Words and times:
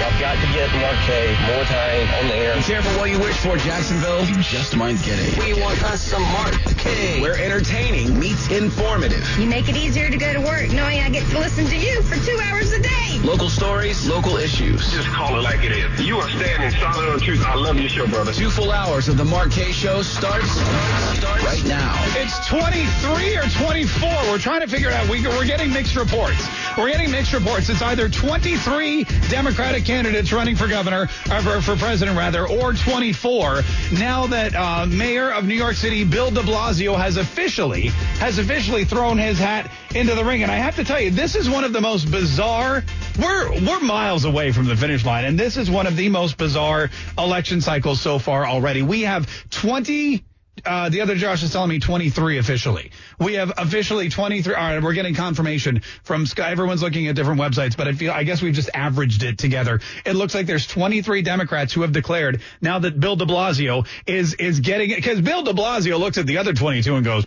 I've 0.00 0.18
got 0.18 0.34
to 0.40 0.46
get 0.52 0.70
Mark 0.80 0.96
Kaye 1.04 1.36
more 1.46 1.64
time 1.64 2.08
on 2.20 2.28
the 2.28 2.34
air. 2.34 2.56
Be 2.56 2.62
careful 2.62 2.92
what 2.98 3.10
you 3.10 3.18
wish 3.20 3.36
for, 3.36 3.56
Jacksonville. 3.58 4.24
You 4.24 4.36
just 4.42 4.74
might 4.76 4.96
get 5.02 5.18
it. 5.18 5.38
We 5.38 5.60
want 5.60 5.82
us 5.84 6.02
some 6.02 6.22
Mark 6.22 6.54
Kaye. 6.78 7.20
Where 7.20 7.36
entertaining 7.36 8.18
meets 8.18 8.50
informative. 8.50 9.26
You 9.38 9.46
make 9.46 9.68
it 9.68 9.76
easier 9.76 10.08
to 10.08 10.16
go 10.16 10.32
to 10.32 10.40
work 10.40 10.70
knowing 10.70 11.00
I 11.00 11.10
get 11.10 11.28
to 11.30 11.38
listen 11.38 11.66
to 11.66 11.76
you 11.76 12.02
for 12.02 12.16
two 12.24 12.38
hours 12.40 12.72
a 12.72 12.80
day. 12.80 12.99
Local 13.22 13.50
stories, 13.50 14.08
local 14.08 14.38
issues. 14.38 14.90
Just 14.90 15.08
call 15.08 15.38
it 15.38 15.42
like 15.42 15.62
it 15.62 15.72
is. 15.72 16.00
You 16.00 16.16
are 16.16 16.28
standing 16.30 16.70
solid 16.80 17.06
on 17.10 17.20
truth. 17.20 17.44
I 17.44 17.54
love 17.54 17.78
your 17.78 17.88
show, 17.90 18.06
brother. 18.06 18.32
Two 18.32 18.48
full 18.48 18.72
hours 18.72 19.08
of 19.08 19.18
the 19.18 19.24
Mark 19.26 19.50
Kaye 19.50 19.72
Show 19.72 20.00
starts, 20.00 20.50
starts 20.50 21.44
right 21.44 21.64
now. 21.66 21.92
It's 22.16 22.48
23 22.48 23.36
or 23.36 23.42
24. 23.66 24.08
We're 24.30 24.38
trying 24.38 24.62
to 24.62 24.66
figure 24.68 24.88
it 24.88 24.94
out. 24.94 25.06
We, 25.10 25.20
we're 25.20 25.44
getting 25.44 25.70
mixed 25.70 25.96
reports. 25.96 26.48
We're 26.78 26.90
getting 26.90 27.10
mixed 27.10 27.34
reports. 27.34 27.68
It's 27.68 27.82
either 27.82 28.08
23 28.08 29.04
Democratic 29.28 29.84
candidates 29.84 30.32
running 30.32 30.56
for 30.56 30.66
governor, 30.66 31.02
or 31.30 31.40
for, 31.42 31.60
for 31.60 31.76
president 31.76 32.16
rather, 32.16 32.48
or 32.48 32.72
24. 32.72 33.62
Now 33.98 34.28
that 34.28 34.54
uh, 34.54 34.86
Mayor 34.86 35.30
of 35.30 35.46
New 35.46 35.54
York 35.54 35.76
City 35.76 36.04
Bill 36.04 36.30
De 36.30 36.40
Blasio 36.40 36.96
has 36.96 37.18
officially 37.18 37.88
has 38.18 38.38
officially 38.38 38.86
thrown 38.86 39.18
his 39.18 39.38
hat 39.38 39.70
into 39.94 40.14
the 40.14 40.24
ring, 40.24 40.42
and 40.42 40.52
I 40.52 40.56
have 40.56 40.76
to 40.76 40.84
tell 40.84 41.00
you, 41.00 41.10
this 41.10 41.34
is 41.34 41.48
one 41.48 41.64
of 41.64 41.72
the 41.72 41.80
most 41.80 42.10
bizarre. 42.10 42.84
We're 43.18 43.50
we're 43.66 43.80
miles 43.80 44.24
away 44.24 44.52
from 44.52 44.66
the 44.66 44.76
finish 44.76 45.04
line, 45.04 45.24
and 45.24 45.38
this 45.38 45.56
is 45.56 45.70
one 45.70 45.86
of 45.86 45.96
the 45.96 46.08
most 46.08 46.36
bizarre 46.36 46.90
election 47.18 47.60
cycles 47.60 48.00
so 48.00 48.18
far 48.18 48.46
already. 48.46 48.82
We 48.82 49.02
have 49.02 49.28
20 49.50 50.24
uh, 50.64 50.88
the 50.88 51.00
other 51.00 51.14
Josh 51.14 51.42
is 51.42 51.52
telling 51.52 51.70
me 51.70 51.78
23 51.78 52.38
officially. 52.38 52.90
We 53.18 53.34
have 53.34 53.52
officially 53.56 54.08
23. 54.08 54.54
All 54.54 54.60
right, 54.60 54.82
we're 54.82 54.92
getting 54.92 55.14
confirmation 55.14 55.82
from 56.02 56.26
Sky. 56.26 56.50
Everyone's 56.50 56.82
looking 56.82 57.06
at 57.08 57.16
different 57.16 57.40
websites, 57.40 57.76
but 57.76 57.88
I 57.88 57.92
feel 57.92 58.12
I 58.12 58.24
guess 58.24 58.42
we've 58.42 58.54
just 58.54 58.70
averaged 58.74 59.22
it 59.22 59.38
together. 59.38 59.80
It 60.04 60.14
looks 60.14 60.34
like 60.34 60.46
there's 60.46 60.66
23 60.66 61.22
Democrats 61.22 61.72
who 61.72 61.82
have 61.82 61.92
declared 61.92 62.42
now 62.60 62.78
that 62.80 62.98
Bill 62.98 63.16
De 63.16 63.24
Blasio 63.24 63.86
is 64.06 64.34
is 64.34 64.60
getting 64.60 64.90
it 64.90 64.96
because 64.96 65.20
Bill 65.20 65.42
De 65.42 65.52
Blasio 65.52 65.98
looks 65.98 66.18
at 66.18 66.26
the 66.26 66.38
other 66.38 66.52
22 66.52 66.94
and 66.94 67.04
goes, 67.04 67.26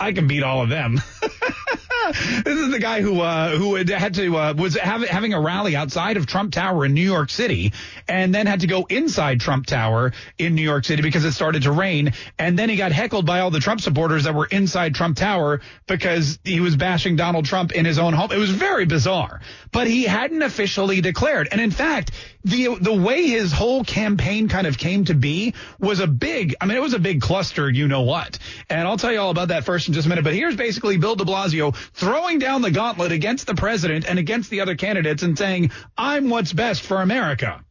"I 0.00 0.12
can 0.12 0.26
beat 0.26 0.42
all 0.42 0.62
of 0.62 0.68
them." 0.68 1.00
this 2.44 2.58
is 2.58 2.70
the 2.70 2.78
guy 2.80 3.00
who 3.00 3.20
uh, 3.20 3.56
who 3.56 3.74
had, 3.76 4.14
to 4.14 4.36
uh, 4.36 4.54
was 4.56 4.76
have, 4.76 5.02
having 5.02 5.34
a 5.34 5.40
rally 5.40 5.76
outside 5.76 6.16
of 6.16 6.26
Trump 6.26 6.52
Tower 6.52 6.84
in 6.84 6.94
New 6.94 7.02
York 7.02 7.30
City, 7.30 7.72
and 8.08 8.34
then 8.34 8.46
had 8.46 8.60
to 8.60 8.66
go 8.66 8.84
inside 8.88 9.40
Trump 9.40 9.66
Tower 9.66 10.12
in 10.38 10.54
New 10.54 10.62
York 10.62 10.84
City 10.84 11.02
because 11.02 11.24
it 11.24 11.32
started 11.32 11.62
to 11.62 11.72
rain, 11.72 12.12
and 12.38 12.58
then 12.58 12.68
he 12.68 12.76
got 12.76 12.92
heckled 12.92 13.26
by 13.26 13.40
all 13.40 13.50
the 13.50 13.60
Trump 13.60 13.80
supporters 13.80 14.24
that 14.24 14.34
were 14.34 14.46
inside 14.46 14.94
Trump 14.94 15.16
Tower 15.16 15.60
because 15.86 16.38
he 16.44 16.60
was 16.60 16.76
bashing 16.76 17.16
Donald 17.16 17.44
Trump 17.44 17.72
in 17.72 17.84
his 17.84 17.98
own 17.98 18.12
home. 18.12 18.32
It 18.32 18.38
was 18.38 18.50
very 18.50 18.84
bizarre, 18.84 19.40
but 19.70 19.86
he 19.86 20.04
hadn't 20.04 20.42
officially 20.42 21.00
declared, 21.00 21.48
and 21.52 21.60
in 21.60 21.70
fact, 21.70 22.10
the 22.44 22.76
the 22.80 22.92
way 22.92 23.26
his 23.26 23.52
whole 23.52 23.84
campaign 23.84 24.48
kind 24.48 24.66
of 24.66 24.76
came 24.78 25.04
to 25.06 25.14
be 25.14 25.54
was 25.78 26.00
a 26.00 26.06
big. 26.06 26.54
I 26.60 26.66
mean, 26.66 26.76
it 26.76 26.82
was 26.82 26.94
a 26.94 26.98
big 26.98 27.20
cluster. 27.20 27.70
You 27.70 27.88
know 27.88 28.02
what? 28.02 28.38
And 28.68 28.86
I'll 28.86 28.96
tell 28.96 29.12
you 29.12 29.20
all 29.20 29.30
about 29.30 29.48
that 29.48 29.64
first 29.64 29.88
in 29.88 29.94
just 29.94 30.06
a 30.06 30.08
minute. 30.08 30.24
But 30.24 30.34
here's 30.34 30.56
basically 30.56 30.96
Bill 30.96 31.16
De 31.16 31.24
Blasio 31.24 31.74
throwing 31.74 32.38
down 32.38 32.62
the 32.62 32.70
gauntlet 32.70 33.12
against 33.12 33.46
the 33.46 33.54
president 33.54 34.08
and 34.08 34.18
against 34.18 34.50
the 34.50 34.60
other 34.60 34.74
candidates 34.74 35.22
and 35.22 35.36
saying, 35.38 35.70
I'm 35.96 36.30
what's 36.30 36.52
best 36.52 36.82
for 36.82 37.00
America. 37.00 37.64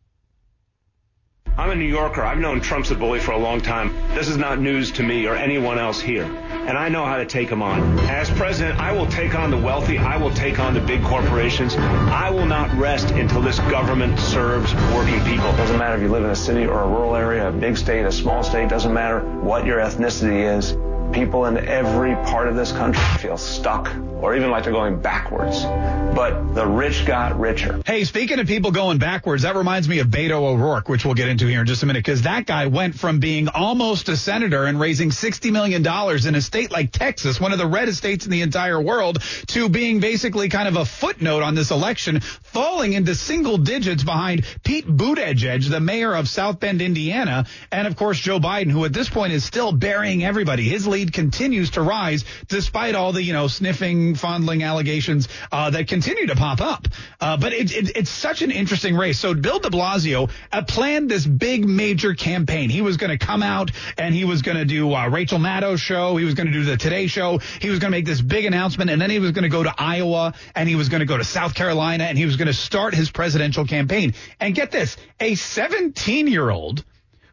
I'm 1.58 1.70
a 1.70 1.76
New 1.76 1.86
Yorker. 1.86 2.24
I've 2.24 2.40
known 2.40 2.62
Trump's 2.62 2.92
a 2.92 2.96
bully 2.96 3.20
for 3.20 3.32
a 3.32 3.38
long 3.38 3.60
time. 3.60 3.94
This 4.16 4.30
is 4.30 4.38
not 4.38 4.59
news 4.59 4.90
to 4.94 5.03
me 5.03 5.28
or 5.28 5.36
anyone 5.36 5.78
else 5.78 6.00
here. 6.00 6.24
And 6.24 6.78
I 6.78 6.88
know 6.88 7.03
how 7.06 7.18
to 7.18 7.25
take 7.25 7.50
him 7.50 7.62
on. 7.62 8.00
As 8.00 8.30
president, 8.31 8.80
I 8.80 8.94
will 8.94 9.06
take 9.08 9.36
on 9.36 9.52
the 9.52 9.58
wealthy. 9.58 9.98
I 9.98 10.16
will 10.16 10.34
take 10.34 10.59
on 10.59 10.74
the 10.74 10.80
big 10.80 11.03
corporations. 11.03 11.75
I 11.75 12.30
will 12.30 12.46
not 12.46 12.74
rest 12.78 13.12
until 13.12 13.42
this 13.42 13.59
government 13.59 14.18
serves 14.18 14.74
working 14.94 15.22
people. 15.25 15.52
Doesn't 15.58 15.78
matter 15.78 15.98
if 15.98 16.02
you 16.02 16.09
live 16.09 16.24
in 16.24 16.30
a 16.30 16.36
city 16.36 16.66
or 16.66 16.84
a 16.84 16.88
rural 16.88 17.18
area, 17.18 17.50
a 17.50 17.52
big 17.52 17.78
state, 17.78 18.06
a 18.06 18.12
small 18.12 18.44
state, 18.44 18.70
doesn't 18.70 18.94
matter 18.94 19.20
what 19.42 19.66
your 19.66 19.80
ethnicity 19.80 20.58
is. 20.58 20.78
People 21.12 21.46
in 21.46 21.58
every 21.58 22.16
part 22.16 22.48
of 22.48 22.56
this 22.56 22.72
country 22.72 23.04
feel 23.20 23.38
stuck 23.38 23.94
or 24.22 24.36
even 24.36 24.52
like 24.52 24.64
they're 24.64 24.72
going 24.72 25.02
backwards. 25.02 25.64
But 25.64 26.54
the 26.54 26.66
rich 26.66 27.06
got 27.06 27.40
richer. 27.40 27.82
Hey, 27.86 28.04
speaking 28.04 28.40
of 28.40 28.48
people 28.48 28.72
going 28.72 29.00
backwards, 29.00 29.44
that 29.44 29.56
reminds 29.56 29.90
me 29.90 30.00
of 30.00 30.08
Beto 30.08 30.44
O'Rourke, 30.44 30.90
which 30.90 31.06
we'll 31.06 31.16
get 31.16 31.28
into 31.28 31.48
here 31.48 31.62
in 31.62 31.66
just 31.66 31.82
a 31.84 31.86
minute, 31.86 32.00
because 32.00 32.24
that 32.24 32.46
guy 32.46 32.68
went 32.68 32.96
from 32.96 33.20
being 33.20 33.48
almost 33.48 34.10
a 34.10 34.18
senator 34.18 34.66
and 34.66 34.80
raising 34.80 35.10
$60 35.10 35.52
million 35.52 35.82
in 36.28 36.36
a 36.36 36.42
state 36.42 36.72
like 36.72 36.92
Texas, 36.92 37.40
one 37.40 37.52
of 37.52 37.58
the 37.58 37.66
reddest 37.66 37.98
states 37.98 38.26
in 38.26 38.32
the 38.32 38.42
entire 38.42 38.80
world, 38.80 39.24
to 39.48 39.70
being 39.70 40.00
basically 40.02 40.50
kind 40.50 40.68
of 40.68 40.76
a 40.76 40.86
footnote 40.86 41.42
on 41.42 41.56
this 41.56 41.72
election, 41.72 42.20
falling 42.20 42.94
into 42.94 43.16
single 43.16 43.58
digits 43.58 44.04
behind 44.04 44.46
Pete 44.64 44.86
Buttigieg, 44.86 45.68
the 45.70 45.80
mayor 45.80 46.14
of 46.14 46.28
South 46.28 46.60
Bend, 46.60 46.82
Indiana, 46.82 47.46
and 47.72 47.88
of 47.88 47.96
course 47.96 48.20
Joe 48.20 48.40
Biden, 48.40 48.70
who 48.70 48.86
at 48.86 48.94
this 48.94 49.10
point 49.10 49.34
is 49.34 49.44
still 49.44 49.72
burying 49.72 50.24
everybody. 50.24 50.68
His 50.68 50.86
lead 50.86 51.00
continues 51.09 51.72
to 51.72 51.81
rise 51.81 52.25
despite 52.47 52.95
all 52.95 53.13
the, 53.13 53.23
you 53.23 53.34
know, 53.34 53.47
sniffing 53.47 54.16
fondling 54.16 54.63
allegations 54.63 55.28
uh, 55.51 55.69
that 55.69 55.88
continue 55.88 56.28
to 56.28 56.35
pop 56.35 56.62
up. 56.62 56.88
Uh, 57.19 57.38
but 57.38 57.53
it, 57.53 57.75
it, 57.75 57.97
it's 57.97 58.09
such 58.09 58.41
an 58.41 58.51
interesting 58.51 58.95
race. 58.95 59.19
So 59.19 59.34
Bill 59.34 59.59
de 59.59 59.69
Blasio 59.69 60.29
planned 60.67 61.09
this 61.09 61.25
big 61.25 61.66
major 61.66 62.13
campaign. 62.13 62.69
He 62.69 62.81
was 62.81 62.97
going 62.97 63.17
to 63.17 63.23
come 63.23 63.44
out 63.44 63.72
and 63.97 64.13
he 64.13 64.25
was 64.25 64.41
going 64.41 64.57
to 64.57 64.66
do 64.66 64.94
uh, 64.94 65.09
Rachel 65.09 65.39
Maddow's 65.39 65.81
show. 65.81 66.17
He 66.17 66.25
was 66.25 66.34
going 66.34 66.47
to 66.47 66.53
do 66.53 66.63
the 66.63 66.78
Today 66.78 67.07
Show. 67.07 67.39
He 67.59 67.69
was 67.69 67.79
going 67.79 67.91
to 67.91 67.97
make 67.97 68.06
this 68.06 68.22
big 68.22 68.45
announcement, 68.45 68.89
and 68.89 69.01
then 69.01 69.09
he 69.09 69.19
was 69.19 69.31
going 69.31 69.44
to 69.44 69.50
go 69.50 69.63
to 69.63 69.73
Iowa 69.78 70.33
and 70.56 70.68
he 70.68 70.75
was 70.75 70.89
going 70.89 71.00
to 71.01 71.06
go 71.06 71.18
to 71.18 71.23
South 71.23 71.53
Carolina 71.53 72.06
and 72.06 72.18
he 72.18 72.25
was 72.25 72.38
going 72.38 72.47
to 72.47 72.53
start 72.53 72.94
his 72.94 73.12
presidential 73.12 73.66
campaign. 73.66 74.13
And 74.39 74.56
get 74.56 74.72
this, 74.72 74.97
a 75.19 75.35
17 75.35 76.28
year 76.28 76.50
old 76.50 76.83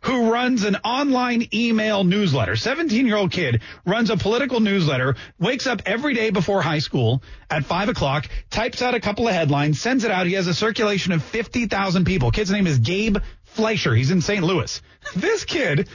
who 0.03 0.31
runs 0.31 0.65
an 0.65 0.77
online 0.77 1.49
email 1.53 2.05
newsletter. 2.05 2.57
17 2.57 3.07
year 3.07 3.17
old 3.17 3.33
kid 3.33 3.63
runs 3.85 4.11
a 4.11 4.17
political 4.17 4.61
newsletter, 4.61 5.17
wakes 5.39 5.67
up 5.67 5.83
every 5.87 6.15
day 6.15 6.31
before 6.31 6.63
high 6.63 6.79
school 6.79 7.23
at 7.51 7.65
five 7.65 7.89
o'clock, 7.89 8.29
types 8.51 8.83
out 8.83 8.95
a 8.95 9.01
couple 9.01 9.27
of 9.29 9.35
headlines, 9.35 9.81
sends 9.81 10.05
it 10.05 10.11
out. 10.11 10.27
He 10.27 10.35
has 10.35 10.47
a 10.47 10.55
circulation 10.55 11.13
of 11.13 11.23
50,000 11.23 12.05
people. 12.05 12.31
Kid's 12.31 12.51
name 12.51 12.67
is 12.67 12.79
Gabe 12.79 13.19
Fleischer. 13.51 13.95
He's 13.95 14.11
in 14.11 14.21
St. 14.21 14.45
Louis. 14.45 14.81
This 15.17 15.45
kid, 15.45 15.89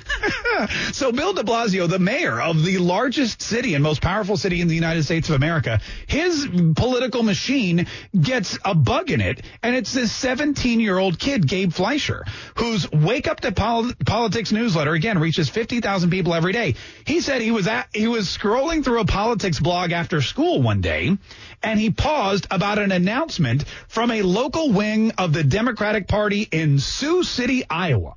so 0.91 1.11
Bill 1.11 1.33
de 1.33 1.43
Blasio, 1.43 1.87
the 1.87 1.99
mayor 1.99 2.41
of 2.41 2.63
the 2.63 2.79
largest 2.79 3.43
city 3.43 3.75
and 3.75 3.83
most 3.83 4.01
powerful 4.01 4.37
city 4.37 4.59
in 4.59 4.67
the 4.67 4.73
United 4.73 5.03
States 5.03 5.29
of 5.29 5.35
America, 5.35 5.81
his 6.07 6.47
political 6.75 7.21
machine 7.21 7.85
gets 8.19 8.57
a 8.65 8.73
bug 8.73 9.11
in 9.11 9.21
it, 9.21 9.43
and 9.61 9.75
it's 9.75 9.93
this 9.93 10.11
17 10.13 10.79
year 10.79 10.97
old 10.97 11.19
kid, 11.19 11.47
Gabe 11.47 11.71
Fleischer, 11.71 12.25
whose 12.55 12.91
Wake 12.91 13.27
Up 13.27 13.41
to 13.41 13.51
Pol- 13.51 13.91
Politics 14.03 14.51
newsletter, 14.51 14.93
again, 14.93 15.19
reaches 15.19 15.47
50,000 15.47 16.09
people 16.09 16.33
every 16.33 16.53
day. 16.53 16.73
He 17.05 17.21
said 17.21 17.41
he 17.41 17.51
was 17.51 17.67
at, 17.67 17.89
he 17.93 18.07
was 18.07 18.25
scrolling 18.25 18.83
through 18.83 19.01
a 19.01 19.05
politics 19.05 19.59
blog 19.59 19.91
after 19.91 20.21
school 20.21 20.61
one 20.61 20.81
day, 20.81 21.15
and 21.61 21.79
he 21.79 21.91
paused 21.91 22.47
about 22.49 22.79
an 22.79 22.91
announcement 22.91 23.63
from 23.87 24.09
a 24.09 24.23
local 24.23 24.71
wing 24.71 25.11
of 25.19 25.33
the 25.33 25.43
Democratic 25.43 26.07
Party 26.07 26.47
in 26.51 26.79
Sioux 26.79 27.23
City, 27.23 27.42
Iowa. 27.69 28.15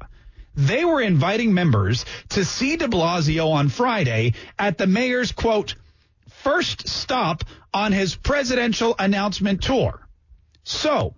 They 0.55 0.85
were 0.85 1.03
inviting 1.03 1.53
members 1.53 2.05
to 2.31 2.45
see 2.45 2.77
de 2.77 2.89
Blasio 2.89 3.53
on 3.53 3.69
Friday 3.69 4.33
at 4.59 4.79
the 4.79 4.87
mayor's 4.87 5.33
quote, 5.33 5.75
first 6.29 6.89
stop 6.89 7.45
on 7.75 7.93
his 7.93 8.15
presidential 8.15 8.95
announcement 8.99 9.63
tour. 9.63 10.07
So, 10.65 11.15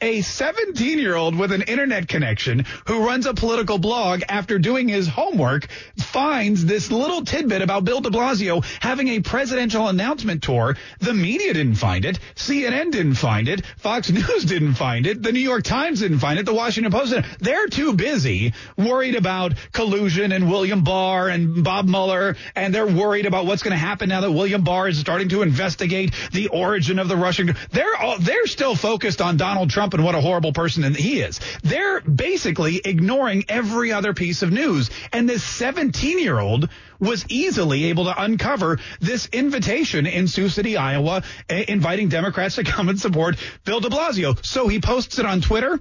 a 0.00 0.22
17 0.22 0.98
year 0.98 1.14
old 1.14 1.36
with 1.36 1.52
an 1.52 1.62
internet 1.62 2.08
connection 2.08 2.64
who 2.86 3.06
runs 3.06 3.26
a 3.26 3.34
political 3.34 3.78
blog 3.78 4.22
after 4.28 4.58
doing 4.58 4.88
his 4.88 5.06
homework 5.06 5.68
finds 5.98 6.64
this 6.64 6.90
little 6.90 7.24
tidbit 7.24 7.62
about 7.62 7.84
Bill 7.84 8.00
de 8.00 8.10
Blasio 8.10 8.64
having 8.80 9.08
a 9.08 9.20
presidential 9.20 9.88
announcement 9.88 10.42
tour. 10.42 10.76
The 11.00 11.14
media 11.14 11.52
didn't 11.52 11.74
find 11.74 12.04
it. 12.04 12.18
CNN 12.34 12.92
didn't 12.92 13.14
find 13.14 13.48
it. 13.48 13.64
Fox 13.78 14.10
News 14.10 14.44
didn't 14.46 14.74
find 14.74 15.06
it. 15.06 15.22
The 15.22 15.32
New 15.32 15.40
York 15.40 15.64
Times 15.64 16.00
didn't 16.00 16.20
find 16.20 16.38
it. 16.38 16.46
The 16.46 16.54
Washington 16.54 16.92
Post 16.92 17.12
didn't. 17.12 17.38
They're 17.38 17.66
too 17.66 17.94
busy 17.94 18.54
worried 18.76 19.16
about 19.16 19.54
collusion 19.72 20.32
and 20.32 20.50
William 20.50 20.82
Barr 20.82 21.28
and 21.28 21.62
Bob 21.62 21.86
Mueller. 21.86 22.36
And 22.56 22.74
they're 22.74 22.86
worried 22.86 23.26
about 23.26 23.46
what's 23.46 23.62
going 23.62 23.72
to 23.72 23.78
happen 23.78 24.08
now 24.08 24.22
that 24.22 24.32
William 24.32 24.64
Barr 24.64 24.88
is 24.88 24.98
starting 24.98 25.28
to 25.30 25.42
investigate 25.42 26.14
the 26.32 26.48
origin 26.48 26.98
of 26.98 27.08
the 27.08 27.16
Russian. 27.16 27.54
They're 27.70 27.96
all, 27.96 28.18
they're 28.18 28.46
still 28.46 28.74
focused 28.74 29.20
on 29.20 29.36
Donald 29.36 29.70
Trump 29.70 29.89
Trump 29.90 29.94
and 29.94 30.04
what 30.04 30.14
a 30.14 30.20
horrible 30.20 30.52
person 30.52 30.94
he 30.94 31.20
is. 31.20 31.40
They're 31.62 32.00
basically 32.00 32.80
ignoring 32.84 33.44
every 33.48 33.92
other 33.92 34.14
piece 34.14 34.42
of 34.42 34.52
news. 34.52 34.90
And 35.12 35.28
this 35.28 35.42
17 35.42 36.18
year 36.18 36.38
old 36.38 36.68
was 37.00 37.24
easily 37.28 37.86
able 37.86 38.04
to 38.04 38.22
uncover 38.22 38.78
this 39.00 39.28
invitation 39.32 40.06
in 40.06 40.28
Sioux 40.28 40.48
City, 40.48 40.76
Iowa, 40.76 41.22
eh, 41.48 41.64
inviting 41.66 42.08
Democrats 42.08 42.56
to 42.56 42.64
come 42.64 42.88
and 42.88 43.00
support 43.00 43.36
Bill 43.64 43.80
de 43.80 43.88
Blasio. 43.88 44.44
So 44.44 44.68
he 44.68 44.80
posts 44.80 45.18
it 45.18 45.26
on 45.26 45.40
Twitter. 45.40 45.80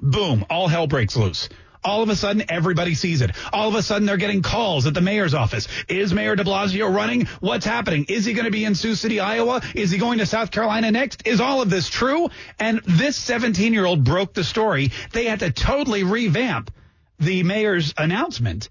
Boom, 0.00 0.46
all 0.48 0.68
hell 0.68 0.86
breaks 0.86 1.16
loose. 1.16 1.48
All 1.82 2.02
of 2.02 2.10
a 2.10 2.16
sudden, 2.16 2.44
everybody 2.48 2.94
sees 2.94 3.22
it. 3.22 3.30
All 3.52 3.68
of 3.68 3.74
a 3.74 3.82
sudden, 3.82 4.06
they're 4.06 4.18
getting 4.18 4.42
calls 4.42 4.86
at 4.86 4.92
the 4.92 5.00
mayor's 5.00 5.32
office. 5.32 5.66
Is 5.88 6.12
Mayor 6.12 6.36
de 6.36 6.44
Blasio 6.44 6.94
running? 6.94 7.26
What's 7.40 7.64
happening? 7.64 8.04
Is 8.08 8.26
he 8.26 8.34
going 8.34 8.44
to 8.44 8.50
be 8.50 8.64
in 8.64 8.74
Sioux 8.74 8.94
City, 8.94 9.18
Iowa? 9.18 9.62
Is 9.74 9.90
he 9.90 9.98
going 9.98 10.18
to 10.18 10.26
South 10.26 10.50
Carolina 10.50 10.90
next? 10.90 11.26
Is 11.26 11.40
all 11.40 11.62
of 11.62 11.70
this 11.70 11.88
true? 11.88 12.28
And 12.58 12.82
this 12.84 13.16
17 13.16 13.72
year 13.72 13.86
old 13.86 14.04
broke 14.04 14.34
the 14.34 14.44
story. 14.44 14.90
They 15.12 15.24
had 15.24 15.40
to 15.40 15.50
totally 15.50 16.04
revamp 16.04 16.70
the 17.18 17.42
mayor's 17.42 17.94
announcement. 17.96 18.68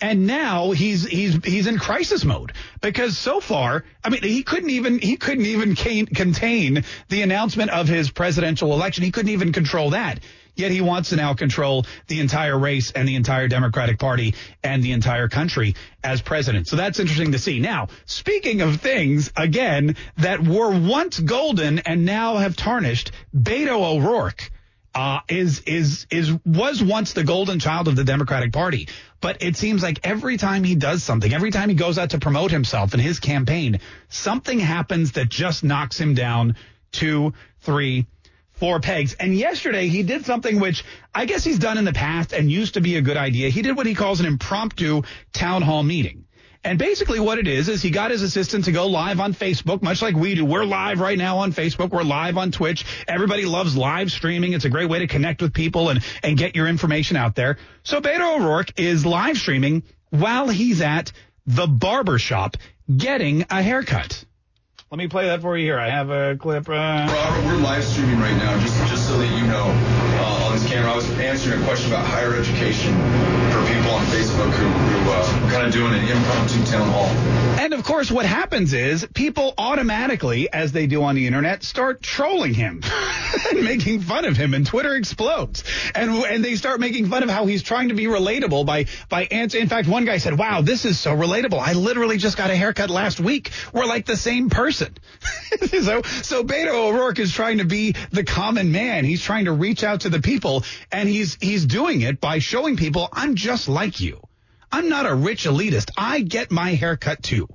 And 0.00 0.26
now 0.26 0.72
he's 0.72 1.06
he's 1.06 1.44
he's 1.44 1.68
in 1.68 1.78
crisis 1.78 2.24
mode 2.24 2.52
because 2.80 3.16
so 3.16 3.40
far, 3.40 3.84
I 4.02 4.10
mean, 4.10 4.24
he 4.24 4.42
couldn't 4.42 4.70
even 4.70 4.98
he 4.98 5.16
couldn't 5.16 5.46
even 5.46 5.76
contain 5.76 6.84
the 7.08 7.22
announcement 7.22 7.70
of 7.70 7.86
his 7.86 8.10
presidential 8.10 8.72
election. 8.72 9.04
He 9.04 9.12
couldn't 9.12 9.30
even 9.30 9.52
control 9.52 9.90
that. 9.90 10.18
Yet 10.54 10.70
he 10.70 10.80
wants 10.80 11.10
to 11.10 11.16
now 11.16 11.34
control 11.34 11.86
the 12.08 12.20
entire 12.20 12.58
race 12.58 12.90
and 12.90 13.08
the 13.08 13.14
entire 13.14 13.48
Democratic 13.48 13.98
Party 13.98 14.34
and 14.62 14.82
the 14.82 14.92
entire 14.92 15.28
country 15.28 15.74
as 16.04 16.20
president. 16.20 16.68
So 16.68 16.76
that's 16.76 17.00
interesting 17.00 17.32
to 17.32 17.38
see. 17.38 17.58
Now, 17.58 17.88
speaking 18.04 18.60
of 18.60 18.80
things, 18.80 19.32
again, 19.36 19.96
that 20.18 20.46
were 20.46 20.70
once 20.70 21.18
golden 21.18 21.78
and 21.80 22.04
now 22.04 22.36
have 22.36 22.56
tarnished, 22.56 23.12
Beto 23.34 23.82
O'Rourke. 23.82 24.50
Uh, 24.94 25.20
is 25.26 25.60
is 25.60 26.06
is 26.10 26.30
was 26.44 26.82
once 26.84 27.14
the 27.14 27.24
golden 27.24 27.58
child 27.58 27.88
of 27.88 27.96
the 27.96 28.04
Democratic 28.04 28.52
Party, 28.52 28.88
but 29.22 29.42
it 29.42 29.56
seems 29.56 29.82
like 29.82 30.00
every 30.04 30.36
time 30.36 30.64
he 30.64 30.74
does 30.74 31.02
something, 31.02 31.32
every 31.32 31.50
time 31.50 31.70
he 31.70 31.74
goes 31.74 31.96
out 31.96 32.10
to 32.10 32.18
promote 32.18 32.50
himself 32.50 32.92
in 32.92 33.00
his 33.00 33.18
campaign, 33.18 33.80
something 34.10 34.58
happens 34.58 35.12
that 35.12 35.30
just 35.30 35.64
knocks 35.64 35.98
him 35.98 36.12
down 36.12 36.56
two, 36.90 37.32
three, 37.60 38.06
four 38.62 38.78
pegs. 38.78 39.16
And 39.18 39.34
yesterday 39.34 39.88
he 39.88 40.04
did 40.04 40.24
something 40.24 40.60
which 40.60 40.84
I 41.12 41.24
guess 41.24 41.42
he's 41.42 41.58
done 41.58 41.78
in 41.78 41.84
the 41.84 41.92
past 41.92 42.32
and 42.32 42.48
used 42.48 42.74
to 42.74 42.80
be 42.80 42.94
a 42.94 43.00
good 43.00 43.16
idea. 43.16 43.48
He 43.48 43.60
did 43.60 43.76
what 43.76 43.86
he 43.86 43.94
calls 43.96 44.20
an 44.20 44.26
impromptu 44.26 45.02
town 45.32 45.62
hall 45.62 45.82
meeting. 45.82 46.26
And 46.62 46.78
basically 46.78 47.18
what 47.18 47.40
it 47.40 47.48
is, 47.48 47.68
is 47.68 47.82
he 47.82 47.90
got 47.90 48.12
his 48.12 48.22
assistant 48.22 48.66
to 48.66 48.70
go 48.70 48.86
live 48.86 49.18
on 49.18 49.34
Facebook, 49.34 49.82
much 49.82 50.00
like 50.00 50.14
we 50.14 50.36
do. 50.36 50.44
We're 50.44 50.64
live 50.64 51.00
right 51.00 51.18
now 51.18 51.38
on 51.38 51.52
Facebook. 51.52 51.90
We're 51.90 52.04
live 52.04 52.38
on 52.38 52.52
Twitch. 52.52 52.84
Everybody 53.08 53.46
loves 53.46 53.76
live 53.76 54.12
streaming. 54.12 54.52
It's 54.52 54.64
a 54.64 54.70
great 54.70 54.88
way 54.88 55.00
to 55.00 55.08
connect 55.08 55.42
with 55.42 55.52
people 55.52 55.88
and, 55.88 56.04
and 56.22 56.38
get 56.38 56.54
your 56.54 56.68
information 56.68 57.16
out 57.16 57.34
there. 57.34 57.58
So 57.82 58.00
Beto 58.00 58.38
O'Rourke 58.38 58.78
is 58.78 59.04
live 59.04 59.38
streaming 59.38 59.82
while 60.10 60.48
he's 60.48 60.80
at 60.82 61.10
the 61.46 61.66
barber 61.66 62.20
shop 62.20 62.56
getting 62.96 63.44
a 63.50 63.60
haircut. 63.60 64.24
Let 64.92 64.98
me 64.98 65.08
play 65.08 65.24
that 65.24 65.40
for 65.40 65.56
you 65.56 65.64
here. 65.64 65.78
I 65.78 65.88
have 65.88 66.10
a 66.10 66.36
clip. 66.36 66.68
Uh... 66.68 66.72
Robert, 66.72 67.46
we're 67.46 67.56
live 67.62 67.82
streaming 67.82 68.20
right 68.20 68.36
now, 68.36 68.60
just 68.60 68.76
just 68.90 69.08
so 69.08 69.16
that 69.16 69.38
you 69.38 69.46
know 69.46 70.11
camera. 70.72 70.92
I 70.92 70.96
was 70.96 71.10
answering 71.12 71.60
a 71.60 71.64
question 71.64 71.92
about 71.92 72.06
higher 72.06 72.34
education 72.34 72.92
for 73.52 73.60
people 73.72 73.92
on 73.92 74.04
Facebook 74.06 74.50
who, 74.52 74.66
who 74.66 75.10
uh, 75.10 75.50
kind 75.50 75.66
of 75.66 75.72
doing 75.72 75.92
an 75.92 76.08
impromptu 76.08 76.64
town 76.64 76.88
hall. 76.88 77.06
And 77.60 77.74
of 77.74 77.84
course, 77.84 78.10
what 78.10 78.24
happens 78.24 78.72
is 78.72 79.06
people 79.14 79.54
automatically, 79.58 80.50
as 80.52 80.72
they 80.72 80.86
do 80.86 81.02
on 81.02 81.14
the 81.14 81.26
internet, 81.26 81.62
start 81.62 82.02
trolling 82.02 82.54
him 82.54 82.82
and 83.50 83.62
making 83.62 84.00
fun 84.00 84.24
of 84.24 84.36
him, 84.36 84.54
and 84.54 84.66
Twitter 84.66 84.94
explodes. 84.94 85.62
And 85.94 86.10
and 86.10 86.44
they 86.44 86.56
start 86.56 86.80
making 86.80 87.08
fun 87.08 87.22
of 87.22 87.28
how 87.28 87.44
he's 87.46 87.62
trying 87.62 87.90
to 87.90 87.94
be 87.94 88.06
relatable 88.06 88.64
by 88.64 88.86
by 89.08 89.24
answering. 89.24 89.64
In 89.64 89.68
fact, 89.68 89.86
one 89.86 90.06
guy 90.06 90.16
said, 90.18 90.38
"Wow, 90.38 90.62
this 90.62 90.84
is 90.84 90.98
so 90.98 91.14
relatable. 91.14 91.60
I 91.60 91.74
literally 91.74 92.16
just 92.16 92.36
got 92.36 92.50
a 92.50 92.56
haircut 92.56 92.88
last 92.88 93.20
week. 93.20 93.50
We're 93.72 93.86
like 93.86 94.06
the 94.06 94.16
same 94.16 94.48
person." 94.48 94.62
person. 94.62 94.94
so, 95.82 96.02
so 96.02 96.44
Beto 96.44 96.88
O'Rourke 96.88 97.18
is 97.18 97.32
trying 97.32 97.58
to 97.58 97.64
be 97.64 97.94
the 98.10 98.24
common 98.24 98.72
man. 98.72 99.04
He's 99.04 99.22
trying 99.22 99.46
to 99.46 99.52
reach 99.52 99.84
out 99.84 100.02
to 100.02 100.08
the 100.08 100.20
people, 100.20 100.61
and 100.90 101.08
he's 101.08 101.36
he's 101.40 101.66
doing 101.66 102.00
it 102.02 102.20
by 102.20 102.38
showing 102.38 102.76
people 102.76 103.08
I'm 103.12 103.34
just 103.34 103.68
like 103.68 104.00
you. 104.00 104.20
I'm 104.70 104.88
not 104.88 105.06
a 105.06 105.14
rich 105.14 105.44
elitist. 105.44 105.90
I 105.96 106.20
get 106.20 106.50
my 106.50 106.70
hair 106.74 106.96
cut 106.96 107.22
too. 107.22 107.48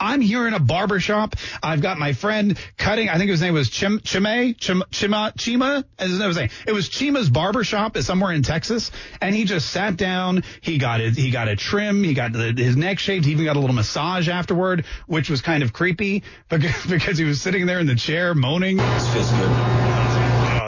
I'm 0.00 0.22
here 0.22 0.48
in 0.48 0.54
a 0.54 0.58
barber 0.58 0.98
shop. 0.98 1.36
I've 1.62 1.82
got 1.82 1.98
my 1.98 2.14
friend 2.14 2.58
cutting. 2.78 3.10
I 3.10 3.18
think 3.18 3.30
his 3.30 3.42
name 3.42 3.52
was 3.52 3.68
Chim, 3.68 4.00
Chime, 4.02 4.54
Chim, 4.54 4.82
Chima, 4.90 5.34
Chima. 5.36 5.84
As 5.98 6.18
I 6.20 6.26
was 6.26 6.36
saying, 6.36 6.50
it 6.66 6.72
was 6.72 6.88
Chima's 6.88 7.28
barber 7.28 7.62
shop 7.64 7.98
is 7.98 8.06
somewhere 8.06 8.32
in 8.32 8.42
Texas. 8.42 8.90
And 9.20 9.34
he 9.34 9.44
just 9.44 9.68
sat 9.70 9.98
down. 9.98 10.42
He 10.62 10.78
got 10.78 11.02
it. 11.02 11.16
He 11.16 11.30
got 11.30 11.48
a 11.48 11.56
trim. 11.56 12.02
He 12.02 12.14
got 12.14 12.32
the, 12.32 12.54
his 12.56 12.76
neck 12.76 12.98
shaved. 12.98 13.26
He 13.26 13.32
even 13.32 13.44
got 13.44 13.56
a 13.56 13.60
little 13.60 13.76
massage 13.76 14.30
afterward, 14.30 14.86
which 15.06 15.28
was 15.28 15.42
kind 15.42 15.62
of 15.62 15.74
creepy 15.74 16.22
because, 16.48 16.86
because 16.88 17.18
he 17.18 17.24
was 17.24 17.42
sitting 17.42 17.66
there 17.66 17.78
in 17.78 17.86
the 17.86 17.96
chair 17.96 18.34
moaning. 18.34 18.78
Feels 18.78 19.30
good. 19.30 20.19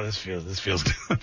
Oh, 0.02 0.04
this 0.04 0.18
feels, 0.18 0.44
this 0.44 0.58
feels 0.58 0.82
good. 1.08 1.18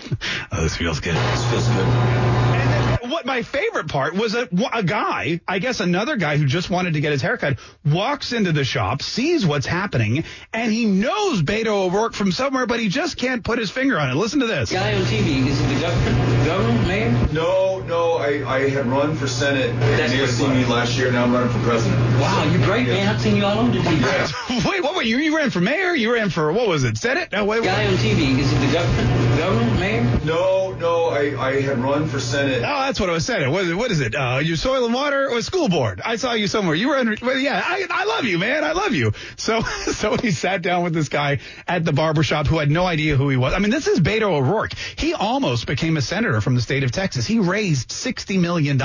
oh, 0.54 0.64
this 0.64 0.78
feels 0.78 1.02
good. 1.02 1.14
This 1.14 1.52
feels 1.52 1.68
good 1.68 1.86
uh, 1.86 3.08
what 3.10 3.26
my 3.26 3.42
favorite 3.42 3.88
part 3.88 4.16
was 4.16 4.36
a, 4.36 4.48
a 4.74 4.84
guy, 4.84 5.42
I 5.48 5.60
guess 5.60 5.80
another 5.80 6.16
guy 6.16 6.38
who 6.38 6.46
just 6.46 6.70
wanted 6.70 6.94
to 6.94 7.02
get 7.02 7.12
his 7.12 7.22
haircut, 7.22 7.60
walks 7.86 8.34
into 8.34 8.52
the 8.52 8.64
shop, 8.64 9.02
sees 9.02 9.46
what's 9.46 9.66
happening, 9.66 10.24
and 10.54 10.72
he 10.72 10.86
knows 10.86 11.42
Beto 11.42 11.88
O'Rourke 11.88 12.14
from 12.14 12.32
somewhere, 12.32 12.66
but 12.66 12.80
he 12.80 12.90
just 12.90 13.18
can't 13.18 13.44
put 13.44 13.60
his 13.60 13.70
finger 13.72 14.00
on 14.00 14.10
it. 14.10 14.16
Listen 14.16 14.40
to 14.40 14.48
this. 14.48 14.72
Guy 14.72 14.94
on 14.94 15.02
TV, 15.04 15.48
is 15.48 15.60
it 15.60 15.74
the 15.74 15.82
governor, 15.82 16.46
governor, 16.46 16.88
mayor? 16.88 17.12
No, 17.34 17.80
no, 17.80 18.18
I, 18.18 18.44
I 18.48 18.70
had 18.70 18.86
run 18.86 19.16
for 19.16 19.28
Senate. 19.28 19.78
That's 19.80 20.14
you 20.14 20.26
seen 20.28 20.52
me 20.52 20.66
last 20.66 20.98
year, 20.98 21.12
now 21.12 21.24
I'm 21.24 21.34
running 21.34 21.50
for 21.50 21.60
president. 21.60 22.00
Wow, 22.20 22.44
you're 22.52 22.66
great, 22.66 22.88
man. 22.88 23.08
I've 23.08 23.22
seen 23.22 23.36
you 23.36 23.46
all 23.46 23.60
over 23.60 23.72
the 23.72 23.80
TV. 23.80 24.66
wait, 24.70 24.79
what 25.00 25.06
you? 25.06 25.18
You 25.18 25.38
ran 25.38 25.50
for 25.50 25.62
mayor? 25.62 25.96
You 25.96 26.14
ran 26.14 26.30
for, 26.30 26.52
what 26.52 26.68
was 26.68 26.84
it, 26.84 26.98
Senate? 26.98 27.32
No, 27.32 27.46
wait, 27.46 27.64
Guy 27.64 27.88
on 27.88 27.94
TV, 27.94 28.38
is 28.38 28.52
it 28.52 28.60
the 28.60 28.74
governor, 28.74 29.38
governor, 29.38 29.80
mayor? 29.80 30.20
No, 30.26 30.74
no, 30.74 31.06
I, 31.06 31.42
I 31.42 31.62
had 31.62 31.80
run 31.80 32.10
for 32.10 32.20
Senate. 32.20 32.58
Oh, 32.58 32.82
that's 32.82 33.00
what 33.00 33.10
I 33.10 33.14
was 33.14 33.26
saying. 33.26 33.50
What, 33.50 33.74
what 33.76 33.92
is 33.92 34.02
it? 34.02 34.14
Uh, 34.14 34.42
your 34.44 34.58
soil 34.58 34.84
and 34.84 34.94
water 34.94 35.30
or 35.30 35.42
school 35.42 35.70
board? 35.70 36.02
I 36.04 36.18
saw 36.18 36.34
you 36.34 36.48
somewhere. 36.48 36.76
You 36.76 36.90
were 36.90 36.98
under, 36.98 37.16
well, 37.22 37.38
yeah, 37.38 37.64
I, 37.64 37.88
I 37.90 38.04
love 38.04 38.26
you, 38.26 38.40
man. 38.40 38.66
I 38.66 38.74
love 38.74 38.94
you. 38.94 39.14
So, 39.38 39.62
so 39.94 40.18
he 40.18 40.32
sat 40.32 40.62
down 40.64 40.84
with 40.84 40.94
this 40.94 41.08
guy 41.08 41.40
at 41.66 41.86
the 41.86 41.94
barbershop 41.94 42.48
who 42.48 42.58
had 42.58 42.70
no 42.70 42.86
idea 42.86 43.16
who 43.16 43.30
he 43.30 43.38
was. 43.38 43.54
I 43.54 43.60
mean, 43.60 43.72
this 43.72 43.88
is 43.88 44.02
Beto 44.02 44.34
O'Rourke. 44.34 44.74
He 44.98 45.14
almost 45.14 45.66
became 45.66 45.96
a 45.96 46.02
senator 46.02 46.42
from 46.42 46.56
the 46.56 46.62
state 46.62 46.84
of 46.84 46.92
Texas. 46.92 47.26
He 47.26 47.40
raised 47.40 47.92
$60 47.92 48.38
million 48.38 48.78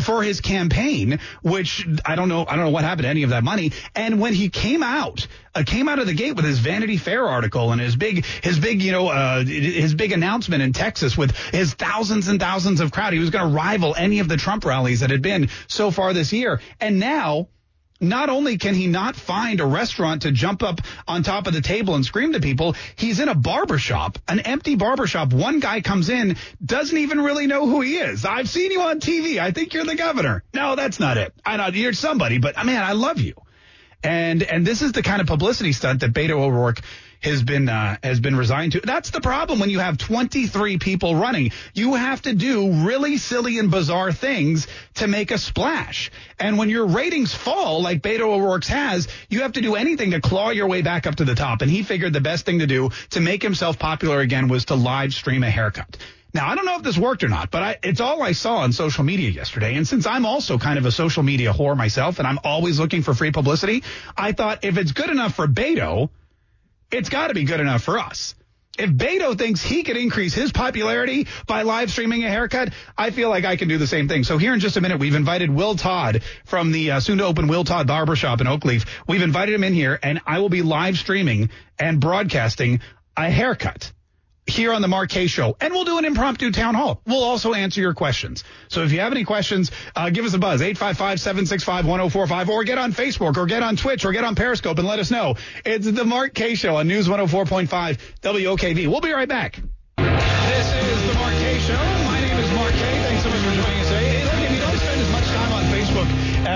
for 0.00 0.22
his 0.22 0.40
campaign, 0.40 1.20
which 1.42 1.86
I 2.04 2.16
don't 2.16 2.28
know, 2.28 2.46
I 2.46 2.56
don't 2.56 2.64
know 2.66 2.70
what 2.70 2.84
happened 2.84 3.04
to 3.04 3.08
any 3.08 3.22
of 3.22 3.30
that 3.30 3.44
money. 3.44 3.72
And 3.94 4.20
when 4.20 4.34
he 4.34 4.48
came 4.48 4.82
out, 4.82 5.26
uh, 5.54 5.64
came 5.66 5.88
out 5.88 5.98
of 5.98 6.06
the 6.06 6.14
gate 6.14 6.36
with 6.36 6.44
his 6.44 6.58
Vanity 6.58 6.96
Fair 6.96 7.26
article 7.26 7.72
and 7.72 7.80
his 7.80 7.96
big, 7.96 8.24
his 8.24 8.58
big, 8.58 8.82
you 8.82 8.92
know, 8.92 9.08
uh, 9.08 9.44
his 9.44 9.94
big 9.94 10.12
announcement 10.12 10.62
in 10.62 10.72
Texas 10.72 11.16
with 11.16 11.36
his 11.36 11.74
thousands 11.74 12.28
and 12.28 12.40
thousands 12.40 12.80
of 12.80 12.92
crowd. 12.92 13.12
He 13.12 13.18
was 13.18 13.30
going 13.30 13.48
to 13.48 13.54
rival 13.54 13.94
any 13.96 14.20
of 14.20 14.28
the 14.28 14.36
Trump 14.36 14.64
rallies 14.64 15.00
that 15.00 15.10
had 15.10 15.22
been 15.22 15.48
so 15.66 15.90
far 15.90 16.12
this 16.12 16.32
year. 16.32 16.60
And 16.80 17.00
now 17.00 17.48
not 18.00 18.30
only 18.30 18.58
can 18.58 18.74
he 18.74 18.86
not 18.86 19.14
find 19.14 19.60
a 19.60 19.66
restaurant 19.66 20.22
to 20.22 20.32
jump 20.32 20.62
up 20.62 20.80
on 21.06 21.22
top 21.22 21.46
of 21.46 21.52
the 21.52 21.60
table 21.60 21.94
and 21.94 22.04
scream 22.04 22.32
to 22.32 22.40
people, 22.40 22.74
he's 22.96 23.20
in 23.20 23.28
a 23.28 23.34
barbershop, 23.34 24.18
an 24.26 24.40
empty 24.40 24.74
barbershop. 24.74 25.32
One 25.32 25.60
guy 25.60 25.82
comes 25.82 26.08
in, 26.08 26.36
doesn't 26.64 26.96
even 26.96 27.20
really 27.20 27.46
know 27.46 27.66
who 27.66 27.82
he 27.82 27.96
is. 27.96 28.24
I've 28.24 28.48
seen 28.48 28.72
you 28.72 28.80
on 28.82 29.00
TV. 29.00 29.38
I 29.38 29.50
think 29.52 29.74
you're 29.74 29.84
the 29.84 29.96
governor. 29.96 30.42
No, 30.54 30.76
that's 30.76 30.98
not 30.98 31.18
it. 31.18 31.34
I 31.44 31.56
know 31.56 31.68
you're 31.68 31.92
somebody, 31.92 32.38
but 32.38 32.56
man, 32.64 32.82
I 32.82 32.92
love 32.92 33.20
you. 33.20 33.34
And 34.02 34.42
and 34.42 34.66
this 34.66 34.80
is 34.80 34.92
the 34.92 35.02
kind 35.02 35.20
of 35.20 35.26
publicity 35.26 35.72
stunt 35.72 36.00
that 36.00 36.14
Beto 36.14 36.40
O'Rourke 36.40 36.80
has 37.20 37.42
been 37.42 37.68
uh, 37.68 37.96
has 38.02 38.20
been 38.20 38.36
resigned 38.36 38.72
to. 38.72 38.80
That's 38.80 39.10
the 39.10 39.20
problem 39.20 39.58
when 39.58 39.70
you 39.70 39.78
have 39.78 39.98
23 39.98 40.78
people 40.78 41.14
running. 41.14 41.52
You 41.74 41.94
have 41.94 42.22
to 42.22 42.34
do 42.34 42.86
really 42.86 43.18
silly 43.18 43.58
and 43.58 43.70
bizarre 43.70 44.12
things 44.12 44.66
to 44.94 45.06
make 45.06 45.30
a 45.30 45.38
splash. 45.38 46.10
And 46.38 46.58
when 46.58 46.68
your 46.68 46.86
ratings 46.86 47.34
fall, 47.34 47.82
like 47.82 48.02
Beto 48.02 48.22
O'Rourke's 48.22 48.68
has, 48.68 49.08
you 49.28 49.42
have 49.42 49.52
to 49.52 49.60
do 49.60 49.74
anything 49.74 50.12
to 50.12 50.20
claw 50.20 50.50
your 50.50 50.66
way 50.66 50.82
back 50.82 51.06
up 51.06 51.16
to 51.16 51.24
the 51.24 51.34
top. 51.34 51.62
And 51.62 51.70
he 51.70 51.82
figured 51.82 52.12
the 52.12 52.20
best 52.20 52.46
thing 52.46 52.60
to 52.60 52.66
do 52.66 52.90
to 53.10 53.20
make 53.20 53.42
himself 53.42 53.78
popular 53.78 54.20
again 54.20 54.48
was 54.48 54.66
to 54.66 54.74
live 54.74 55.12
stream 55.12 55.42
a 55.42 55.50
haircut. 55.50 55.96
Now, 56.32 56.48
I 56.48 56.54
don't 56.54 56.64
know 56.64 56.76
if 56.76 56.82
this 56.82 56.96
worked 56.96 57.24
or 57.24 57.28
not, 57.28 57.50
but 57.50 57.62
I, 57.62 57.78
it's 57.82 58.00
all 58.00 58.22
I 58.22 58.32
saw 58.32 58.58
on 58.58 58.72
social 58.72 59.02
media 59.02 59.30
yesterday. 59.30 59.74
And 59.74 59.86
since 59.86 60.06
I'm 60.06 60.24
also 60.24 60.58
kind 60.58 60.78
of 60.78 60.86
a 60.86 60.92
social 60.92 61.24
media 61.24 61.52
whore 61.52 61.76
myself 61.76 62.18
and 62.20 62.28
I'm 62.28 62.38
always 62.44 62.78
looking 62.78 63.02
for 63.02 63.14
free 63.14 63.32
publicity, 63.32 63.82
I 64.16 64.32
thought 64.32 64.64
if 64.64 64.78
it's 64.78 64.92
good 64.92 65.10
enough 65.10 65.34
for 65.34 65.48
Beto, 65.48 66.10
it's 66.90 67.08
got 67.08 67.28
to 67.28 67.34
be 67.34 67.44
good 67.44 67.60
enough 67.60 67.82
for 67.82 67.98
us. 67.98 68.34
If 68.78 68.90
Beto 68.90 69.36
thinks 69.36 69.62
he 69.62 69.82
could 69.82 69.96
increase 69.96 70.32
his 70.32 70.52
popularity 70.52 71.26
by 71.46 71.62
live 71.62 71.90
streaming 71.90 72.24
a 72.24 72.30
haircut, 72.30 72.72
I 72.96 73.10
feel 73.10 73.28
like 73.28 73.44
I 73.44 73.56
can 73.56 73.68
do 73.68 73.76
the 73.78 73.86
same 73.86 74.08
thing. 74.08 74.24
So 74.24 74.38
here 74.38 74.54
in 74.54 74.60
just 74.60 74.76
a 74.76 74.80
minute, 74.80 74.98
we've 74.98 75.14
invited 75.14 75.50
Will 75.50 75.74
Todd 75.74 76.22
from 76.46 76.72
the 76.72 76.92
uh, 76.92 77.00
soon 77.00 77.18
to 77.18 77.24
open 77.24 77.48
Will 77.48 77.64
Todd 77.64 77.86
Barbershop 77.86 78.40
in 78.40 78.46
Oakleaf. 78.46 78.86
We've 79.06 79.22
invited 79.22 79.54
him 79.54 79.64
in 79.64 79.74
here 79.74 79.98
and 80.02 80.20
I 80.26 80.38
will 80.38 80.48
be 80.48 80.62
live 80.62 80.96
streaming 80.96 81.50
and 81.78 82.00
broadcasting 82.00 82.80
a 83.16 83.28
haircut. 83.28 83.92
Here 84.50 84.72
on 84.72 84.82
the 84.82 84.88
Mark 84.88 85.10
Kaye 85.10 85.26
Show, 85.26 85.56
and 85.60 85.72
we'll 85.72 85.84
do 85.84 85.98
an 85.98 86.04
impromptu 86.04 86.50
town 86.50 86.74
hall. 86.74 87.00
We'll 87.06 87.22
also 87.22 87.54
answer 87.54 87.80
your 87.80 87.94
questions. 87.94 88.44
So 88.68 88.82
if 88.82 88.92
you 88.92 89.00
have 89.00 89.12
any 89.12 89.24
questions, 89.24 89.70
uh, 89.96 90.10
give 90.10 90.24
us 90.24 90.34
a 90.34 90.38
buzz, 90.38 90.60
855-765-1045, 90.60 92.48
or 92.48 92.64
get 92.64 92.78
on 92.78 92.92
Facebook, 92.92 93.36
or 93.36 93.46
get 93.46 93.62
on 93.62 93.76
Twitch, 93.76 94.04
or 94.04 94.12
get 94.12 94.24
on 94.24 94.34
Periscope 94.34 94.78
and 94.78 94.86
let 94.86 94.98
us 94.98 95.10
know. 95.10 95.36
It's 95.64 95.90
the 95.90 96.04
Mark 96.04 96.34
Kaye 96.34 96.54
Show 96.54 96.76
on 96.76 96.88
News 96.88 97.08
104.5 97.08 97.98
WOKV. 98.22 98.88
We'll 98.88 99.00
be 99.00 99.12
right 99.12 99.28
back. 99.28 99.60
This 99.96 100.74
is 100.74 101.06
the 101.08 101.14
Mark 101.14 101.34
Kaye 101.34 101.58
Show. 101.60 101.99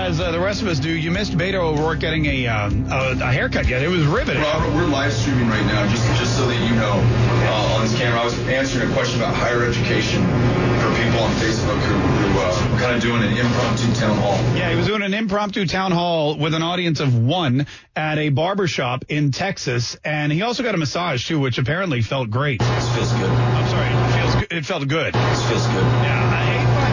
As 0.05 0.19
uh, 0.19 0.29
the 0.31 0.39
rest 0.39 0.61
of 0.61 0.67
us 0.67 0.77
do, 0.77 0.89
you 0.89 1.09
missed 1.09 1.35
Beto 1.35 1.55
O'Rourke 1.55 1.99
getting 1.99 2.25
a, 2.27 2.47
um, 2.47 2.85
a, 2.91 3.17
a 3.19 3.31
haircut 3.31 3.67
yet. 3.67 3.81
It 3.81 3.87
was 3.87 4.05
riveting. 4.05 4.43
Robert, 4.43 4.71
we're 4.75 4.85
live 4.85 5.11
streaming 5.11 5.49
right 5.49 5.65
now, 5.65 5.89
just 5.89 6.05
just 6.19 6.37
so 6.37 6.45
that 6.47 6.69
you 6.69 6.75
know. 6.75 6.93
Uh, 6.93 7.75
on 7.75 7.81
this 7.81 7.97
camera, 7.97 8.21
I 8.21 8.23
was 8.23 8.37
answering 8.47 8.89
a 8.89 8.93
question 8.93 9.19
about 9.19 9.33
higher 9.33 9.63
education 9.65 10.21
for 10.21 10.93
people 11.01 11.19
on 11.21 11.31
Facebook 11.41 11.79
who, 11.81 11.95
who 11.95 12.39
uh, 12.39 12.71
were 12.71 12.79
kind 12.79 12.95
of 12.95 13.01
doing 13.01 13.23
an 13.23 13.35
impromptu 13.35 13.93
town 13.95 14.17
hall. 14.17 14.35
Yeah, 14.55 14.69
he 14.69 14.75
was 14.75 14.85
doing 14.85 15.01
an 15.01 15.13
impromptu 15.13 15.65
town 15.65 15.91
hall 15.91 16.37
with 16.37 16.53
an 16.53 16.61
audience 16.61 16.99
of 16.99 17.17
one 17.17 17.65
at 17.95 18.19
a 18.19 18.29
barber 18.29 18.67
shop 18.67 19.05
in 19.09 19.31
Texas, 19.31 19.97
and 20.05 20.31
he 20.31 20.43
also 20.43 20.61
got 20.61 20.75
a 20.75 20.77
massage 20.77 21.27
too, 21.27 21.39
which 21.39 21.57
apparently 21.57 22.01
felt 22.03 22.29
great. 22.29 22.59
This 22.59 22.95
feels 22.95 23.11
good. 23.13 23.29
I'm 23.29 23.69
sorry, 23.69 23.87
it 23.89 24.21
feels 24.21 24.35
good. 24.35 24.53
It 24.53 24.65
felt 24.65 24.87
good. 24.87 25.13
This 25.15 25.49
feels 25.49 25.65
good. 25.67 25.83
Yeah, 25.83 26.24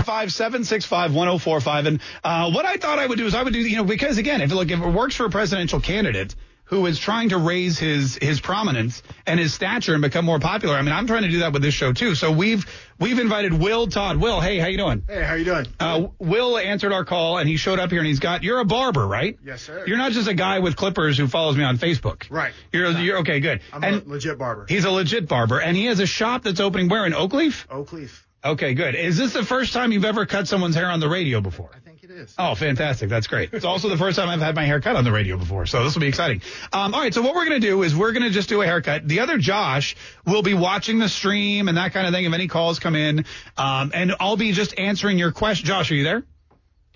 855-765-1045. 0.03 1.87
And 1.87 2.01
uh, 2.25 2.51
what 2.51 2.65
I 2.65 2.77
thought 2.77 2.99
I 2.99 3.07
would 3.07 3.19
do 3.19 3.27
is 3.27 3.35
I 3.35 3.43
would 3.43 3.53
do, 3.53 3.61
you 3.61 3.77
know, 3.77 3.85
because 3.85 4.19
again, 4.19 4.41
if 4.41 4.53
look, 4.53 4.71
if 4.71 4.81
it 4.81 4.89
works 4.89 5.17
for 5.17 5.27
a 5.27 5.31
presidential 5.31 5.81
candidate 5.81 6.35
who 6.65 6.87
is 6.87 6.99
trying 6.99 7.29
to 7.29 7.37
raise 7.37 7.79
his 7.79 8.17
his 8.17 8.41
prominence 8.41 9.03
and 9.27 9.39
his 9.39 9.53
stature 9.53 9.93
and 9.93 10.01
become 10.01 10.25
more 10.25 10.39
popular, 10.39 10.75
I 10.75 10.81
mean, 10.83 10.93
I'm 10.93 11.07
trying 11.07 11.23
to 11.23 11.29
do 11.29 11.41
that 11.41 11.53
with 11.53 11.61
this 11.61 11.75
show 11.75 11.93
too. 11.93 12.15
So 12.15 12.33
we've 12.33 12.65
we've 12.99 13.19
invited 13.19 13.53
Will 13.53 13.89
Todd. 13.89 14.17
Will, 14.17 14.41
hey, 14.41 14.59
how 14.59 14.69
you 14.69 14.79
doing? 14.79 15.03
Hey, 15.07 15.23
how 15.23 15.35
you 15.35 15.45
doing? 15.45 15.67
Uh, 15.79 16.07
Will 16.19 16.57
answered 16.57 16.93
our 16.93 17.05
call 17.05 17.37
and 17.37 17.47
he 17.47 17.59
showed 17.59 17.79
up 17.79 17.91
here 17.91 17.99
and 17.99 18.07
he's 18.07 18.21
got. 18.21 18.43
You're 18.43 18.61
a 18.61 18.65
barber, 18.65 19.07
right? 19.07 19.39
Yes, 19.45 19.63
sir. 19.63 19.85
You're 19.87 19.99
not 19.99 20.13
just 20.13 20.29
a 20.29 20.35
guy 20.35 20.61
with 20.61 20.77
clippers 20.77 21.19
who 21.19 21.29
follows 21.29 21.59
me 21.59 21.65
on 21.65 21.77
Facebook. 21.77 22.27
Right. 22.31 22.53
You're 22.73 22.91
you're 22.93 23.19
okay. 23.19 23.41
Good. 23.41 23.61
I'm 23.73 23.85
and 23.85 24.07
a 24.07 24.09
legit 24.09 24.39
barber. 24.39 24.65
he's 24.67 24.85
a 24.87 24.91
legit 24.91 25.29
barber 25.29 25.61
and 25.61 25.77
he 25.77 25.87
has 25.87 26.01
a 26.01 26.07
shop 26.07 26.43
that's 26.45 26.61
opening 26.61 26.89
where 26.89 27.05
in 27.05 27.13
Oakleaf. 27.13 27.67
Oakleaf. 27.67 28.23
Okay, 28.45 28.75
good. 28.75 28.97
Is 28.97 29.17
this 29.17 29.33
the 29.33 29.45
first 29.45 29.73
time 29.73 29.93
you've 29.93 30.05
ever 30.05 30.27
cut 30.27 30.49
someone's 30.49 30.75
hair 30.75 30.91
on 30.91 30.99
the 30.99 31.09
radio 31.09 31.41
before? 31.41 31.71
I 31.77 31.79
think 31.79 32.03
it 32.03 32.11
is. 32.11 32.35
Oh, 32.37 32.57
fantastic. 32.57 33.09
That's 33.09 33.29
great. 33.29 33.51
It's 33.53 33.65
also 33.65 33.89
the 33.89 33.97
first 33.97 34.19
time 34.19 34.29
I've 34.29 34.41
had 34.41 34.57
my 34.57 34.65
hair 34.65 34.81
cut 34.81 34.97
on 34.97 35.05
the 35.05 35.13
radio 35.13 35.37
before, 35.37 35.67
so 35.67 35.85
this 35.85 35.95
will 35.95 36.01
be 36.01 36.09
exciting. 36.09 36.43
Um, 36.73 36.93
all 36.93 37.01
right, 37.01 37.15
so 37.15 37.23
what 37.23 37.37
we're 37.37 37.47
going 37.47 37.61
to 37.61 37.67
do 37.67 37.83
is 37.85 37.95
we're 37.95 38.11
going 38.11 38.25
to 38.25 38.31
just 38.31 38.49
do 38.49 38.61
a 38.61 38.67
haircut. 38.67 39.07
The 39.07 39.21
other 39.21 39.39
Josh 39.39 39.95
will 40.27 40.43
be 40.43 40.55
watching 40.55 40.99
the 40.99 41.09
stream 41.09 41.69
and 41.69 41.77
that 41.77 41.93
kind 41.93 42.07
of 42.07 42.13
thing 42.13 42.25
if 42.25 42.33
any 42.33 42.49
calls 42.49 42.81
come 42.81 42.97
in, 42.97 43.27
um, 43.57 43.93
and 43.95 44.13
I'll 44.19 44.37
be 44.37 44.51
just 44.51 44.77
answering 44.77 45.19
your 45.19 45.31
question. 45.31 45.67
Josh, 45.67 45.93
are 45.93 45.95
you 45.95 46.05
there? 46.05 46.25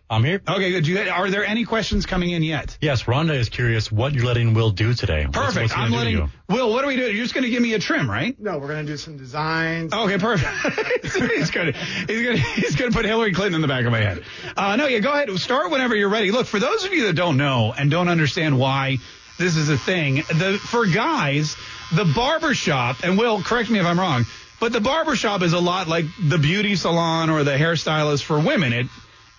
I'm 0.09 0.23
here. 0.23 0.41
Okay, 0.49 0.71
good. 0.71 0.85
Do 0.85 0.93
you, 0.93 1.01
are 1.11 1.31
there 1.31 1.45
any 1.45 1.65
questions 1.65 2.07
coming 2.07 2.31
in 2.31 2.45
yet? 2.45 2.79
Yes, 2.81 3.05
Rhonda 3.05 3.35
is 3.35 3.49
curious 3.49 3.91
what 3.91 4.13
you're 4.13 4.25
letting 4.25 4.55
Will 4.55 4.71
do 4.71 4.95
today. 4.95 5.27
What's- 5.27 5.37
Perfect. 5.37 5.63
what's 5.65 5.75
he 5.75 5.81
I'm 5.81 5.91
gonna 5.91 6.05
do 6.05 6.17
to 6.17 6.19
letting 6.23 6.33
you? 6.49 6.55
Will. 6.57 6.71
What 6.73 6.85
are 6.85 6.87
we 6.87 6.95
doing? 6.97 7.17
You're 7.17 7.25
just 7.25 7.35
going 7.35 7.43
to 7.45 7.51
give 7.51 7.61
me 7.61 7.75
a 7.75 7.81
trim, 7.81 8.09
right? 8.09 8.39
No, 8.39 8.59
we're 8.59 8.69
gonna 8.69 8.85
do 8.85 8.97
some 8.97 9.17
designs. 9.17 9.93
Okay, 9.93 10.19
perfect. 10.19 10.49
he's 11.03 11.51
gonna 11.51 11.73
he's 11.73 12.25
gonna 12.25 12.37
he's 12.39 12.77
gonna 12.77 12.93
put 12.93 13.05
Hillary 13.05 13.33
Clinton 13.33 13.57
in 13.57 13.63
the 13.63 13.69
back 13.69 13.85
of 13.85 13.91
my 13.91 14.01
head. 14.01 14.23
Uh, 14.57 14.77
no, 14.77 14.87
yeah, 14.87 15.01
go 15.01 15.13
ahead. 15.13 15.29
Start 15.41 15.73
whenever 15.73 15.97
you're 15.97 16.09
ready. 16.09 16.31
Look, 16.31 16.47
for 16.47 16.61
those 16.61 16.85
of 16.85 16.93
you 16.93 17.07
that 17.07 17.15
don't 17.15 17.37
know 17.37 17.75
and 17.77 17.91
don't 17.91 18.09
understand 18.09 18.59
why 18.61 18.99
this 19.39 19.57
is 19.57 19.69
a 19.69 19.77
thing, 19.77 20.17
the 20.29 20.57
for 20.63 20.87
guys, 20.87 21.57
the 21.93 22.05
barber 22.05 22.55
shop, 22.55 22.99
and 23.03 23.19
Will, 23.19 23.43
correct 23.43 23.71
me 23.71 23.81
if 23.81 23.87
I'm 23.87 23.99
wrong, 23.99 24.25
but 24.61 24.73
the 24.73 24.81
barber 24.81 25.17
shop 25.17 25.43
is 25.43 25.53
a 25.53 25.59
lot 25.59 25.89
like 25.89 26.05
the 26.23 26.39
beauty 26.39 26.77
salon 26.77 27.29
or 27.29 27.43
the 27.43 27.57
hairstylist 27.57 28.23
for 28.23 28.39
women. 28.39 28.73
It 28.73 28.87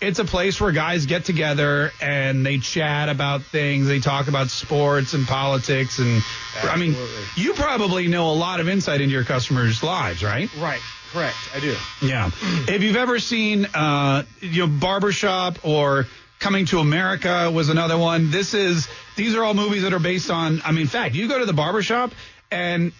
it's 0.00 0.18
a 0.18 0.24
place 0.24 0.60
where 0.60 0.70
guys 0.72 1.06
get 1.06 1.24
together 1.24 1.92
and 2.00 2.46
they 2.46 2.58
chat 2.58 3.08
about 3.08 3.42
things. 3.42 3.86
They 3.86 4.00
talk 4.00 4.28
about 4.28 4.48
sports 4.48 5.14
and 5.14 5.26
politics 5.26 5.98
and 5.98 6.22
I 6.62 6.76
mean, 6.76 6.94
you 7.36 7.54
probably 7.54 8.08
know 8.08 8.30
a 8.30 8.34
lot 8.34 8.60
of 8.60 8.68
insight 8.68 9.00
into 9.00 9.12
your 9.12 9.24
customers' 9.24 9.82
lives, 9.82 10.22
right? 10.22 10.50
Right. 10.56 10.80
Correct. 11.12 11.36
I 11.54 11.60
do. 11.60 11.74
Yeah. 12.02 12.30
if 12.68 12.82
you've 12.82 12.96
ever 12.96 13.18
seen, 13.18 13.66
uh, 13.74 14.24
you 14.40 14.66
know, 14.66 14.72
Barbershop 14.78 15.64
or 15.64 16.06
Coming 16.38 16.66
to 16.66 16.78
America 16.78 17.50
was 17.50 17.68
another 17.68 17.98
one. 17.98 18.30
This 18.30 18.54
is, 18.54 18.86
these 19.16 19.34
are 19.34 19.42
all 19.42 19.54
movies 19.54 19.82
that 19.82 19.92
are 19.92 19.98
based 19.98 20.30
on, 20.30 20.62
I 20.64 20.70
mean, 20.70 20.82
in 20.82 20.86
fact, 20.86 21.16
you 21.16 21.26
go 21.26 21.40
to 21.40 21.44
the 21.46 21.52
barbershop 21.52 22.12
and 22.48 22.92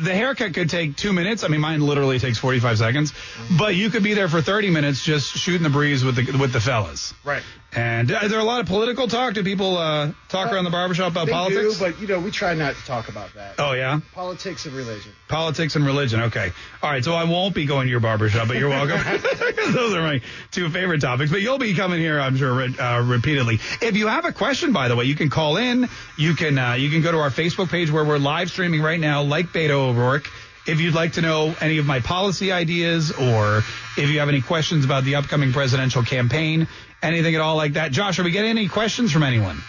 the 0.00 0.14
haircut 0.14 0.54
could 0.54 0.70
take 0.70 0.96
two 0.96 1.12
minutes. 1.12 1.44
I 1.44 1.48
mean, 1.48 1.60
mine 1.60 1.80
literally 1.80 2.18
takes 2.18 2.38
45 2.38 2.78
seconds, 2.78 3.12
but 3.58 3.74
you 3.74 3.90
could 3.90 4.02
be 4.02 4.14
there 4.14 4.28
for 4.28 4.42
30 4.42 4.70
minutes 4.70 5.02
just 5.02 5.36
shooting 5.36 5.62
the 5.62 5.70
breeze 5.70 6.04
with 6.04 6.16
the, 6.16 6.38
with 6.38 6.52
the 6.52 6.60
fellas. 6.60 7.14
Right. 7.24 7.42
And 7.72 8.10
is 8.10 8.30
there 8.30 8.40
a 8.40 8.44
lot 8.44 8.60
of 8.60 8.66
political 8.66 9.06
talk? 9.06 9.34
Do 9.34 9.44
people, 9.44 9.76
uh, 9.76 10.12
talk 10.28 10.50
around 10.50 10.64
the 10.64 10.70
barbershop 10.70 11.12
about 11.12 11.26
they 11.26 11.32
politics? 11.32 11.78
do, 11.78 11.84
but 11.84 12.00
you 12.00 12.06
know, 12.06 12.20
we 12.20 12.30
try 12.30 12.54
not 12.54 12.74
to 12.74 12.82
talk 12.84 13.08
about 13.08 13.34
that. 13.34 13.56
oh, 13.58 13.72
yeah. 13.72 14.00
Politics 14.14 14.64
and 14.64 14.74
religion. 14.74 15.12
Politics 15.28 15.76
and 15.76 15.84
religion. 15.84 16.20
Okay. 16.22 16.52
All 16.82 16.90
right. 16.90 17.04
So 17.04 17.14
I 17.14 17.24
won't 17.24 17.54
be 17.54 17.66
going 17.66 17.86
to 17.86 17.90
your 17.90 18.00
barbershop, 18.00 18.48
but 18.48 18.56
you're 18.56 18.70
welcome. 18.70 18.98
Those 19.72 19.94
are 19.94 20.02
my 20.02 20.22
two 20.52 20.70
favorite 20.70 21.00
topics. 21.00 21.30
But 21.30 21.42
you'll 21.42 21.58
be 21.58 21.74
coming 21.74 22.00
here, 22.00 22.18
I'm 22.18 22.36
sure, 22.36 22.62
uh, 22.62 23.02
repeatedly. 23.02 23.60
If 23.82 23.96
you 23.96 24.06
have 24.06 24.24
a 24.24 24.32
question, 24.32 24.72
by 24.72 24.88
the 24.88 24.96
way, 24.96 25.04
you 25.04 25.14
can 25.14 25.28
call 25.28 25.56
in. 25.56 25.88
You 26.16 26.34
can 26.34 26.58
uh, 26.58 26.74
you 26.74 26.88
can 26.90 27.02
go 27.02 27.12
to 27.12 27.18
our 27.18 27.30
Facebook 27.30 27.68
page 27.68 27.90
where 27.90 28.04
we're 28.04 28.18
live 28.18 28.50
streaming 28.50 28.80
right 28.80 29.00
now, 29.00 29.22
like 29.22 29.46
Beto 29.46 29.90
O'Rourke. 29.90 30.30
If 30.66 30.80
you'd 30.80 30.94
like 30.94 31.12
to 31.12 31.22
know 31.22 31.54
any 31.60 31.78
of 31.78 31.86
my 31.86 32.00
policy 32.00 32.50
ideas, 32.50 33.12
or 33.12 33.58
if 33.96 34.10
you 34.10 34.18
have 34.18 34.28
any 34.28 34.40
questions 34.40 34.84
about 34.84 35.04
the 35.04 35.14
upcoming 35.14 35.52
presidential 35.52 36.02
campaign, 36.02 36.66
anything 37.02 37.34
at 37.36 37.40
all 37.40 37.56
like 37.56 37.74
that, 37.74 37.92
Josh, 37.92 38.18
are 38.18 38.24
we 38.24 38.32
getting 38.32 38.50
any 38.50 38.68
questions 38.68 39.12
from 39.12 39.22
anyone? 39.22 39.62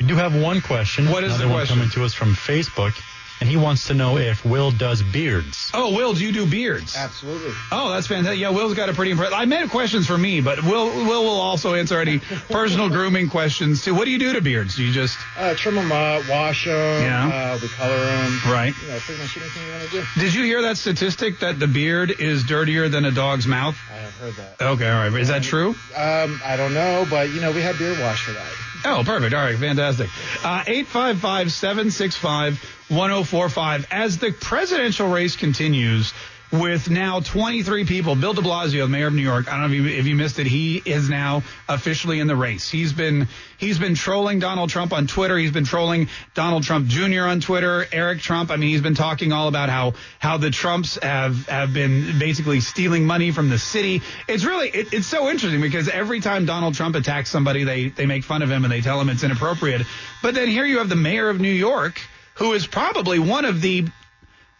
We 0.00 0.06
do 0.06 0.14
have 0.16 0.40
one 0.40 0.60
question. 0.60 1.10
What 1.10 1.24
is 1.24 1.30
the 1.38 1.44
Another 1.44 1.48
one 1.48 1.58
question? 1.62 1.76
coming 1.76 1.90
to 1.90 2.04
us 2.04 2.14
from 2.14 2.34
Facebook, 2.34 2.92
and 3.40 3.48
he 3.48 3.56
wants 3.56 3.88
to 3.88 3.94
know 3.94 4.16
if 4.16 4.44
Will 4.44 4.70
does 4.70 5.02
beards. 5.02 5.70
Oh, 5.74 5.94
Will, 5.94 6.14
do 6.14 6.24
you 6.24 6.32
do 6.32 6.46
beards? 6.46 6.96
Absolutely. 6.96 7.52
Oh, 7.70 7.90
that's 7.90 8.06
fantastic. 8.06 8.40
Yeah, 8.40 8.50
Will's 8.50 8.74
got 8.74 8.88
a 8.88 8.92
pretty 8.92 9.10
impressive. 9.10 9.34
I 9.34 9.44
meant 9.44 9.70
questions 9.70 10.06
for 10.06 10.16
me, 10.16 10.40
but 10.40 10.62
Will 10.62 10.86
Will 10.86 11.24
will 11.24 11.40
also 11.40 11.74
answer 11.74 12.00
any 12.00 12.18
personal 12.50 12.88
grooming 12.88 13.28
questions 13.28 13.84
too. 13.84 13.94
What 13.94 14.04
do 14.04 14.10
you 14.10 14.18
do 14.18 14.32
to 14.34 14.40
beards? 14.40 14.76
Do 14.76 14.84
you 14.84 14.92
just 14.92 15.18
uh, 15.36 15.54
trim 15.54 15.74
them 15.74 15.92
up, 15.92 16.28
wash 16.28 16.64
them, 16.64 17.02
yeah. 17.02 17.54
uh, 17.54 17.58
we 17.60 17.68
color 17.68 17.98
them, 17.98 18.38
right? 18.46 18.74
You 18.82 18.88
know, 18.88 18.98
pretty 18.98 19.20
much 19.20 19.36
anything 19.36 19.66
you 19.66 19.72
want 19.72 19.84
to 19.84 19.90
do. 19.90 20.04
Did 20.20 20.34
you 20.34 20.44
hear 20.44 20.62
that 20.62 20.76
statistic 20.76 21.40
that 21.40 21.58
the 21.58 21.66
beard 21.66 22.12
is 22.20 22.44
dirtier 22.44 22.88
than 22.88 23.04
a 23.04 23.10
dog's 23.10 23.46
mouth? 23.46 23.76
I 23.90 23.96
have 23.96 24.14
heard 24.16 24.34
that. 24.34 24.60
Okay, 24.60 24.88
all 24.88 25.08
right. 25.08 25.20
Is 25.20 25.28
that 25.28 25.42
true? 25.42 25.70
Um, 25.96 26.40
I 26.44 26.56
don't 26.56 26.74
know, 26.74 27.06
but 27.08 27.30
you 27.30 27.40
know, 27.40 27.52
we 27.52 27.62
have 27.62 27.78
beard 27.78 27.98
wash 27.98 28.24
for 28.24 28.32
that. 28.32 28.52
Oh, 28.86 29.02
perfect. 29.04 29.34
All 29.34 29.42
right, 29.42 29.56
fantastic. 29.56 30.10
Uh, 30.44 30.62
855 30.66 31.52
765 31.52 32.73
1045. 32.88 33.88
As 33.90 34.18
the 34.18 34.32
presidential 34.32 35.08
race 35.08 35.36
continues, 35.36 36.12
with 36.60 36.88
now 36.88 37.20
23 37.20 37.84
people. 37.84 38.14
Bill 38.14 38.32
de 38.32 38.40
Blasio, 38.40 38.84
the 38.84 38.88
mayor 38.88 39.08
of 39.08 39.14
New 39.14 39.22
York, 39.22 39.48
I 39.48 39.52
don't 39.52 39.60
know 39.60 39.66
if 39.66 39.72
you, 39.72 39.98
if 39.98 40.06
you, 40.06 40.14
missed 40.14 40.38
it, 40.38 40.46
he 40.46 40.80
is 40.84 41.08
now 41.08 41.42
officially 41.68 42.20
in 42.20 42.26
the 42.26 42.36
race. 42.36 42.70
He's 42.70 42.92
been 42.92 43.28
he's 43.58 43.78
been 43.78 43.94
trolling 43.94 44.38
Donald 44.38 44.70
Trump 44.70 44.92
on 44.92 45.06
Twitter. 45.06 45.36
He's 45.36 45.50
been 45.50 45.64
trolling 45.64 46.08
Donald 46.34 46.62
Trump 46.62 46.86
Jr. 46.86 47.22
on 47.22 47.40
Twitter. 47.40 47.86
Eric 47.92 48.20
Trump. 48.20 48.50
I 48.50 48.56
mean, 48.56 48.70
he's 48.70 48.82
been 48.82 48.94
talking 48.94 49.32
all 49.32 49.48
about 49.48 49.68
how 49.68 49.94
how 50.18 50.36
the 50.36 50.50
Trumps 50.50 50.98
have 51.02 51.48
have 51.48 51.72
been 51.72 52.18
basically 52.18 52.60
stealing 52.60 53.04
money 53.04 53.32
from 53.32 53.48
the 53.48 53.58
city. 53.58 54.02
It's 54.28 54.44
really 54.44 54.68
it, 54.68 54.92
it's 54.92 55.06
so 55.06 55.28
interesting 55.30 55.60
because 55.60 55.88
every 55.88 56.20
time 56.20 56.46
Donald 56.46 56.74
Trump 56.74 56.94
attacks 56.94 57.30
somebody, 57.30 57.64
they 57.64 57.88
they 57.88 58.06
make 58.06 58.24
fun 58.24 58.42
of 58.42 58.50
him 58.50 58.64
and 58.64 58.72
they 58.72 58.80
tell 58.80 59.00
him 59.00 59.08
it's 59.08 59.24
inappropriate. 59.24 59.82
But 60.22 60.34
then 60.34 60.48
here 60.48 60.64
you 60.64 60.78
have 60.78 60.88
the 60.88 60.96
mayor 60.96 61.28
of 61.28 61.40
New 61.40 61.48
York 61.52 62.00
who 62.34 62.52
is 62.52 62.66
probably 62.66 63.18
one 63.18 63.44
of 63.44 63.60
the 63.60 63.86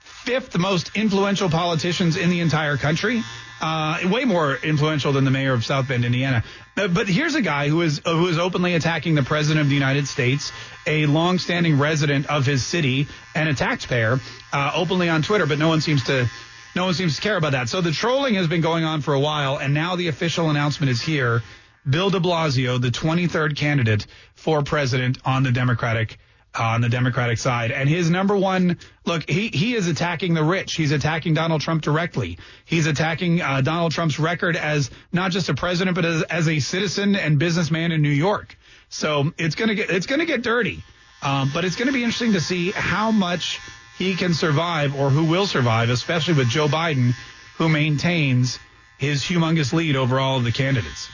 fifth 0.00 0.56
most 0.56 0.96
influential 0.96 1.50
politicians 1.50 2.16
in 2.16 2.30
the 2.30 2.40
entire 2.40 2.76
country. 2.76 3.22
Uh, 3.60 4.00
way 4.06 4.24
more 4.24 4.56
influential 4.56 5.12
than 5.12 5.24
the 5.24 5.30
mayor 5.30 5.54
of 5.54 5.64
South 5.64 5.88
Bend, 5.88 6.04
Indiana. 6.04 6.42
Uh, 6.76 6.88
but 6.88 7.08
here's 7.08 7.34
a 7.34 7.40
guy 7.40 7.68
who 7.68 7.82
is 7.82 8.00
who 8.04 8.26
is 8.26 8.36
openly 8.36 8.74
attacking 8.74 9.14
the 9.14 9.22
president 9.22 9.62
of 9.62 9.68
the 9.68 9.74
United 9.74 10.08
States, 10.08 10.52
a 10.86 11.06
longstanding 11.06 11.78
resident 11.78 12.26
of 12.26 12.44
his 12.44 12.66
city 12.66 13.06
and 13.34 13.48
a 13.48 13.54
taxpayer, 13.54 14.18
uh, 14.52 14.72
openly 14.74 15.08
on 15.08 15.22
Twitter. 15.22 15.46
But 15.46 15.58
no 15.58 15.68
one 15.68 15.80
seems 15.80 16.04
to 16.04 16.28
no 16.74 16.86
one 16.86 16.94
seems 16.94 17.16
to 17.16 17.22
care 17.22 17.36
about 17.36 17.52
that. 17.52 17.68
So 17.68 17.80
the 17.80 17.92
trolling 17.92 18.34
has 18.34 18.48
been 18.48 18.60
going 18.60 18.84
on 18.84 19.00
for 19.00 19.14
a 19.14 19.20
while, 19.20 19.56
and 19.56 19.72
now 19.72 19.96
the 19.96 20.08
official 20.08 20.50
announcement 20.50 20.90
is 20.90 21.00
here. 21.00 21.42
Bill 21.88 22.10
De 22.10 22.18
Blasio, 22.18 22.80
the 22.80 22.88
23rd 22.88 23.56
candidate 23.56 24.06
for 24.34 24.62
president 24.62 25.18
on 25.24 25.42
the 25.42 25.52
Democratic 25.52 26.18
on 26.54 26.80
the 26.80 26.88
Democratic 26.88 27.38
side. 27.38 27.70
And 27.70 27.88
his 27.88 28.10
number 28.10 28.36
one 28.36 28.78
look, 29.04 29.28
he 29.28 29.48
he 29.48 29.74
is 29.74 29.88
attacking 29.88 30.34
the 30.34 30.44
rich. 30.44 30.74
He's 30.74 30.92
attacking 30.92 31.34
Donald 31.34 31.60
Trump 31.60 31.82
directly. 31.82 32.38
He's 32.64 32.86
attacking 32.86 33.40
uh, 33.40 33.60
Donald 33.60 33.92
Trump's 33.92 34.18
record 34.18 34.56
as 34.56 34.90
not 35.12 35.30
just 35.30 35.48
a 35.48 35.54
president, 35.54 35.94
but 35.94 36.04
as, 36.04 36.22
as 36.24 36.48
a 36.48 36.60
citizen 36.60 37.16
and 37.16 37.38
businessman 37.38 37.92
in 37.92 38.02
New 38.02 38.08
York. 38.08 38.56
So 38.88 39.32
it's 39.38 39.54
gonna 39.54 39.74
get 39.74 39.90
it's 39.90 40.06
gonna 40.06 40.26
get 40.26 40.42
dirty. 40.42 40.82
Um, 41.24 41.50
but 41.54 41.64
it's 41.64 41.76
going 41.76 41.86
to 41.86 41.92
be 41.92 42.04
interesting 42.04 42.34
to 42.34 42.40
see 42.40 42.70
how 42.70 43.10
much 43.10 43.58
he 43.96 44.14
can 44.14 44.34
survive 44.34 44.94
or 44.94 45.08
who 45.08 45.24
will 45.24 45.46
survive, 45.46 45.88
especially 45.88 46.34
with 46.34 46.48
Joe 46.48 46.68
Biden, 46.68 47.14
who 47.56 47.70
maintains 47.70 48.58
his 48.98 49.22
humongous 49.22 49.72
lead 49.72 49.96
over 49.96 50.20
all 50.20 50.36
of 50.36 50.44
the 50.44 50.52
candidates. 50.52 51.08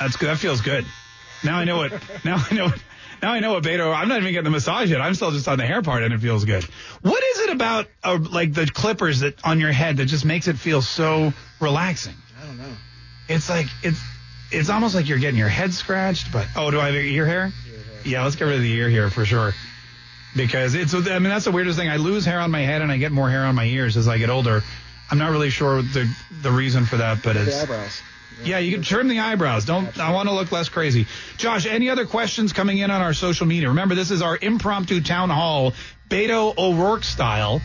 That's 0.00 0.16
good. 0.16 0.30
That 0.30 0.38
feels 0.38 0.62
good. 0.62 0.86
Now 1.44 1.58
I 1.58 1.64
know 1.64 1.76
what. 1.76 1.92
Now 2.24 2.42
I 2.50 2.54
know. 2.54 2.64
What, 2.66 2.82
now 3.22 3.32
I 3.32 3.40
know 3.40 3.52
what 3.52 3.62
Beto. 3.62 3.94
I'm 3.94 4.08
not 4.08 4.18
even 4.20 4.32
getting 4.32 4.44
the 4.44 4.50
massage 4.50 4.90
yet. 4.90 5.00
I'm 5.00 5.14
still 5.14 5.30
just 5.30 5.46
on 5.46 5.58
the 5.58 5.66
hair 5.66 5.80
part, 5.80 6.02
and 6.02 6.12
it 6.12 6.18
feels 6.18 6.44
good. 6.44 6.64
What 7.02 7.22
is 7.22 7.38
it 7.40 7.50
about 7.50 7.86
uh, 8.02 8.18
like 8.30 8.52
the 8.52 8.66
clippers 8.66 9.20
that 9.20 9.44
on 9.44 9.60
your 9.60 9.72
head 9.72 9.98
that 9.98 10.06
just 10.06 10.24
makes 10.24 10.48
it 10.48 10.58
feel 10.58 10.82
so 10.82 11.32
relaxing? 11.60 12.14
I 12.42 12.46
don't 12.46 12.58
know. 12.58 12.74
It's 13.28 13.48
like 13.48 13.66
it's 13.82 14.00
it's 14.50 14.68
almost 14.68 14.94
like 14.94 15.08
you're 15.08 15.18
getting 15.18 15.38
your 15.38 15.48
head 15.48 15.72
scratched. 15.72 16.32
But 16.32 16.48
oh, 16.56 16.70
do 16.70 16.80
I 16.80 16.86
have 16.86 16.94
ear 16.96 17.26
hair? 17.26 17.52
Yeah, 18.04 18.24
let's 18.24 18.36
get 18.36 18.46
rid 18.46 18.56
of 18.56 18.62
the 18.62 18.72
ear 18.72 18.90
hair 18.90 19.08
for 19.10 19.24
sure. 19.24 19.52
Because 20.34 20.74
it's 20.74 20.92
I 20.94 21.18
mean 21.18 21.24
that's 21.30 21.44
the 21.44 21.52
weirdest 21.52 21.78
thing. 21.78 21.88
I 21.88 21.96
lose 21.96 22.24
hair 22.24 22.40
on 22.40 22.50
my 22.50 22.62
head 22.62 22.82
and 22.82 22.90
I 22.90 22.96
get 22.96 23.12
more 23.12 23.30
hair 23.30 23.44
on 23.44 23.54
my 23.54 23.64
ears 23.64 23.96
as 23.96 24.08
I 24.08 24.18
get 24.18 24.30
older. 24.30 24.62
I'm 25.10 25.18
not 25.18 25.30
really 25.30 25.50
sure 25.50 25.82
the 25.82 26.12
the 26.42 26.50
reason 26.50 26.86
for 26.86 26.96
that, 26.96 27.22
but 27.22 27.34
The 27.34 27.42
it's 27.42 27.62
eyebrows. 27.62 28.02
Yeah, 28.44 28.58
you 28.58 28.72
can 28.72 28.82
trim 28.82 29.08
the 29.08 29.20
eyebrows. 29.20 29.64
Don't 29.64 29.98
I 29.98 30.12
want 30.12 30.28
to 30.28 30.34
look 30.34 30.50
less 30.52 30.68
crazy. 30.68 31.06
Josh, 31.36 31.66
any 31.66 31.90
other 31.90 32.06
questions 32.06 32.52
coming 32.52 32.78
in 32.78 32.90
on 32.90 33.00
our 33.00 33.14
social 33.14 33.46
media? 33.46 33.68
Remember, 33.68 33.94
this 33.94 34.10
is 34.10 34.22
our 34.22 34.36
impromptu 34.40 35.00
town 35.00 35.30
hall, 35.30 35.72
Beto 36.08 36.56
O'Rourke 36.56 37.04
style. 37.04 37.60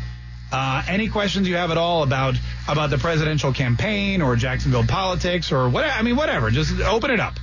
Uh, 0.52 0.82
any 0.88 1.10
questions 1.10 1.48
you 1.48 1.58
have 1.58 1.72
at 1.72 1.78
all 1.78 2.04
about 2.04 2.36
about 2.70 2.90
the 2.90 2.98
presidential 2.98 3.52
campaign 3.52 4.22
or 4.22 4.36
Jacksonville 4.36 4.86
politics 4.86 5.52
or 5.52 5.70
what? 5.70 5.86
I 5.86 6.02
mean, 6.04 6.16
whatever. 6.16 6.52
Just 6.52 6.80
open 6.80 7.12
it 7.12 7.20
up. 7.20 7.34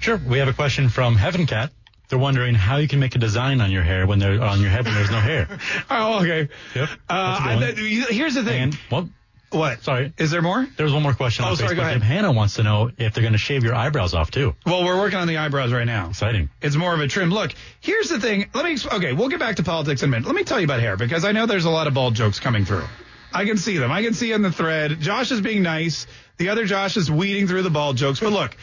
Sure. 0.00 0.16
We 0.16 0.38
have 0.38 0.48
a 0.48 0.52
question 0.52 0.88
from 0.88 1.16
Heaven 1.16 1.46
Cat. 1.46 1.72
They're 2.08 2.18
wondering 2.18 2.54
how 2.54 2.76
you 2.76 2.86
can 2.86 3.00
make 3.00 3.16
a 3.16 3.18
design 3.18 3.60
on 3.60 3.72
your 3.72 3.82
hair 3.82 4.06
when 4.06 4.18
they're 4.20 4.40
on 4.40 4.60
your 4.60 4.70
head 4.70 4.84
when 4.84 4.94
there's 4.94 5.10
no 5.10 5.20
hair. 5.20 5.58
Oh, 5.90 6.20
okay. 6.20 6.48
Yep. 6.74 6.88
Uh, 7.08 7.58
That's 7.60 7.72
a 7.72 7.74
good 7.74 8.08
I, 8.08 8.12
here's 8.12 8.34
the 8.34 8.44
thing. 8.44 8.62
And 8.62 8.78
well, 8.90 9.08
what? 9.56 9.82
sorry. 9.82 10.12
Is 10.18 10.30
there 10.30 10.42
more? 10.42 10.66
There's 10.76 10.92
one 10.92 11.02
more 11.02 11.14
question 11.14 11.44
Oh, 11.44 11.54
sorry, 11.54 11.70
Facebook. 11.72 11.76
go 11.76 11.82
ahead. 11.82 11.96
If 11.98 12.02
Hannah 12.02 12.32
wants 12.32 12.54
to 12.54 12.62
know 12.62 12.90
if 12.98 13.14
they're 13.14 13.22
going 13.22 13.32
to 13.32 13.38
shave 13.38 13.64
your 13.64 13.74
eyebrows 13.74 14.14
off 14.14 14.30
too. 14.30 14.54
Well, 14.64 14.84
we're 14.84 14.98
working 14.98 15.18
on 15.18 15.28
the 15.28 15.38
eyebrows 15.38 15.72
right 15.72 15.84
now. 15.86 16.10
Exciting. 16.10 16.48
It's 16.62 16.76
more 16.76 16.94
of 16.94 17.00
a 17.00 17.06
trim. 17.08 17.30
Look, 17.30 17.52
here's 17.80 18.08
the 18.08 18.20
thing. 18.20 18.46
Let 18.54 18.64
me, 18.64 18.76
okay, 18.92 19.12
we'll 19.12 19.28
get 19.28 19.40
back 19.40 19.56
to 19.56 19.62
politics 19.62 20.02
in 20.02 20.08
a 20.08 20.12
minute. 20.12 20.26
Let 20.26 20.34
me 20.36 20.44
tell 20.44 20.58
you 20.60 20.64
about 20.66 20.80
hair 20.80 20.96
because 20.96 21.24
I 21.24 21.32
know 21.32 21.46
there's 21.46 21.64
a 21.64 21.70
lot 21.70 21.86
of 21.86 21.94
bald 21.94 22.14
jokes 22.14 22.40
coming 22.40 22.64
through. 22.64 22.84
I 23.32 23.44
can 23.44 23.56
see 23.58 23.76
them. 23.78 23.90
I 23.92 24.02
can 24.02 24.14
see 24.14 24.32
in 24.32 24.42
the 24.42 24.52
thread. 24.52 25.00
Josh 25.00 25.30
is 25.32 25.40
being 25.40 25.62
nice. 25.62 26.06
The 26.38 26.48
other 26.50 26.64
Josh 26.64 26.96
is 26.96 27.10
weeding 27.10 27.46
through 27.48 27.62
the 27.62 27.70
bald 27.70 27.96
jokes. 27.96 28.20
But 28.20 28.32
look, 28.32 28.56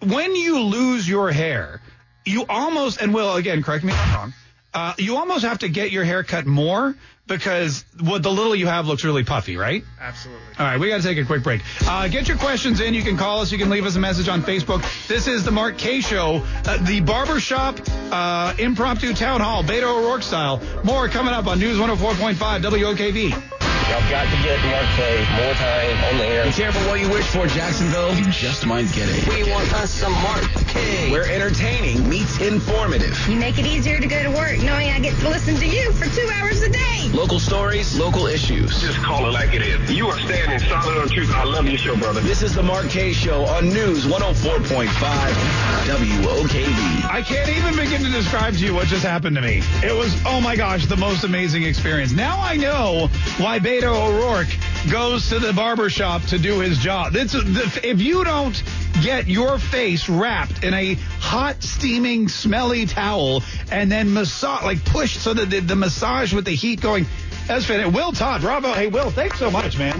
when 0.00 0.34
you 0.36 0.60
lose 0.60 1.08
your 1.08 1.30
hair, 1.32 1.80
you 2.24 2.44
almost, 2.48 3.00
and 3.00 3.12
Will, 3.14 3.34
again, 3.36 3.62
correct 3.62 3.82
me 3.84 3.92
if 3.92 3.98
I'm 3.98 4.14
wrong, 4.14 4.34
uh, 4.72 4.94
you 4.98 5.16
almost 5.16 5.44
have 5.44 5.58
to 5.60 5.68
get 5.68 5.90
your 5.90 6.04
hair 6.04 6.22
cut 6.22 6.46
more 6.46 6.94
because 7.38 7.84
what 8.00 8.22
the 8.22 8.30
little 8.30 8.54
you 8.54 8.66
have 8.66 8.86
looks 8.86 9.04
really 9.04 9.24
puffy, 9.24 9.56
right? 9.56 9.84
Absolutely. 10.00 10.42
All 10.58 10.66
right, 10.66 10.78
we 10.78 10.88
got 10.88 11.00
to 11.00 11.02
take 11.02 11.18
a 11.18 11.24
quick 11.24 11.42
break. 11.42 11.62
Uh, 11.86 12.08
get 12.08 12.28
your 12.28 12.36
questions 12.36 12.80
in. 12.80 12.92
You 12.92 13.02
can 13.02 13.16
call 13.16 13.40
us. 13.40 13.52
You 13.52 13.58
can 13.58 13.70
leave 13.70 13.86
us 13.86 13.96
a 13.96 14.00
message 14.00 14.28
on 14.28 14.42
Facebook. 14.42 14.82
This 15.06 15.26
is 15.26 15.44
the 15.44 15.50
Mark 15.50 15.78
Kaye 15.78 16.00
Show, 16.00 16.42
uh, 16.66 16.76
the 16.84 17.00
barbershop 17.00 17.80
uh, 18.10 18.54
impromptu 18.58 19.14
town 19.14 19.40
hall, 19.40 19.62
Beto 19.62 20.02
O'Rourke 20.02 20.22
style. 20.22 20.60
More 20.84 21.08
coming 21.08 21.32
up 21.32 21.46
on 21.46 21.58
News 21.58 21.78
104.5 21.78 22.34
WOKV. 22.34 23.59
Y'all 23.90 24.08
got 24.08 24.30
to 24.30 24.36
get 24.44 24.64
Mark 24.66 24.86
Kaye 24.94 25.26
more 25.34 25.52
time 25.54 26.04
on 26.04 26.18
the 26.18 26.24
air. 26.24 26.44
Be 26.44 26.52
careful 26.52 26.80
what 26.88 27.00
you 27.00 27.10
wish 27.10 27.26
for, 27.26 27.48
Jacksonville. 27.48 28.14
You 28.14 28.30
just 28.30 28.64
might 28.64 28.86
get 28.92 29.08
it. 29.08 29.26
We 29.28 29.50
want 29.50 29.72
us 29.74 29.90
some 29.90 30.12
Mark 30.12 30.44
Kaye. 30.68 31.10
Where 31.10 31.28
entertaining 31.28 32.08
meets 32.08 32.38
informative. 32.40 33.18
You 33.28 33.34
make 33.34 33.58
it 33.58 33.66
easier 33.66 33.98
to 33.98 34.06
go 34.06 34.22
to 34.22 34.30
work 34.30 34.58
knowing 34.62 34.90
I 34.90 35.00
get 35.00 35.18
to 35.18 35.28
listen 35.28 35.56
to 35.56 35.66
you 35.66 35.90
for 35.92 36.04
two 36.14 36.28
hours 36.34 36.62
a 36.62 36.70
day. 36.70 37.10
Local 37.12 37.40
stories, 37.40 37.98
local 37.98 38.26
issues. 38.26 38.80
Just 38.80 38.98
call 38.98 39.26
it 39.26 39.32
like 39.32 39.54
it 39.54 39.62
is. 39.62 39.90
You 39.90 40.06
are 40.06 40.20
standing 40.20 40.60
solid 40.68 40.96
on 40.96 41.08
truth. 41.08 41.32
I 41.34 41.42
love 41.42 41.66
your 41.66 41.78
show, 41.78 41.96
brother. 41.96 42.20
This 42.20 42.42
is 42.42 42.54
the 42.54 42.62
Mark 42.62 42.88
Kaye 42.90 43.12
Show 43.12 43.44
on 43.46 43.70
News 43.70 44.06
104.5 44.06 44.86
WOKV. 44.86 47.10
I 47.10 47.22
can't 47.22 47.48
even 47.48 47.74
begin 47.74 48.04
to 48.04 48.10
describe 48.10 48.54
to 48.54 48.64
you 48.64 48.72
what 48.72 48.86
just 48.86 49.02
happened 49.02 49.34
to 49.34 49.42
me. 49.42 49.62
It 49.82 49.96
was, 49.96 50.16
oh 50.24 50.40
my 50.40 50.54
gosh, 50.54 50.86
the 50.86 50.96
most 50.96 51.24
amazing 51.24 51.64
experience. 51.64 52.12
Now 52.12 52.38
I 52.40 52.56
know 52.56 53.08
why 53.38 53.58
Beto 53.80 54.10
O'Rourke 54.10 54.48
goes 54.90 55.30
to 55.30 55.38
the 55.38 55.54
barbershop 55.54 56.20
to 56.24 56.38
do 56.38 56.60
his 56.60 56.76
job. 56.76 57.16
It's, 57.16 57.34
if 57.34 58.02
you 58.02 58.24
don't 58.24 58.62
get 59.02 59.26
your 59.26 59.58
face 59.58 60.06
wrapped 60.06 60.62
in 60.64 60.74
a 60.74 60.94
hot, 61.18 61.62
steaming, 61.62 62.28
smelly 62.28 62.84
towel 62.84 63.42
and 63.72 63.90
then 63.90 64.12
massage, 64.12 64.64
like 64.64 64.84
push 64.84 65.16
so 65.16 65.32
that 65.32 65.48
the, 65.48 65.60
the 65.60 65.76
massage 65.76 66.34
with 66.34 66.44
the 66.44 66.54
heat 66.54 66.82
going, 66.82 67.06
that's 67.46 67.64
fantastic. 67.64 67.94
Will 67.94 68.12
Todd, 68.12 68.42
bravo. 68.42 68.74
Hey, 68.74 68.88
Will, 68.88 69.10
thanks 69.10 69.38
so 69.38 69.50
much, 69.50 69.78
man. 69.78 69.98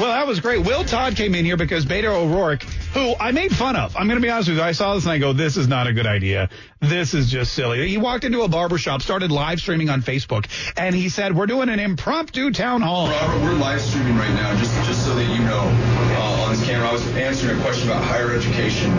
Well, 0.00 0.10
that 0.10 0.26
was 0.26 0.40
great. 0.40 0.66
Will 0.66 0.82
Todd 0.82 1.14
came 1.14 1.36
in 1.36 1.44
here 1.44 1.56
because 1.56 1.86
Beto 1.86 2.24
O'Rourke, 2.24 2.66
who 2.94 3.14
I 3.18 3.32
made 3.32 3.54
fun 3.54 3.76
of. 3.76 3.96
I'm 3.96 4.06
going 4.06 4.20
to 4.20 4.22
be 4.22 4.30
honest 4.30 4.48
with 4.48 4.58
you. 4.58 4.62
I 4.64 4.72
saw 4.72 4.94
this 4.94 5.04
and 5.04 5.12
I 5.12 5.18
go, 5.18 5.32
this 5.32 5.56
is 5.56 5.66
not 5.68 5.86
a 5.86 5.92
good 5.92 6.06
idea. 6.06 6.50
This 6.80 7.14
is 7.14 7.30
just 7.30 7.54
silly. 7.54 7.88
He 7.88 7.96
walked 7.96 8.24
into 8.24 8.42
a 8.42 8.48
barbershop, 8.48 9.02
started 9.02 9.30
live 9.30 9.60
streaming 9.60 9.88
on 9.88 10.02
Facebook, 10.02 10.46
and 10.76 10.94
he 10.94 11.08
said, 11.08 11.34
we're 11.34 11.46
doing 11.46 11.68
an 11.68 11.80
impromptu 11.80 12.50
town 12.50 12.82
hall. 12.82 13.08
Robert, 13.08 13.42
we're 13.42 13.54
live 13.54 13.80
streaming 13.80 14.16
right 14.16 14.34
now, 14.34 14.58
just 14.58 14.74
just 14.84 15.06
so 15.06 15.14
that 15.14 15.24
you 15.24 15.42
know, 15.44 15.62
uh, 16.18 16.44
on 16.44 16.52
this 16.52 16.64
camera. 16.64 16.88
I 16.88 16.92
was 16.92 17.06
answering 17.16 17.58
a 17.58 17.62
question 17.62 17.88
about 17.88 18.02
higher 18.04 18.32
education 18.32 18.90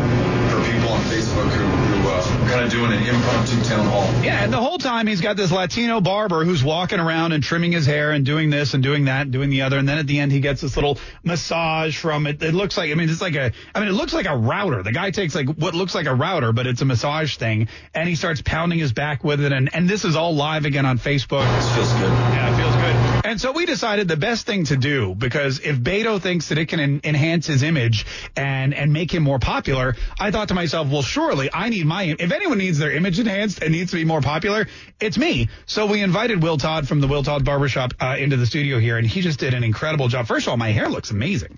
for 0.49 0.63
people 0.71 0.89
on 0.89 1.01
Facebook 1.12 1.49
who, 1.49 1.92
uh, 2.23 2.49
kind 2.49 2.65
of 2.65 2.71
doing 2.71 2.91
an 2.91 3.03
impromptu 3.03 3.62
town 3.63 3.86
hall. 3.88 4.03
Yeah, 4.23 4.43
and 4.43 4.51
the 4.51 4.62
whole 4.62 4.77
time 4.77 5.07
he's 5.07 5.21
got 5.21 5.38
this 5.38 5.51
Latino 5.51 6.01
barber 6.01 6.45
who's 6.45 6.63
walking 6.63 6.99
around 6.99 7.31
and 7.31 7.43
trimming 7.43 7.71
his 7.71 7.86
hair 7.86 8.12
and 8.12 8.25
doing 8.25 8.49
this 8.49 8.73
and 8.73 8.81
doing 8.83 9.05
that 9.05 9.23
and 9.23 9.31
doing 9.31 9.49
the 9.49 9.63
other. 9.63 9.77
And 9.77 9.88
then 9.88 9.97
at 9.97 10.07
the 10.07 10.19
end, 10.19 10.31
he 10.31 10.39
gets 10.39 10.62
this 10.62 10.75
little 10.75 10.97
massage 11.23 11.97
from 11.97 12.27
it. 12.27 12.41
It 12.41 12.53
looks 12.53 12.77
like, 12.77 12.91
I 12.91 12.95
mean, 12.95 13.09
it's 13.09 13.21
like 13.21 13.36
a, 13.36 13.51
I 13.75 13.79
mean, 13.79 13.89
it 13.89 13.93
looks 13.93 14.13
like 14.13 14.25
a 14.25 14.38
router. 14.38 14.83
The 14.83 14.91
guy 14.91 15.12
takes 15.12 15.36
like 15.36 15.47
what 15.49 15.73
looks 15.73 15.95
like 15.95 16.05
a 16.05 16.15
router, 16.15 16.51
but 16.51 16.67
it's 16.67 16.81
a 16.81 16.86
massage 16.86 17.38
thing. 17.38 17.67
And 17.93 18.07
he 18.07 18.15
starts 18.15 18.41
pounding 18.43 18.79
his 18.79 18.93
back 18.93 19.23
with 19.23 19.41
it. 19.41 19.51
And, 19.51 19.73
and 19.73 19.89
this 19.89 20.05
is 20.05 20.15
all 20.15 20.36
live 20.36 20.65
again 20.65 20.86
on 20.86 20.97
Facebook. 20.97 21.43
This 21.55 21.75
feels 21.75 21.93
good. 21.93 22.12
Yeah, 22.12 22.53
it 22.53 22.57
feels 22.57 22.75
good. 22.75 23.12
And 23.33 23.41
so 23.41 23.51
we 23.51 23.65
decided 23.65 24.07
the 24.07 24.15
best 24.15 24.45
thing 24.45 24.65
to 24.65 24.77
do 24.77 25.15
because 25.15 25.59
if 25.59 25.77
Beto 25.77 26.21
thinks 26.21 26.49
that 26.49 26.59
it 26.59 26.67
can 26.67 26.79
en- 26.79 27.01
enhance 27.03 27.47
his 27.47 27.63
image 27.63 28.05
and 28.35 28.75
and 28.75 28.93
make 28.93 29.11
him 29.11 29.23
more 29.23 29.39
popular, 29.39 29.95
I 30.19 30.29
thought 30.29 30.49
to 30.49 30.53
myself, 30.53 30.87
well, 30.87 31.01
surely 31.01 31.49
I 31.51 31.69
need 31.69 31.87
my 31.87 32.15
if 32.19 32.31
anyone 32.31 32.59
needs 32.59 32.77
their 32.77 32.91
image 32.91 33.19
enhanced 33.19 33.63
and 33.63 33.71
needs 33.71 33.89
to 33.89 33.97
be 33.97 34.05
more 34.05 34.21
popular, 34.21 34.67
it's 34.99 35.17
me. 35.17 35.49
So 35.65 35.87
we 35.87 36.03
invited 36.03 36.43
Will 36.43 36.57
Todd 36.59 36.87
from 36.87 37.01
the 37.01 37.07
Will 37.07 37.23
Todd 37.23 37.43
Barbershop 37.43 37.95
uh, 37.99 38.17
into 38.19 38.37
the 38.37 38.45
studio 38.45 38.77
here, 38.77 38.99
and 38.99 39.07
he 39.07 39.21
just 39.21 39.39
did 39.39 39.55
an 39.55 39.63
incredible 39.63 40.09
job. 40.09 40.27
First 40.27 40.45
of 40.45 40.51
all, 40.51 40.57
my 40.57 40.69
hair 40.69 40.87
looks 40.87 41.09
amazing. 41.09 41.57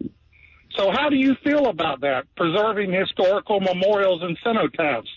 So 0.76 0.92
how 0.92 1.10
do 1.10 1.16
you 1.16 1.36
feel 1.44 1.68
about 1.68 2.02
that, 2.02 2.26
preserving 2.36 2.92
historical 2.92 3.62
memorials 3.62 4.22
and 4.24 4.38
cenotaphs? 4.40 5.08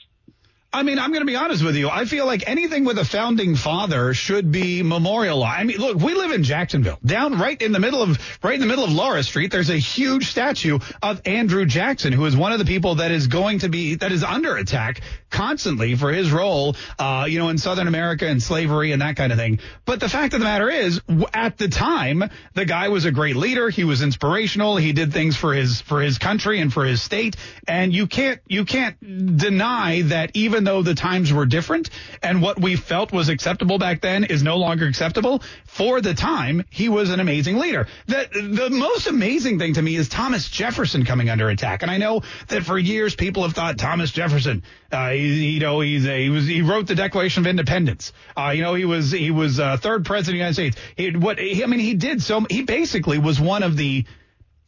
I 0.74 0.82
mean, 0.82 0.98
I'm 0.98 1.10
going 1.10 1.20
to 1.20 1.26
be 1.26 1.36
honest 1.36 1.62
with 1.62 1.76
you. 1.76 1.88
I 1.88 2.04
feel 2.04 2.26
like 2.26 2.48
anything 2.48 2.84
with 2.84 2.98
a 2.98 3.04
founding 3.04 3.54
father 3.54 4.12
should 4.12 4.50
be 4.50 4.82
memorialized. 4.82 5.60
I 5.60 5.62
mean, 5.62 5.78
look, 5.78 5.98
we 5.98 6.14
live 6.14 6.32
in 6.32 6.42
Jacksonville, 6.42 6.98
down 7.06 7.38
right 7.38 7.60
in 7.62 7.70
the 7.70 7.78
middle 7.78 8.02
of 8.02 8.18
right 8.42 8.54
in 8.54 8.60
the 8.60 8.66
middle 8.66 8.82
of 8.82 8.90
Laura 8.90 9.22
Street. 9.22 9.52
There's 9.52 9.70
a 9.70 9.78
huge 9.78 10.30
statue 10.30 10.80
of 11.00 11.22
Andrew 11.26 11.64
Jackson, 11.64 12.12
who 12.12 12.24
is 12.26 12.36
one 12.36 12.50
of 12.50 12.58
the 12.58 12.64
people 12.64 12.96
that 12.96 13.12
is 13.12 13.28
going 13.28 13.60
to 13.60 13.68
be 13.68 13.94
that 13.94 14.10
is 14.10 14.24
under 14.24 14.56
attack 14.56 15.00
constantly 15.34 15.96
for 15.96 16.12
his 16.12 16.30
role, 16.30 16.76
uh, 16.98 17.26
you 17.28 17.38
know, 17.38 17.48
in 17.48 17.58
Southern 17.58 17.88
America 17.88 18.26
and 18.26 18.40
slavery 18.40 18.92
and 18.92 19.02
that 19.02 19.16
kind 19.16 19.32
of 19.32 19.38
thing. 19.38 19.58
But 19.84 19.98
the 19.98 20.08
fact 20.08 20.32
of 20.32 20.40
the 20.40 20.44
matter 20.44 20.70
is, 20.70 21.00
at 21.34 21.58
the 21.58 21.68
time, 21.68 22.22
the 22.54 22.64
guy 22.64 22.88
was 22.88 23.04
a 23.04 23.10
great 23.10 23.34
leader. 23.34 23.68
He 23.68 23.82
was 23.82 24.00
inspirational. 24.00 24.76
He 24.76 24.92
did 24.92 25.12
things 25.12 25.36
for 25.36 25.52
his 25.52 25.80
for 25.80 26.00
his 26.00 26.18
country 26.18 26.60
and 26.60 26.72
for 26.72 26.84
his 26.84 27.02
state. 27.02 27.36
And 27.66 27.92
you 27.92 28.06
can't 28.06 28.40
you 28.46 28.64
can't 28.64 28.96
deny 29.36 30.02
that 30.02 30.30
even 30.34 30.62
though 30.62 30.82
the 30.82 30.94
times 30.94 31.32
were 31.32 31.46
different 31.46 31.90
and 32.22 32.40
what 32.40 32.60
we 32.60 32.76
felt 32.76 33.12
was 33.12 33.28
acceptable 33.28 33.78
back 33.78 34.00
then 34.00 34.24
is 34.24 34.42
no 34.42 34.56
longer 34.56 34.86
acceptable, 34.86 35.42
for 35.66 36.00
the 36.00 36.14
time, 36.14 36.64
he 36.70 36.88
was 36.88 37.10
an 37.10 37.18
amazing 37.18 37.58
leader. 37.58 37.88
The, 38.06 38.28
the 38.32 38.70
most 38.70 39.08
amazing 39.08 39.58
thing 39.58 39.74
to 39.74 39.82
me 39.82 39.96
is 39.96 40.08
Thomas 40.08 40.48
Jefferson 40.48 41.04
coming 41.04 41.28
under 41.28 41.48
attack. 41.48 41.82
And 41.82 41.90
I 41.90 41.98
know 41.98 42.22
that 42.48 42.62
for 42.62 42.78
years 42.78 43.16
people 43.16 43.42
have 43.42 43.52
thought 43.52 43.78
Thomas 43.78 44.12
Jefferson, 44.12 44.62
uh, 44.94 45.10
he, 45.10 45.50
you 45.50 45.60
know, 45.60 45.80
he's 45.80 46.06
a, 46.06 46.22
he 46.22 46.30
was, 46.30 46.46
he 46.46 46.62
wrote 46.62 46.86
the 46.86 46.94
Declaration 46.94 47.42
of 47.42 47.46
Independence. 47.46 48.12
Uh, 48.36 48.52
you 48.54 48.62
know, 48.62 48.74
he 48.74 48.84
was, 48.84 49.10
he 49.10 49.30
was, 49.30 49.60
uh, 49.60 49.76
third 49.76 50.06
president 50.06 50.40
of 50.40 50.54
the 50.54 50.62
United 50.62 50.74
States. 50.74 50.94
He, 50.96 51.18
what, 51.18 51.38
he, 51.38 51.62
I 51.62 51.66
mean, 51.66 51.80
he 51.80 51.94
did 51.94 52.22
so, 52.22 52.46
he 52.48 52.62
basically 52.62 53.18
was 53.18 53.40
one 53.40 53.62
of 53.62 53.76
the, 53.76 54.06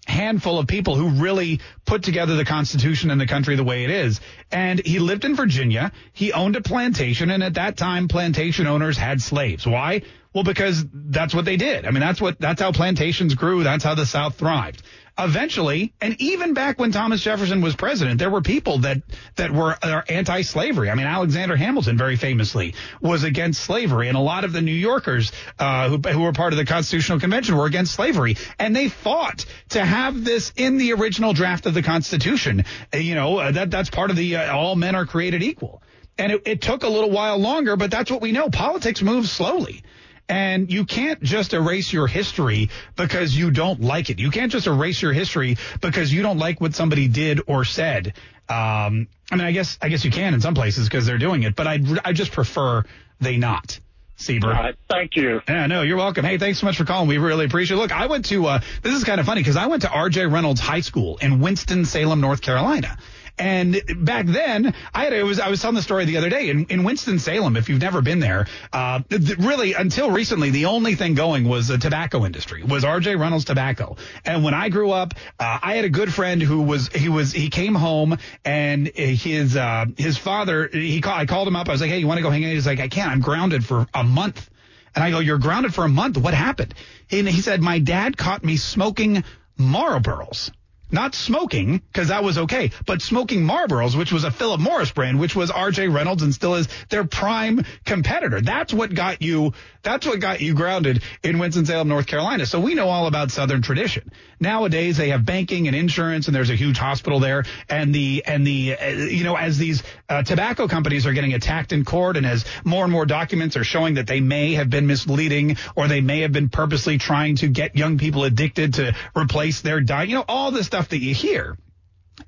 handful 0.07 0.59
of 0.59 0.67
people 0.67 0.95
who 0.95 1.21
really 1.21 1.61
put 1.85 2.03
together 2.03 2.37
the 2.37 2.45
Constitution 2.45 3.11
and 3.11 3.21
the 3.21 3.27
country 3.27 3.57
the 3.57 3.65
way 3.65 3.85
it 3.85 3.91
is. 3.91 4.21
And 4.51 4.85
he 4.85 4.99
lived 4.99 5.25
in 5.25 5.35
Virginia. 5.35 5.93
He 6.13 6.33
owned 6.33 6.57
a 6.57 6.63
plantation. 6.63 7.31
And 7.31 7.43
at 7.43 7.55
that 7.55 7.77
time, 7.77 8.09
plantation 8.09 8.67
owners 8.67 8.97
had 8.97 9.21
slaves. 9.21 9.67
Why? 9.67 10.03
Well, 10.33 10.45
because 10.45 10.85
that's 10.93 11.35
what 11.35 11.45
they 11.45 11.57
did. 11.57 11.87
I 11.87 11.91
mean, 11.91 12.01
that's 12.01 12.21
what, 12.21 12.39
that's 12.39 12.61
how 12.61 12.73
plantations 12.73 13.35
grew. 13.35 13.65
That's 13.65 13.83
how 13.83 13.95
the 13.95 14.07
South 14.07 14.37
thrived. 14.37 14.83
Eventually, 15.19 15.95
and 15.99 16.21
even 16.21 16.53
back 16.53 16.79
when 16.79 16.93
Thomas 16.93 17.23
Jefferson 17.23 17.63
was 17.63 17.75
president, 17.75 18.19
there 18.19 18.29
were 18.29 18.43
people 18.43 18.81
that, 18.81 19.01
that 19.37 19.51
were 19.51 19.75
uh, 19.83 20.03
anti-slavery. 20.11 20.91
I 20.91 20.95
mean, 20.95 21.07
Alexander 21.07 21.57
Hamilton 21.57 21.97
very 21.97 22.17
famously 22.17 22.75
was 23.01 23.25
against 23.25 23.63
slavery, 23.63 24.09
and 24.09 24.17
a 24.19 24.21
lot 24.21 24.45
of 24.45 24.53
the 24.53 24.61
New 24.61 24.75
Yorkers 24.75 25.33
uh, 25.59 25.89
who, 25.89 25.97
who 25.97 26.21
were 26.21 26.33
part 26.33 26.53
of 26.53 26.59
the 26.59 26.67
Constitutional 26.67 27.19
Convention 27.19 27.57
were 27.57 27.65
against 27.65 27.95
slavery, 27.95 28.37
and 28.59 28.77
they 28.77 28.91
fought 28.91 29.47
to 29.71 29.83
have 29.83 30.23
this 30.23 30.53
in 30.55 30.77
the 30.77 30.93
original 30.93 31.33
draft 31.33 31.65
of 31.65 31.73
the 31.73 31.83
Constitution. 31.83 32.65
Uh, 32.93 32.99
you 32.99 33.15
know, 33.15 33.39
uh, 33.39 33.51
that 33.53 33.71
that's 33.71 33.89
part 33.89 34.11
of 34.11 34.17
the 34.17 34.37
uh, 34.37 34.55
all 34.55 34.77
men 34.77 34.95
are 34.95 35.07
created 35.07 35.43
equal. 35.43 35.83
And 36.19 36.33
it, 36.33 36.43
it 36.45 36.61
took 36.61 36.83
a 36.83 36.89
little 36.89 37.11
while 37.11 37.39
longer, 37.39 37.77
but 37.77 37.91
that's 37.91 38.11
what 38.11 38.21
we 38.21 38.33
know. 38.33 38.51
Politics 38.51 39.01
moves 39.01 39.31
slowly. 39.33 39.83
And 40.29 40.73
you 40.73 40.85
can't 40.85 41.23
just 41.23 41.55
erase 41.55 41.93
your 41.93 42.09
history 42.09 42.71
because 42.97 43.37
you 43.37 43.51
don't 43.53 43.81
like 43.81 44.11
it. 44.11 44.19
You 44.19 44.31
can't 44.31 44.51
just 44.51 44.67
erase 44.67 45.01
your 45.01 45.13
history 45.13 45.57
because 45.81 46.13
you 46.13 46.23
don't 46.23 46.39
like 46.39 46.61
what 46.61 46.75
somebody 46.75 47.07
did 47.07 47.43
or 47.47 47.65
said. 47.65 48.15
Um, 48.49 49.09
I 49.31 49.37
mean, 49.37 49.47
I 49.47 49.53
guess 49.53 49.79
I 49.81 49.89
guess 49.89 50.05
you 50.05 50.11
can 50.11 50.35
in 50.35 50.41
some 50.41 50.55
places 50.55 50.89
because 50.89 51.07
they're 51.07 51.19
doing 51.19 51.43
it, 51.45 51.55
but 51.55 51.67
I 51.67 51.81
I 52.05 52.13
just 52.13 52.33
prefer 52.33 52.85
they 53.21 53.37
not. 53.37 53.79
Sieber. 54.19 54.45
All 54.45 54.51
right. 54.63 54.75
Thank 54.89 55.17
you. 55.17 55.43
Yeah, 55.47 55.67
no, 55.67 55.83
you're 55.83 55.99
welcome. 55.99 56.25
Hey, 56.25 56.39
thanks 56.39 56.61
so 56.61 56.67
much 56.67 56.79
for 56.79 56.85
calling. 56.85 57.07
We 57.07 57.19
really 57.19 57.45
appreciate 57.45 57.77
it. 57.77 57.81
Look, 57.81 57.93
I 57.93 58.07
went 58.07 58.25
to, 58.27 58.47
uh, 58.47 58.61
this 58.83 58.95
is 58.95 59.05
kind 59.05 59.21
of 59.21 59.27
funny 59.27 59.43
because 59.43 59.57
I 59.57 59.67
went 59.67 59.83
to 59.83 59.89
RJ 59.89 60.33
Reynolds 60.33 60.61
High 60.61 60.81
School 60.81 61.19
in 61.19 61.41
Winston-Salem, 61.41 62.21
North 62.21 62.41
Carolina. 62.41 62.97
And 63.39 63.83
back 63.99 64.27
then, 64.27 64.75
I 64.95 65.05
had, 65.05 65.13
it 65.13 65.23
was, 65.23 65.39
I 65.39 65.49
was 65.49 65.61
telling 65.61 65.75
the 65.75 65.83
story 65.83 66.07
the 66.07 66.17
other 66.17 66.31
day 66.31 66.49
in, 66.49 66.65
in 66.67 66.85
Winston-Salem. 66.85 67.57
If 67.57 67.69
you've 67.69 67.81
never 67.81 68.01
been 68.01 68.19
there, 68.19 68.47
uh, 68.73 69.01
th- 69.11 69.37
really 69.39 69.75
until 69.75 70.11
recently, 70.11 70.51
the 70.51 70.67
only 70.67 70.95
thing 70.95 71.15
going 71.15 71.47
was 71.47 71.69
the 71.69 71.77
tobacco 71.77 72.25
industry, 72.25 72.63
was 72.63 72.83
RJ 72.83 73.19
Reynolds 73.19 73.45
Tobacco. 73.45 73.97
And 74.25 74.43
when 74.43 74.55
I 74.55 74.71
grew 74.71 74.91
up, 74.91 75.15
uh, 75.39 75.59
I 75.63 75.77
had 75.77 75.85
a 75.85 75.91
good 75.91 76.13
friend 76.13 76.41
who 76.41 76.63
was, 76.63 76.89
he 76.89 77.09
was, 77.11 77.33
he 77.33 77.51
came 77.51 77.75
home 77.75 78.17
and 78.45 78.87
his, 78.89 79.55
uh, 79.55 79.85
his 79.99 80.17
father, 80.17 80.69
he 80.73 81.01
called, 81.03 81.19
I 81.19 81.27
called 81.27 81.47
him 81.47 81.57
up. 81.57 81.69
I 81.69 81.73
was 81.73 81.81
like, 81.81 81.91
Hey, 81.91 81.99
you 81.99 82.07
want 82.07 82.19
to 82.19 82.23
go 82.23 82.31
hang 82.31 82.45
out? 82.45 82.53
He's 82.53 82.67
like, 82.67 82.81
I 82.81 82.89
can't. 82.89 83.11
I'm 83.11 83.21
grounded 83.21 83.65
for 83.65 83.87
a 83.93 84.03
month. 84.03 84.49
And 84.95 85.05
I 85.05 85.11
go, 85.11 85.19
You're 85.19 85.39
grounded 85.39 85.75
for 85.75 85.85
a 85.85 85.89
month. 85.91 86.17
What 86.17 86.33
happened? 86.33 86.75
And 87.11 87.29
he 87.29 87.43
said, 87.43 87.61
My 87.61 87.81
dad 87.81 88.17
caught 88.17 88.43
me 88.43 88.57
smoking 88.57 89.25
Marlboros. 89.59 90.51
Not 90.91 91.15
smoking, 91.15 91.79
because 91.79 92.09
that 92.09 92.23
was 92.23 92.39
okay, 92.39 92.71
but 92.87 93.03
smoking 93.03 93.43
Marlboros, 93.43 93.97
which 93.97 94.13
was 94.13 94.23
a 94.25 94.31
Philip 94.31 94.61
Morris 94.61 94.93
brand, 94.93 95.19
which 95.19 95.35
was 95.35 95.51
RJ 95.51 95.93
Reynolds 95.93 96.23
and 96.23 96.33
still 96.33 96.55
is 96.55 96.69
their 96.91 97.05
prime 97.05 97.65
competitor. 97.85 98.41
That's 98.41 98.73
what 98.73 98.95
got 98.95 99.21
you, 99.21 99.53
that's 99.87 100.05
what 100.05 100.19
got 100.19 100.41
you 100.41 100.53
grounded 100.53 101.05
in 101.23 101.39
Winston-Salem, 101.39 101.87
North 101.87 102.09
Carolina. 102.09 102.45
So 102.45 102.59
we 102.59 102.75
know 102.75 102.89
all 102.89 103.07
about 103.07 103.31
Southern 103.31 103.63
tradition. 103.63 104.11
Nowadays 104.41 104.97
they 104.97 105.11
have 105.11 105.25
banking 105.25 105.69
and 105.69 105.77
insurance 105.77 106.27
and 106.27 106.35
there's 106.35 106.51
a 106.51 106.57
huge 106.57 106.77
hospital 106.77 107.21
there. 107.21 107.45
And 107.69 107.95
the, 107.95 108.25
and 108.27 108.45
the, 108.45 108.77
uh, 108.77 108.89
you 108.89 109.23
know, 109.23 109.37
as 109.37 109.59
these 109.59 109.85
uh, 110.09 110.25
tobacco 110.25 110.67
companies 110.67 111.07
are 111.07 111.13
getting 111.13 111.35
attacked 111.35 111.73
in 111.73 111.85
court 111.85 112.17
and 112.17 112.27
as 112.27 112.45
more 112.65 112.83
and 112.83 112.93
more 112.93 113.07
documents 113.07 113.57
are 113.57 113.63
showing 113.63 113.95
that 113.95 114.09
they 114.09 114.21
may 114.21 114.55
have 114.55 114.69
been 114.69 114.89
misleading 114.89 115.57
or 115.77 115.87
they 115.87 116.01
may 116.01 116.23
have 116.23 116.33
been 116.33 116.49
purposely 116.49 116.99
trying 116.99 117.37
to 117.37 117.47
get 117.47 117.77
young 117.77 117.97
people 117.97 118.25
addicted 118.25 118.75
to 118.75 118.93
replace 119.17 119.61
their 119.61 119.81
diet, 119.81 120.09
you 120.09 120.17
know, 120.17 120.25
all 120.27 120.51
the 120.51 120.65
stuff 120.65 120.89
that 120.89 120.99
you 120.99 121.15
hear 121.15 121.57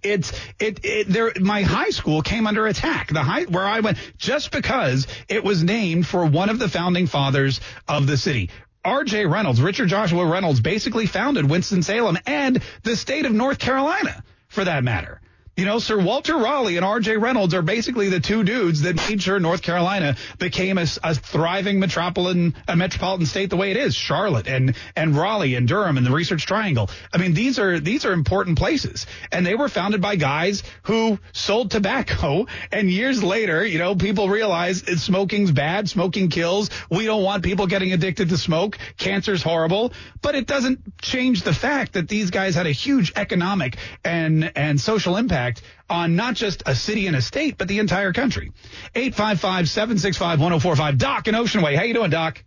it's 0.02 0.32
it, 0.58 0.84
it 0.84 1.08
there 1.08 1.32
my 1.40 1.62
high 1.62 1.90
school 1.90 2.22
came 2.22 2.46
under 2.46 2.66
attack 2.66 3.08
the 3.08 3.22
high 3.22 3.44
where 3.44 3.66
i 3.66 3.80
went 3.80 3.98
just 4.18 4.50
because 4.50 5.06
it 5.28 5.42
was 5.42 5.62
named 5.64 6.06
for 6.06 6.26
one 6.26 6.50
of 6.50 6.58
the 6.58 6.68
founding 6.68 7.06
fathers 7.06 7.60
of 7.86 8.06
the 8.06 8.16
city 8.16 8.50
RJ 8.84 9.30
Reynolds, 9.30 9.60
Richard 9.60 9.88
Joshua 9.88 10.24
Reynolds 10.24 10.60
basically 10.60 11.04
founded 11.06 11.50
Winston-Salem 11.50 12.16
and 12.26 12.62
the 12.84 12.96
state 12.96 13.26
of 13.26 13.32
North 13.32 13.58
Carolina 13.58 14.22
for 14.46 14.64
that 14.64 14.82
matter. 14.82 15.20
You 15.58 15.64
know, 15.64 15.80
Sir 15.80 15.98
Walter 15.98 16.36
Raleigh 16.36 16.76
and 16.76 16.84
R.J. 16.84 17.16
Reynolds 17.16 17.52
are 17.52 17.62
basically 17.62 18.10
the 18.10 18.20
two 18.20 18.44
dudes 18.44 18.82
that 18.82 18.94
made 18.94 19.20
sure 19.20 19.40
North 19.40 19.60
Carolina 19.60 20.14
became 20.38 20.78
a, 20.78 20.86
a 21.02 21.16
thriving 21.16 21.80
metropolitan, 21.80 22.54
a 22.68 22.76
metropolitan 22.76 23.26
state 23.26 23.50
the 23.50 23.56
way 23.56 23.72
it 23.72 23.76
is. 23.76 23.96
Charlotte 23.96 24.46
and, 24.46 24.76
and 24.94 25.16
Raleigh 25.16 25.56
and 25.56 25.66
Durham 25.66 25.96
and 25.96 26.06
the 26.06 26.12
Research 26.12 26.46
Triangle. 26.46 26.88
I 27.12 27.18
mean, 27.18 27.34
these 27.34 27.58
are, 27.58 27.80
these 27.80 28.04
are 28.04 28.12
important 28.12 28.56
places. 28.56 29.08
And 29.32 29.44
they 29.44 29.56
were 29.56 29.68
founded 29.68 30.00
by 30.00 30.14
guys 30.14 30.62
who 30.82 31.18
sold 31.32 31.72
tobacco. 31.72 32.46
And 32.70 32.90
years 32.90 33.22
later, 33.24 33.64
you 33.64 33.78
know, 33.78 33.96
people 33.96 34.28
realize 34.28 34.82
smoking's 35.02 35.50
bad. 35.50 35.88
Smoking 35.88 36.28
kills. 36.28 36.70
We 36.90 37.06
don't 37.06 37.22
want 37.22 37.42
people 37.42 37.66
getting 37.66 37.92
addicted 37.92 38.28
to 38.28 38.36
smoke. 38.36 38.78
Cancer's 38.98 39.42
horrible. 39.42 39.92
But 40.20 40.34
it 40.34 40.46
doesn't 40.46 40.98
change 41.00 41.42
the 41.42 41.54
fact 41.54 41.94
that 41.94 42.08
these 42.08 42.30
guys 42.30 42.54
had 42.54 42.66
a 42.66 42.72
huge 42.72 43.12
economic 43.16 43.78
and, 44.04 44.52
and 44.54 44.80
social 44.80 45.16
impact 45.16 45.47
on 45.88 46.16
not 46.16 46.34
just 46.34 46.62
a 46.66 46.74
city 46.74 47.06
and 47.06 47.16
a 47.16 47.22
state, 47.22 47.56
but 47.58 47.68
the 47.68 47.78
entire 47.78 48.12
country. 48.12 48.52
855-765-1045. 48.94 50.98
Doc 50.98 51.28
in 51.28 51.34
Ocean 51.34 51.62
Way. 51.62 51.76
How 51.76 51.84
you 51.84 51.94
doing, 51.94 52.10
Doc? 52.10 52.42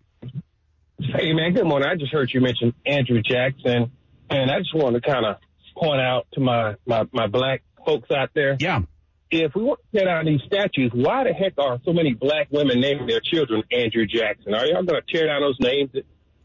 Hey, 0.99 1.33
man. 1.33 1.53
Good 1.53 1.65
morning. 1.65 1.89
I 1.91 1.95
just 1.95 2.11
heard 2.11 2.31
you 2.31 2.41
mention 2.41 2.73
Andrew 2.85 3.21
Jackson, 3.21 3.91
and 4.29 4.51
I 4.51 4.59
just 4.59 4.75
wanted 4.75 5.03
to 5.03 5.09
kind 5.09 5.25
of 5.25 5.37
point 5.75 6.01
out 6.01 6.27
to 6.33 6.39
my, 6.39 6.75
my, 6.85 7.03
my 7.11 7.27
black 7.27 7.63
folks 7.85 8.09
out 8.11 8.29
there. 8.33 8.55
Yeah. 8.59 8.81
If 9.31 9.55
we 9.55 9.63
want 9.63 9.79
to 9.79 9.97
tear 9.97 10.05
down 10.05 10.25
these 10.25 10.41
statues, 10.45 10.91
why 10.93 11.23
the 11.23 11.33
heck 11.33 11.53
are 11.57 11.79
so 11.85 11.93
many 11.93 12.13
black 12.13 12.47
women 12.51 12.81
naming 12.81 13.07
their 13.07 13.21
children 13.21 13.63
Andrew 13.71 14.05
Jackson? 14.05 14.53
Are 14.53 14.65
y'all 14.65 14.83
going 14.83 15.01
to 15.01 15.13
tear 15.13 15.27
down 15.27 15.41
those 15.41 15.57
names 15.59 15.89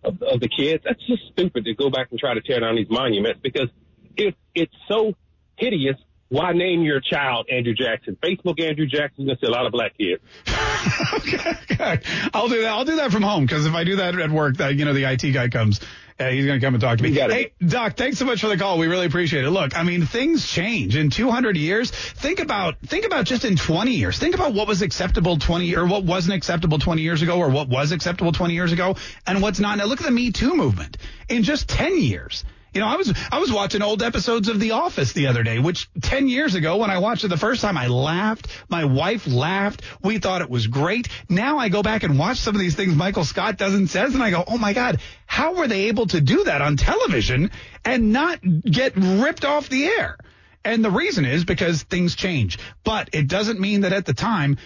of, 0.05 0.23
of 0.23 0.41
the 0.41 0.49
kids? 0.49 0.85
That's 0.85 1.05
just 1.07 1.23
stupid 1.33 1.65
to 1.65 1.75
go 1.75 1.91
back 1.91 2.09
and 2.11 2.21
try 2.21 2.35
to 2.35 2.41
tear 2.41 2.61
down 2.61 2.77
these 2.77 2.89
monuments 2.89 3.41
because 3.43 3.69
if 4.17 4.35
it's 4.55 4.73
so 4.89 5.15
hideous, 5.57 5.97
why 6.29 6.53
name 6.53 6.83
your 6.83 7.01
child 7.01 7.47
Andrew 7.51 7.75
Jackson? 7.75 8.17
Facebook 8.23 8.61
Andrew 8.61 8.87
Jackson 8.87 9.29
is 9.29 9.39
a 9.43 9.51
lot 9.51 9.67
of 9.67 9.73
black 9.73 9.97
kids. 9.97 10.23
okay, 11.15 11.55
okay, 11.71 12.01
I'll 12.35 12.49
do 12.49 12.61
that. 12.63 12.69
I'll 12.73 12.85
do 12.85 12.97
that 12.97 13.13
from 13.13 13.23
home 13.23 13.47
because 13.47 13.67
if 13.67 13.75
I 13.75 13.85
do 13.85 13.97
that 13.97 14.19
at 14.19 14.31
work, 14.31 14.57
that 14.59 14.75
you 14.75 14.85
know 14.85 14.93
the 14.93 15.05
IT 15.05 15.33
guy 15.33 15.49
comes. 15.49 15.81
Uh, 16.19 16.31
he's 16.31 16.47
going 16.47 16.59
to 16.59 16.67
come 16.67 16.73
and 16.75 16.81
talk 16.81 16.97
to 16.97 17.05
me. 17.05 17.13
Hey, 17.13 17.53
Doc, 17.61 17.95
thanks 17.95 18.17
so 18.19 18.25
much 18.25 18.41
for 18.41 18.49
the 18.49 18.57
call. 18.57 18.79
We 18.79 18.87
really 18.87 19.05
appreciate 19.05 19.45
it. 19.45 19.51
Look, 19.51 19.77
I 19.77 19.83
mean, 19.83 20.07
things 20.07 20.47
change 20.47 20.97
in 20.97 21.11
200 21.11 21.59
years. 21.59 21.91
Think 21.91 22.41
about, 22.41 22.79
think 22.81 23.05
about 23.05 23.27
just 23.27 23.45
in 23.45 23.57
20 23.57 23.91
years. 23.91 24.19
Think 24.19 24.35
about 24.35 24.55
what 24.55 24.67
was 24.67 24.81
acceptable 24.81 25.37
20 25.37 25.77
or 25.77 25.85
what 25.87 26.05
wasn't 26.05 26.35
acceptable 26.35 26.79
20 26.79 27.03
years 27.03 27.21
ago 27.21 27.39
or 27.39 27.51
what 27.51 27.69
was 27.69 27.93
acceptable 27.93 28.33
20 28.33 28.55
years 28.55 28.73
ago 28.73 28.97
and 29.27 29.43
what's 29.43 29.61
not. 29.61 29.77
Now 29.77 29.85
look 29.85 30.01
at 30.01 30.07
the 30.07 30.11
Me 30.11 30.33
Too 30.33 30.57
movement 30.57 30.97
in 31.29 31.43
just 31.43 31.69
10 31.69 32.01
years. 32.01 32.47
You 32.77 32.83
know, 32.83 32.89
I 32.89 32.97
was 32.97 33.11
I 33.33 33.39
was 33.39 33.51
watching 33.51 33.81
old 33.81 34.03
episodes 34.03 34.49
of 34.49 34.61
The 34.61 34.73
Office 34.73 35.15
the 35.15 35.29
other 35.29 35.43
day, 35.43 35.59
which 35.59 35.89
10 36.03 36.29
years 36.29 36.55
ago 36.55 36.77
when 36.77 36.91
I 36.91 36.99
watched 36.99 37.25
it 37.25 37.29
the 37.29 37.39
first 37.39 37.63
time, 37.63 37.79
I 37.79 37.87
laughed. 37.87 38.49
My 38.69 38.85
wife 38.85 39.27
laughed. 39.27 39.81
We 40.03 40.19
thought 40.19 40.43
it 40.43 40.51
was 40.51 40.67
great. 40.67 41.09
Now 41.31 41.57
I 41.57 41.71
go 41.71 41.83
back 41.83 42.03
and 42.03 42.19
watch 42.19 42.37
some 42.37 42.55
of 42.55 42.61
these 42.61 42.75
things 42.75 42.95
Michael 42.95 43.25
Scott 43.25 43.57
does 43.57 43.73
and 43.73 43.89
says, 43.89 44.13
and 44.13 44.23
I 44.23 44.29
go, 44.29 44.45
oh 44.47 44.59
my 44.59 44.75
God, 44.75 45.01
how 45.25 45.55
were 45.55 45.67
they 45.67 45.85
able 45.85 46.07
to 46.09 46.21
do 46.21 46.45
that 46.45 46.61
on 46.61 46.77
television 46.77 47.51
and 47.83 48.13
not 48.13 48.41
get 48.63 48.93
ripped 48.95 49.47
off 49.47 49.71
the 49.71 49.87
air? 49.87 50.19
And 50.63 50.85
the 50.85 50.91
reason 50.91 51.25
is 51.25 51.47
because 51.47 51.83
things 51.83 52.15
change. 52.15 52.59
But 52.85 53.09
it 53.15 53.27
doesn't 53.27 53.59
mean 53.59 53.83
that 53.83 53.95
at 53.95 54.05
the 54.05 54.13
time 54.13 54.59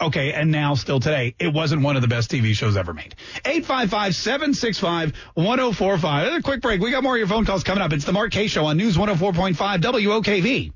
Okay, 0.00 0.32
and 0.32 0.50
now 0.50 0.74
still 0.74 0.98
today, 1.00 1.34
it 1.38 1.52
wasn't 1.54 1.80
one 1.82 1.96
of 1.96 2.02
the 2.02 2.08
best 2.08 2.30
TV 2.30 2.52
shows 2.52 2.76
ever 2.76 2.92
made. 2.92 3.14
855-765-1045. 3.44 6.36
A 6.36 6.42
quick 6.42 6.60
break. 6.60 6.82
We 6.82 6.90
got 6.90 7.02
more 7.02 7.14
of 7.14 7.18
your 7.18 7.28
phone 7.28 7.46
calls 7.46 7.64
coming 7.64 7.82
up. 7.82 7.94
It's 7.94 8.04
the 8.04 8.12
Mark 8.12 8.30
Kaye 8.30 8.48
Show 8.48 8.66
on 8.66 8.76
News 8.76 8.98
104.5 8.98 9.54
WOKV. 9.80 10.72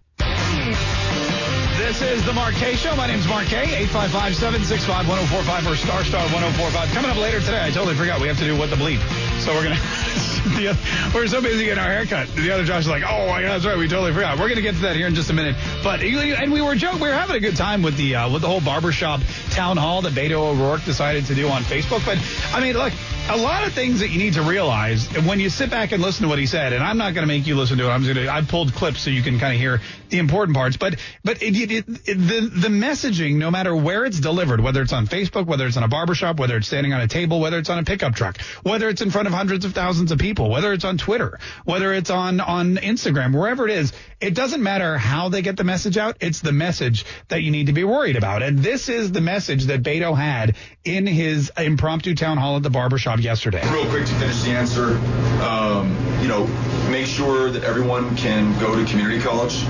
This 1.77 2.01
is 2.03 2.25
the 2.25 2.33
Mark 2.33 2.55
Kaye 2.55 2.77
Show. 2.77 2.95
My 2.97 3.07
name's 3.09 3.27
Mark 3.27 3.47
Kaye. 3.47 3.85
855-765-1045 3.87 5.71
or 5.71 5.77
star 5.77 6.03
star 6.05 6.23
1045. 6.33 6.89
Coming 6.95 7.11
up 7.11 7.17
later 7.19 7.41
today, 7.41 7.61
I 7.63 7.71
totally 7.71 7.95
forgot 7.97 8.21
we 8.21 8.29
have 8.29 8.39
to 8.39 8.45
do 8.45 8.57
what 8.57 8.71
the 8.71 8.77
bleep. 8.77 9.01
So 9.41 9.55
we're 9.55 9.65
gonna. 9.65 9.77
the 10.57 10.69
other, 10.69 10.81
we're 11.15 11.27
so 11.27 11.41
busy 11.41 11.65
getting 11.65 11.83
our 11.83 11.91
haircut. 11.91 12.29
The 12.35 12.51
other 12.51 12.65
Josh 12.65 12.83
is 12.83 12.89
like, 12.89 13.03
oh 13.03 13.27
my 13.29 13.41
god, 13.41 13.53
that's 13.53 13.65
right, 13.65 13.79
we 13.79 13.89
totally 13.89 14.13
forgot. 14.13 14.39
We're 14.39 14.51
gonna 14.51 14.61
get 14.61 14.75
to 14.75 14.83
that 14.83 14.97
here 14.97 15.07
in 15.07 15.15
just 15.15 15.31
a 15.31 15.33
minute. 15.33 15.57
But 15.83 16.03
and 16.03 16.53
we 16.53 16.61
were 16.61 16.75
joking, 16.75 17.01
we 17.01 17.09
were 17.09 17.15
having 17.15 17.37
a 17.37 17.41
good 17.41 17.57
time 17.57 17.83
with 17.83 17.97
the 17.97 18.17
uh, 18.17 18.31
with 18.31 18.43
the 18.43 18.49
whole 18.49 18.61
barbershop 18.61 19.21
town 19.51 19.79
hall 19.79 20.03
that 20.03 20.13
Beto 20.13 20.53
O'Rourke 20.53 20.85
decided 20.85 21.25
to 21.27 21.35
do 21.35 21.49
on 21.49 21.63
Facebook. 21.63 22.05
But 22.05 22.19
I 22.55 22.61
mean, 22.61 22.77
look, 22.77 22.93
a 23.31 23.37
lot 23.37 23.67
of 23.67 23.73
things 23.73 24.01
that 24.01 24.09
you 24.09 24.19
need 24.19 24.35
to 24.35 24.43
realize 24.43 25.07
when 25.25 25.39
you 25.39 25.51
sit 25.51 25.71
back 25.71 25.93
and 25.93 26.03
listen 26.03 26.25
to 26.25 26.29
what 26.29 26.39
he 26.39 26.47
said. 26.47 26.73
And 26.73 26.83
I'm 26.83 26.99
not 26.99 27.15
going 27.15 27.23
to 27.23 27.29
make 27.29 27.47
you 27.47 27.55
listen 27.55 27.79
to 27.79 27.87
it. 27.87 27.91
I'm 27.91 28.03
going 28.03 28.17
to. 28.17 28.29
I 28.29 28.43
pulled 28.43 28.73
clips 28.75 29.03
so 29.03 29.11
you 29.11 29.23
can 29.23 29.39
kind 29.39 29.55
of 29.55 29.61
hear 29.61 29.81
the 30.09 30.19
important 30.19 30.57
parts. 30.57 30.77
But 30.77 30.97
but 31.23 31.41
it, 31.43 31.55
it, 31.57 31.71
it, 31.71 31.87
the 31.87 32.51
the 32.53 32.69
messaging, 32.69 33.37
no 33.37 33.51
matter 33.51 33.75
where 33.75 34.05
it's 34.05 34.19
delivered, 34.19 34.61
whether 34.61 34.83
it's 34.83 34.93
on 34.93 35.07
Facebook, 35.07 35.47
whether 35.47 35.67
it's 35.67 35.77
on 35.77 35.85
a 35.85 35.89
barbershop, 35.89 36.41
whether 36.41 36.57
it's 36.57 36.67
standing 36.67 36.93
on 36.93 37.01
a 37.01 37.09
table, 37.09 37.41
whether 37.41 37.59
it's 37.59 37.71
on 37.71 37.79
a 37.79 37.85
pickup 37.85 38.15
truck, 38.15 38.41
whether 38.63 38.89
it's 38.89 39.01
in 39.01 39.11
front 39.11 39.29
of 39.29 39.30
hundreds 39.33 39.65
of 39.65 39.73
thousands 39.73 40.13
of 40.13 40.19
people, 40.19 40.51
whether 40.51 40.73
it's 40.73 40.85
on 40.85 40.99
Twitter, 40.99 41.39
whether 41.65 41.93
it's 41.93 42.11
on 42.11 42.41
on 42.41 42.77
Instagram, 42.77 43.35
wherever 43.35 43.67
it 43.67 43.73
is, 43.73 43.93
it 44.21 44.35
doesn't 44.35 44.63
matter 44.63 44.99
how 44.99 45.29
they 45.29 45.43
get 45.43 45.57
the 45.57 45.65
message 45.65 45.97
out. 45.97 46.17
It's 46.21 46.41
the 46.41 46.53
message 46.53 47.05
that 47.29 47.43
you 47.43 47.51
need 47.51 47.67
to 47.67 47.73
be 47.73 47.85
worried 47.85 48.17
about. 48.17 48.43
And 48.43 48.59
this 48.59 48.89
is 48.89 49.13
the 49.13 49.21
message 49.21 49.65
that 49.65 49.83
Beto 49.83 50.17
had 50.17 50.57
in 50.85 51.07
his 51.07 51.51
impromptu 51.57 52.15
town 52.15 52.37
hall 52.37 52.57
at 52.57 52.63
the 52.63 52.71
barbershop 52.71 53.21
yesterday. 53.21 53.63
Real 53.71 53.89
quick 53.89 54.07
to 54.07 54.15
finish 54.15 54.43
the 54.43 54.51
answer, 54.51 54.99
um, 55.43 55.97
you 56.21 56.29
know, 56.29 56.47
make 56.91 57.07
sure 57.07 57.51
that 57.51 57.65
everyone 57.65 58.17
can 58.17 58.59
go 58.61 58.77
to 58.77 58.85
community 58.91 59.21
college 59.21 59.63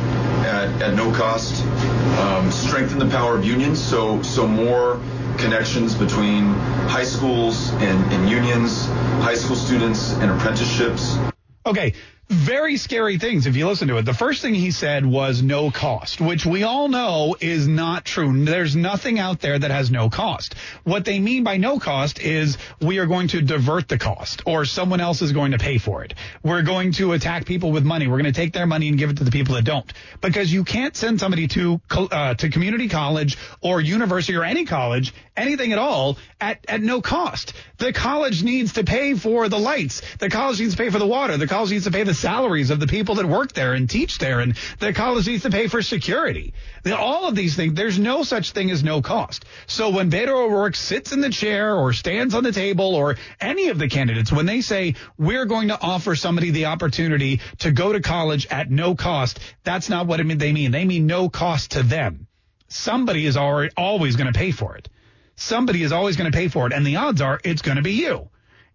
at, 0.45 0.83
at 0.83 0.95
no 0.95 1.13
cost. 1.13 1.65
Um, 2.21 2.51
strengthen 2.51 2.99
the 2.99 3.09
power 3.09 3.37
of 3.37 3.45
unions, 3.45 3.83
so 3.83 4.23
so 4.23 4.47
more 4.47 5.01
connections 5.41 5.95
between 5.95 6.45
high 6.89 7.05
schools 7.05 7.71
and, 7.73 8.13
and 8.13 8.29
unions, 8.29 8.87
high 9.23 9.35
school 9.35 9.57
students 9.57 10.13
and 10.15 10.31
apprenticeships. 10.31 11.17
Okay, 11.67 11.95
very 12.31 12.77
scary 12.77 13.19
things 13.19 13.49
if 13.49 13.57
you 13.57 13.67
listen 13.67 13.89
to 13.89 13.97
it. 13.97 14.05
The 14.05 14.15
first 14.15 14.41
thing 14.41 14.55
he 14.55 14.71
said 14.71 15.05
was 15.05 15.43
no 15.43 15.73
cost, 15.73 16.21
which 16.21 16.47
we 16.47 16.63
all 16.63 16.87
know 16.87 17.35
is 17.41 17.67
not 17.67 18.05
true. 18.05 18.45
There's 18.45 18.77
nothing 18.77 19.19
out 19.19 19.41
there 19.41 19.59
that 19.59 19.73
has 19.73 19.91
no 19.91 20.09
cost. 20.11 20.55
What 20.85 21.05
they 21.05 21.19
mean 21.19 21.43
by 21.43 21.57
no 21.57 21.81
cost 21.81 22.21
is 22.21 22.57
we 22.81 22.99
are 23.01 23.07
going 23.07 23.29
to 23.29 23.43
divert 23.43 23.89
the 23.89 23.99
cost 23.99 24.43
or 24.47 24.65
someone 24.65 25.01
else 25.01 25.23
is 25.23 25.33
going 25.33 25.51
to 25.51 25.59
pay 25.59 25.79
for 25.79 26.05
it. 26.05 26.15
We're 26.45 26.63
going 26.63 26.93
to 26.93 27.15
attack 27.15 27.47
people 27.47 27.73
with 27.73 27.85
money. 27.85 28.07
We're 28.07 28.21
going 28.21 28.33
to 28.33 28.41
take 28.41 28.53
their 28.53 28.67
money 28.67 28.89
and 28.89 28.97
give 28.97 29.11
it 29.11 29.17
to 29.17 29.25
the 29.25 29.33
people 29.33 29.57
that 29.57 29.65
don't 29.65 29.93
because 30.21 30.53
you 30.53 30.63
can't 30.63 30.95
send 30.95 31.19
somebody 31.19 31.49
to, 31.49 31.81
uh, 31.91 32.35
to 32.35 32.49
community 32.49 32.89
college 32.89 33.39
or 33.61 33.81
university 33.81 34.37
or 34.37 34.45
any 34.45 34.67
college, 34.67 35.13
anything 35.37 35.73
at 35.73 35.79
all 35.79 36.17
at, 36.41 36.65
at 36.69 36.81
no 36.81 37.03
cost. 37.03 37.55
The 37.79 37.93
college 37.93 38.45
needs 38.45 38.75
to 38.75 38.85
pay 38.85 39.15
for 39.15 39.49
the 39.49 39.59
lights. 39.59 40.01
The 40.19 40.31
college 40.31 40.61
needs 40.61 40.77
to 40.77 40.79
pay 40.79 40.91
for 40.91 41.01
the 41.01 41.07
water. 41.09 41.37
The 41.37 41.49
college 41.49 41.73
needs 41.73 41.87
to 41.87 41.91
pay 41.91 42.05
the 42.05 42.20
salaries 42.21 42.71
of 42.71 42.79
the 42.79 42.87
people 42.87 43.17
that 43.17 43.27
work 43.27 43.53
there 43.53 43.73
and 43.73 43.89
teach 43.89 44.19
there, 44.19 44.41
and 44.41 44.57
the 44.79 44.93
college 44.93 45.27
needs 45.27 45.43
to 45.43 45.51
pay 45.51 45.67
for 45.67 45.83
security. 45.83 46.55
All 46.87 47.27
of 47.27 47.35
these 47.35 47.57
things, 47.57 47.75
there's 47.75 47.99
no 47.99 48.23
such 48.23 48.53
thing 48.53 48.71
as 48.71 48.85
no 48.85 49.03
cost. 49.03 49.45
So 49.67 49.91
when 49.91 50.11
Beto 50.11 50.29
O'Rourke 50.29 50.77
sits 50.77 51.13
in 51.13 51.21
the 51.21 51.31
chair 51.31 51.75
or 51.75 51.93
stands 51.93 52.35
on 52.35 52.45
the 52.45 52.53
table 52.53 52.95
or 52.95 53.17
any 53.41 53.69
of 53.69 53.79
the 53.79 53.89
candidates, 53.89 54.31
when 54.33 54.47
they 54.47 54.61
say 54.61 54.95
we're 55.19 55.47
going 55.47 55.69
to 55.69 55.81
offer 55.81 56.15
somebody 56.15 56.51
the 56.51 56.67
opportunity 56.67 57.41
to 57.59 57.73
go 57.73 57.93
to 57.93 58.01
college 58.01 58.47
at 58.51 58.71
no 58.71 58.95
cost, 58.95 59.41
that's 59.65 59.89
not 59.89 60.07
what 60.07 60.21
they 60.39 60.53
mean. 60.53 60.71
They 60.71 60.85
mean 60.85 61.07
no 61.07 61.29
cost 61.29 61.73
to 61.73 61.83
them. 61.83 62.27
Somebody 62.69 63.27
is 63.27 63.37
already, 63.37 63.73
always 63.77 64.17
going 64.17 64.33
to 64.33 64.39
pay 64.39 64.53
for 64.53 64.77
it. 64.77 64.89
Somebody 65.35 65.83
is 65.83 65.91
always 65.91 66.17
going 66.17 66.31
to 66.31 66.37
pay 66.37 66.49
for 66.49 66.67
it, 66.67 66.73
and 66.73 66.87
the 66.87 66.97
odds 66.97 67.21
are 67.21 67.41
it's 67.43 67.63
going 67.63 67.77
to 67.77 67.83
be 67.83 67.93
you 67.93 68.30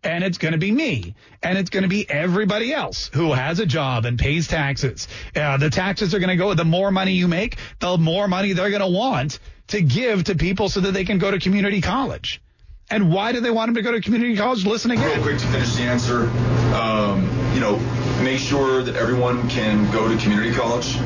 and 0.06 0.24
it's 0.24 0.38
going 0.38 0.52
to 0.54 0.58
be 0.58 0.72
me, 0.72 1.16
and 1.42 1.58
it's 1.58 1.70
going 1.70 1.84
to 1.84 1.90
be 1.90 2.10
everybody 2.10 2.72
else 2.72 3.10
who 3.14 3.34
has 3.34 3.60
a 3.60 3.66
job 3.66 4.06
and 4.06 4.18
pays 4.20 4.48
taxes. 4.48 5.08
Uh, 5.36 5.58
the 5.58 5.70
taxes 5.70 6.14
are 6.14 6.20
going 6.20 6.30
to 6.30 6.36
go. 6.36 6.54
The 6.54 6.64
more 6.64 6.92
money 6.92 7.14
you 7.14 7.28
make, 7.28 7.58
the 7.80 7.98
more 7.98 8.28
money 8.28 8.54
they're 8.54 8.70
going 8.70 8.82
to 8.82 8.88
want 8.88 9.40
to 9.68 9.82
give 9.82 10.26
to 10.26 10.36
people 10.36 10.70
so 10.70 10.80
that 10.82 10.94
they 10.94 11.06
can 11.06 11.18
go 11.18 11.32
to 11.32 11.40
community 11.40 11.82
college. 11.82 12.42
And 12.90 13.12
why 13.12 13.32
do 13.32 13.40
they 13.40 13.50
want 13.50 13.70
them 13.70 13.76
to 13.76 13.82
go 13.82 13.92
to 13.92 14.00
community 14.00 14.38
college? 14.38 14.64
Listen 14.64 14.92
again. 14.92 15.08
Real 15.08 15.24
quick 15.24 15.40
to 15.40 15.48
finish 15.48 15.74
the 15.74 15.82
answer, 15.82 16.30
um, 16.76 17.28
you 17.56 17.62
know, 17.62 17.78
make 18.22 18.38
sure 18.38 18.84
that 18.84 18.98
everyone 18.98 19.50
can 19.50 19.90
go 19.94 20.10
to 20.10 20.18
community 20.22 20.52
college 20.52 20.98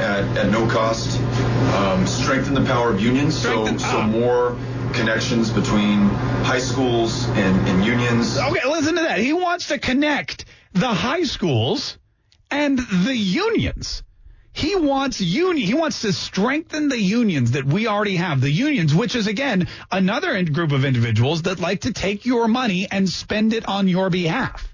at, 0.00 0.24
at 0.38 0.50
no 0.50 0.66
cost. 0.66 1.20
Um, 1.74 2.06
strengthen 2.06 2.54
the 2.54 2.64
power 2.64 2.90
of 2.90 2.98
unions, 2.98 3.36
strengthen, 3.36 3.78
so 3.78 3.90
so 3.90 4.02
more 4.04 4.56
connections 4.94 5.50
between 5.50 6.08
high 6.48 6.60
schools 6.60 7.26
and, 7.28 7.68
and 7.68 7.84
unions. 7.84 8.38
Okay, 8.38 8.66
listen 8.66 8.94
to 8.94 9.02
that. 9.02 9.18
He 9.18 9.34
wants 9.34 9.68
to 9.68 9.78
connect 9.78 10.46
the 10.72 10.88
high 10.88 11.24
schools 11.24 11.98
and 12.50 12.78
the 12.78 13.14
unions. 13.14 14.02
He 14.54 14.76
wants 14.76 15.20
union. 15.20 15.66
He 15.66 15.74
wants 15.74 16.00
to 16.00 16.12
strengthen 16.14 16.88
the 16.88 16.98
unions 16.98 17.50
that 17.50 17.66
we 17.66 17.86
already 17.86 18.16
have. 18.16 18.40
The 18.40 18.50
unions, 18.50 18.94
which 18.94 19.14
is 19.14 19.26
again 19.26 19.68
another 19.92 20.42
group 20.44 20.72
of 20.72 20.86
individuals 20.86 21.42
that 21.42 21.60
like 21.60 21.82
to 21.82 21.92
take 21.92 22.24
your 22.24 22.48
money 22.48 22.88
and 22.90 23.06
spend 23.06 23.52
it 23.52 23.68
on 23.68 23.88
your 23.88 24.08
behalf 24.08 24.67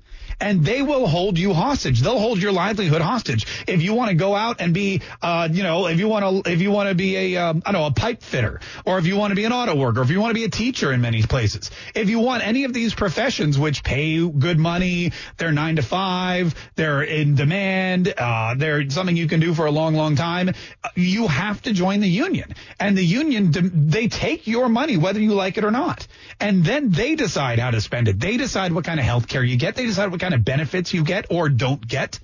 and 0.44 0.62
they 0.62 0.82
will 0.82 1.06
hold 1.06 1.38
you 1.38 1.54
hostage. 1.54 2.00
They'll 2.02 2.18
hold 2.18 2.40
your 2.40 2.52
livelihood 2.52 3.00
hostage. 3.00 3.46
If 3.66 3.80
you 3.80 3.94
want 3.94 4.10
to 4.10 4.14
go 4.14 4.36
out 4.36 4.60
and 4.60 4.74
be, 4.74 5.00
uh, 5.22 5.48
you 5.50 5.62
know, 5.62 5.86
if 5.86 5.98
you 5.98 6.06
want 6.06 6.44
to, 6.44 6.52
if 6.52 6.60
you 6.60 6.70
want 6.70 6.90
to 6.90 6.94
be 6.94 7.16
a, 7.16 7.36
um, 7.38 7.62
I 7.64 7.72
don't 7.72 7.80
know, 7.80 7.86
a 7.86 7.92
pipe 7.92 8.22
fitter, 8.22 8.60
or 8.84 8.98
if 8.98 9.06
you 9.06 9.16
want 9.16 9.30
to 9.30 9.36
be 9.36 9.46
an 9.46 9.52
auto 9.52 9.74
worker, 9.74 10.02
if 10.02 10.10
you 10.10 10.20
want 10.20 10.30
to 10.30 10.34
be 10.34 10.44
a 10.44 10.50
teacher 10.50 10.92
in 10.92 11.00
many 11.00 11.22
places, 11.22 11.70
if 11.94 12.10
you 12.10 12.18
want 12.18 12.46
any 12.46 12.64
of 12.64 12.74
these 12.74 12.94
professions 12.94 13.58
which 13.58 13.82
pay 13.82 14.28
good 14.28 14.58
money, 14.58 15.12
they're 15.38 15.50
nine 15.50 15.76
to 15.76 15.82
five, 15.82 16.54
they're 16.74 17.02
in 17.02 17.36
demand, 17.36 18.12
uh, 18.16 18.54
they're 18.54 18.90
something 18.90 19.16
you 19.16 19.28
can 19.28 19.40
do 19.40 19.54
for 19.54 19.64
a 19.64 19.70
long, 19.70 19.94
long 19.94 20.14
time, 20.14 20.52
you 20.94 21.26
have 21.26 21.62
to 21.62 21.72
join 21.72 22.00
the 22.00 22.08
union. 22.08 22.54
And 22.78 22.98
the 22.98 23.04
union, 23.04 23.50
they 23.90 24.08
take 24.08 24.46
your 24.46 24.68
money 24.68 24.98
whether 24.98 25.20
you 25.20 25.32
like 25.32 25.56
it 25.56 25.64
or 25.64 25.70
not. 25.70 26.06
And 26.38 26.62
then 26.64 26.90
they 26.90 27.14
decide 27.14 27.58
how 27.58 27.70
to 27.70 27.80
spend 27.80 28.08
it. 28.08 28.20
They 28.20 28.36
decide 28.36 28.72
what 28.72 28.84
kind 28.84 29.00
of 29.00 29.06
health 29.06 29.26
care 29.26 29.42
you 29.42 29.56
get. 29.56 29.74
They 29.74 29.86
decide 29.86 30.10
what 30.10 30.20
kind 30.20 30.33
of 30.33 30.33
benefits 30.38 30.92
you 30.94 31.04
get 31.04 31.26
or 31.30 31.48
don't 31.48 31.86
get. 31.86 32.18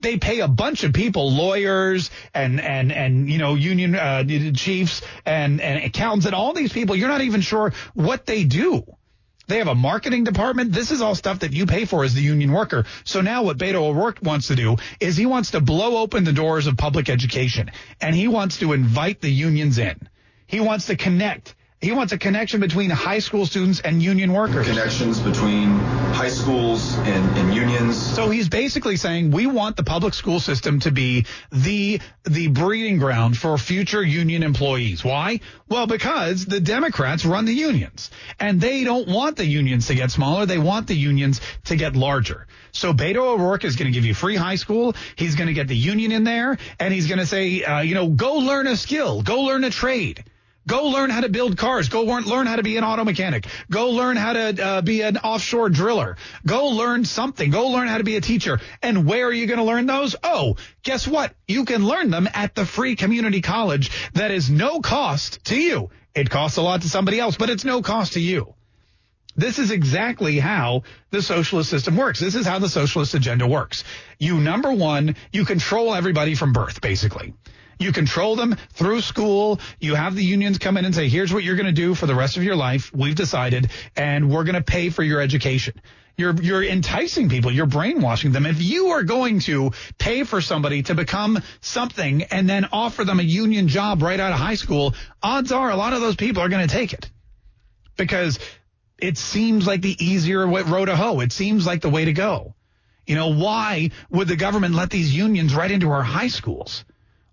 They 0.00 0.18
pay 0.18 0.40
a 0.40 0.48
bunch 0.48 0.84
of 0.84 0.92
people, 0.92 1.32
lawyers 1.32 2.10
and 2.34 2.60
and 2.60 2.92
and 2.92 3.30
you 3.30 3.38
know 3.38 3.54
union 3.54 3.94
uh, 3.94 4.24
chiefs 4.54 5.02
and 5.24 5.60
and 5.60 5.84
accountants 5.84 6.26
and 6.26 6.34
all 6.34 6.52
these 6.52 6.72
people. 6.72 6.94
You're 6.94 7.08
not 7.08 7.22
even 7.22 7.40
sure 7.40 7.72
what 7.94 8.26
they 8.26 8.44
do. 8.44 8.84
They 9.46 9.58
have 9.58 9.68
a 9.68 9.74
marketing 9.74 10.24
department. 10.24 10.72
This 10.72 10.90
is 10.90 11.02
all 11.02 11.14
stuff 11.14 11.40
that 11.40 11.52
you 11.52 11.66
pay 11.66 11.84
for 11.84 12.02
as 12.02 12.14
the 12.14 12.22
union 12.22 12.52
worker. 12.52 12.86
So 13.04 13.20
now 13.20 13.42
what 13.42 13.58
Beto 13.58 13.82
O'Rourke 13.82 14.20
wants 14.22 14.48
to 14.48 14.56
do 14.56 14.76
is 15.00 15.16
he 15.16 15.26
wants 15.26 15.50
to 15.50 15.60
blow 15.60 15.98
open 15.98 16.24
the 16.24 16.32
doors 16.32 16.66
of 16.66 16.76
public 16.76 17.10
education 17.10 17.70
and 18.00 18.14
he 18.14 18.26
wants 18.26 18.58
to 18.58 18.72
invite 18.72 19.20
the 19.20 19.30
unions 19.30 19.78
in. 19.78 20.08
He 20.46 20.60
wants 20.60 20.86
to 20.86 20.96
connect 20.96 21.54
he 21.84 21.92
wants 21.92 22.14
a 22.14 22.18
connection 22.18 22.60
between 22.60 22.88
high 22.88 23.18
school 23.18 23.44
students 23.44 23.80
and 23.80 24.02
union 24.02 24.32
workers. 24.32 24.66
Connections 24.66 25.20
between 25.20 25.68
high 26.14 26.30
schools 26.30 26.96
and, 26.96 27.36
and, 27.36 27.54
unions. 27.54 27.94
So 27.94 28.30
he's 28.30 28.48
basically 28.48 28.96
saying 28.96 29.32
we 29.32 29.46
want 29.46 29.76
the 29.76 29.82
public 29.82 30.14
school 30.14 30.40
system 30.40 30.80
to 30.80 30.90
be 30.90 31.26
the 31.52 32.00
the 32.24 32.48
breeding 32.48 32.96
ground 32.98 33.36
for 33.36 33.58
future 33.58 34.02
union 34.02 34.42
employees. 34.42 35.04
Why? 35.04 35.40
Well, 35.68 35.86
because 35.86 36.46
the 36.46 36.58
Democrats 36.58 37.26
run 37.26 37.44
the 37.44 37.52
unions 37.52 38.10
and 38.40 38.62
they 38.62 38.84
don't 38.84 39.06
want 39.06 39.36
the 39.36 39.44
unions 39.46 39.88
to 39.88 39.94
get 39.94 40.10
smaller. 40.10 40.46
They 40.46 40.58
want 40.58 40.86
the 40.86 40.96
unions 40.96 41.42
to 41.64 41.76
get 41.76 41.96
larger. 41.96 42.46
So 42.72 42.94
Beto 42.94 43.34
O'Rourke 43.34 43.64
is 43.64 43.76
going 43.76 43.92
to 43.92 43.94
give 43.94 44.06
you 44.06 44.14
free 44.14 44.36
high 44.36 44.56
school. 44.56 44.96
He's 45.16 45.34
going 45.34 45.48
to 45.48 45.54
get 45.54 45.68
the 45.68 45.76
union 45.76 46.12
in 46.12 46.24
there 46.24 46.56
and 46.80 46.94
he's 46.94 47.08
going 47.08 47.20
to 47.20 47.26
say, 47.26 47.62
uh, 47.62 47.82
you 47.82 47.94
know, 47.94 48.08
go 48.08 48.36
learn 48.36 48.66
a 48.68 48.76
skill, 48.76 49.20
go 49.20 49.42
learn 49.42 49.64
a 49.64 49.70
trade. 49.70 50.24
Go 50.66 50.84
learn 50.84 51.10
how 51.10 51.20
to 51.20 51.28
build 51.28 51.58
cars. 51.58 51.88
Go 51.90 52.02
learn 52.02 52.46
how 52.46 52.56
to 52.56 52.62
be 52.62 52.76
an 52.78 52.84
auto 52.84 53.04
mechanic. 53.04 53.46
Go 53.70 53.90
learn 53.90 54.16
how 54.16 54.32
to 54.32 54.64
uh, 54.64 54.80
be 54.80 55.02
an 55.02 55.18
offshore 55.18 55.68
driller. 55.68 56.16
Go 56.46 56.68
learn 56.68 57.04
something. 57.04 57.50
Go 57.50 57.68
learn 57.68 57.86
how 57.86 57.98
to 57.98 58.04
be 58.04 58.16
a 58.16 58.22
teacher. 58.22 58.60
And 58.82 59.06
where 59.06 59.26
are 59.26 59.32
you 59.32 59.46
going 59.46 59.58
to 59.58 59.64
learn 59.64 59.84
those? 59.86 60.16
Oh, 60.22 60.56
guess 60.82 61.06
what? 61.06 61.34
You 61.46 61.66
can 61.66 61.86
learn 61.86 62.10
them 62.10 62.28
at 62.32 62.54
the 62.54 62.64
free 62.64 62.96
community 62.96 63.42
college 63.42 63.90
that 64.14 64.30
is 64.30 64.48
no 64.48 64.80
cost 64.80 65.44
to 65.46 65.56
you. 65.56 65.90
It 66.14 66.30
costs 66.30 66.56
a 66.56 66.62
lot 66.62 66.82
to 66.82 66.88
somebody 66.88 67.20
else, 67.20 67.36
but 67.36 67.50
it's 67.50 67.64
no 67.64 67.82
cost 67.82 68.14
to 68.14 68.20
you. 68.20 68.54
This 69.36 69.58
is 69.58 69.70
exactly 69.70 70.38
how 70.38 70.84
the 71.10 71.20
socialist 71.20 71.68
system 71.68 71.96
works. 71.96 72.20
This 72.20 72.36
is 72.36 72.46
how 72.46 72.60
the 72.60 72.68
socialist 72.68 73.14
agenda 73.14 73.46
works. 73.46 73.82
You, 74.18 74.38
number 74.38 74.72
one, 74.72 75.16
you 75.32 75.44
control 75.44 75.92
everybody 75.92 76.36
from 76.36 76.52
birth, 76.52 76.80
basically 76.80 77.34
You 77.78 77.92
control 77.92 78.36
them 78.36 78.56
through 78.72 79.00
school. 79.00 79.60
You 79.80 79.94
have 79.94 80.14
the 80.14 80.24
unions 80.24 80.58
come 80.58 80.76
in 80.76 80.84
and 80.84 80.94
say, 80.94 81.08
here's 81.08 81.32
what 81.32 81.44
you're 81.44 81.56
going 81.56 81.66
to 81.66 81.72
do 81.72 81.94
for 81.94 82.06
the 82.06 82.14
rest 82.14 82.36
of 82.36 82.42
your 82.42 82.56
life. 82.56 82.92
We've 82.94 83.14
decided, 83.14 83.70
and 83.96 84.30
we're 84.30 84.44
going 84.44 84.54
to 84.54 84.62
pay 84.62 84.90
for 84.90 85.02
your 85.02 85.20
education. 85.20 85.80
You're, 86.16 86.34
you're 86.34 86.62
enticing 86.62 87.28
people. 87.28 87.50
You're 87.50 87.66
brainwashing 87.66 88.30
them. 88.30 88.46
If 88.46 88.62
you 88.62 88.88
are 88.88 89.02
going 89.02 89.40
to 89.40 89.72
pay 89.98 90.22
for 90.22 90.40
somebody 90.40 90.84
to 90.84 90.94
become 90.94 91.40
something 91.60 92.22
and 92.24 92.48
then 92.48 92.68
offer 92.72 93.04
them 93.04 93.18
a 93.18 93.24
union 93.24 93.66
job 93.66 94.00
right 94.00 94.20
out 94.20 94.32
of 94.32 94.38
high 94.38 94.54
school, 94.54 94.94
odds 95.22 95.50
are 95.50 95.70
a 95.70 95.76
lot 95.76 95.92
of 95.92 96.00
those 96.00 96.14
people 96.14 96.42
are 96.42 96.48
going 96.48 96.66
to 96.66 96.72
take 96.72 96.92
it 96.92 97.10
because 97.96 98.38
it 98.98 99.18
seems 99.18 99.66
like 99.66 99.82
the 99.82 99.96
easier 100.04 100.46
road 100.46 100.86
to 100.86 100.94
hoe. 100.96 101.18
It 101.18 101.32
seems 101.32 101.66
like 101.66 101.80
the 101.80 101.90
way 101.90 102.04
to 102.04 102.12
go. 102.12 102.54
You 103.06 103.16
know, 103.16 103.34
why 103.34 103.90
would 104.08 104.28
the 104.28 104.36
government 104.36 104.74
let 104.74 104.90
these 104.90 105.14
unions 105.14 105.54
right 105.54 105.70
into 105.70 105.90
our 105.90 106.02
high 106.02 106.28
schools? 106.28 106.84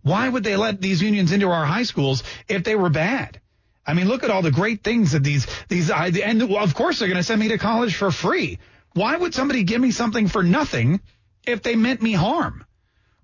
Why 0.04 0.28
would 0.28 0.44
they 0.44 0.56
let 0.56 0.82
these 0.82 1.02
unions 1.02 1.32
into 1.32 1.50
our 1.50 1.66
high 1.66 1.84
schools 1.84 2.24
if 2.48 2.64
they 2.64 2.76
were 2.76 2.90
bad? 2.90 3.40
I 3.86 3.94
mean, 3.94 4.08
look 4.08 4.24
at 4.24 4.30
all 4.30 4.42
the 4.42 4.52
great 4.52 4.84
things 4.84 5.12
that 5.12 5.24
these, 5.24 5.48
these, 5.68 5.90
and 5.90 6.42
of 6.42 6.76
course 6.76 7.00
they're 7.00 7.08
going 7.08 7.18
to 7.18 7.24
send 7.24 7.40
me 7.40 7.50
to 7.50 7.58
college 7.58 7.96
for 7.96 8.12
free. 8.12 8.60
Why 8.94 9.16
would 9.16 9.34
somebody 9.34 9.64
give 9.64 9.82
me 9.82 9.92
something 9.92 10.28
for 10.28 10.44
nothing 10.44 11.02
if 11.46 11.64
they 11.64 11.76
meant 11.76 12.02
me 12.02 12.14
harm? 12.14 12.66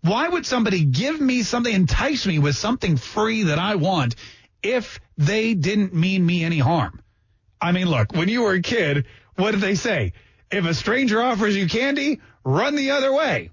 Why 0.01 0.27
would 0.27 0.45
somebody 0.45 0.85
give 0.85 1.19
me 1.19 1.43
something, 1.43 1.73
entice 1.73 2.25
me 2.25 2.39
with 2.39 2.55
something 2.55 2.97
free 2.97 3.43
that 3.43 3.59
I 3.59 3.75
want 3.75 4.15
if 4.63 4.99
they 5.17 5.53
didn't 5.53 5.93
mean 5.93 6.25
me 6.25 6.43
any 6.43 6.59
harm? 6.59 7.01
I 7.59 7.71
mean, 7.71 7.89
look, 7.89 8.13
when 8.13 8.29
you 8.29 8.43
were 8.43 8.53
a 8.53 8.61
kid, 8.61 9.05
what 9.35 9.51
did 9.51 9.61
they 9.61 9.75
say? 9.75 10.13
If 10.51 10.65
a 10.65 10.73
stranger 10.73 11.21
offers 11.21 11.55
you 11.55 11.67
candy, 11.67 12.21
run 12.43 12.75
the 12.75 12.91
other 12.91 13.11
way. 13.11 13.51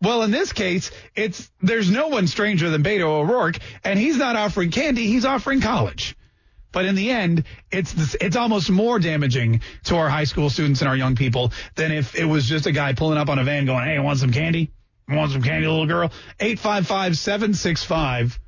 Well, 0.00 0.22
in 0.22 0.30
this 0.30 0.52
case, 0.52 0.90
it's 1.14 1.50
there's 1.62 1.90
no 1.90 2.08
one 2.08 2.26
stranger 2.26 2.68
than 2.70 2.82
Beto 2.82 3.04
O'Rourke, 3.04 3.58
and 3.84 3.98
he's 3.98 4.16
not 4.16 4.36
offering 4.36 4.70
candy; 4.70 5.06
he's 5.06 5.24
offering 5.24 5.60
college. 5.60 6.16
But 6.72 6.86
in 6.86 6.96
the 6.96 7.10
end, 7.10 7.44
it's 7.70 8.16
it's 8.16 8.36
almost 8.36 8.68
more 8.68 8.98
damaging 8.98 9.60
to 9.84 9.96
our 9.96 10.08
high 10.08 10.24
school 10.24 10.50
students 10.50 10.80
and 10.80 10.88
our 10.88 10.96
young 10.96 11.14
people 11.14 11.52
than 11.76 11.92
if 11.92 12.16
it 12.16 12.24
was 12.24 12.46
just 12.46 12.66
a 12.66 12.72
guy 12.72 12.94
pulling 12.94 13.16
up 13.16 13.28
on 13.28 13.38
a 13.38 13.44
van 13.44 13.64
going, 13.64 13.84
"Hey, 13.84 13.98
want 14.00 14.18
some 14.18 14.32
candy? 14.32 14.72
Want 15.08 15.30
some 15.30 15.42
candy, 15.42 15.68
little 15.68 15.86
girl?" 15.86 16.10
Eight 16.40 16.58
five 16.58 16.86
five 16.86 17.16
seven 17.16 17.54
six 17.54 17.84
five 17.84 18.38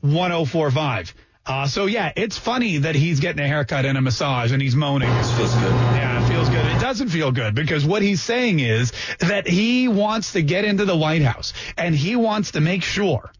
one 0.00 0.30
zero 0.30 0.46
four 0.46 0.70
five. 0.70 1.14
Uh, 1.46 1.66
so 1.66 1.84
yeah, 1.84 2.10
it's 2.16 2.38
funny 2.38 2.78
that 2.78 2.94
he's 2.94 3.20
getting 3.20 3.44
a 3.44 3.46
haircut 3.46 3.84
and 3.84 3.98
a 3.98 4.00
massage 4.00 4.50
and 4.52 4.62
he's 4.62 4.74
moaning. 4.74 5.10
This 5.10 5.36
feels 5.36 5.54
good. 5.54 5.72
Yeah, 5.72 6.24
it 6.24 6.28
feels 6.28 6.48
good. 6.48 6.63
Doesn't 6.84 7.08
feel 7.08 7.32
good 7.32 7.54
because 7.54 7.82
what 7.82 8.02
he's 8.02 8.20
saying 8.20 8.60
is 8.60 8.92
that 9.20 9.48
he 9.48 9.88
wants 9.88 10.34
to 10.34 10.42
get 10.42 10.66
into 10.66 10.84
the 10.84 10.94
White 10.94 11.22
House 11.22 11.54
and 11.78 11.94
he 11.94 12.14
wants 12.14 12.50
to 12.50 12.60
make 12.60 12.82
sure 12.82 13.32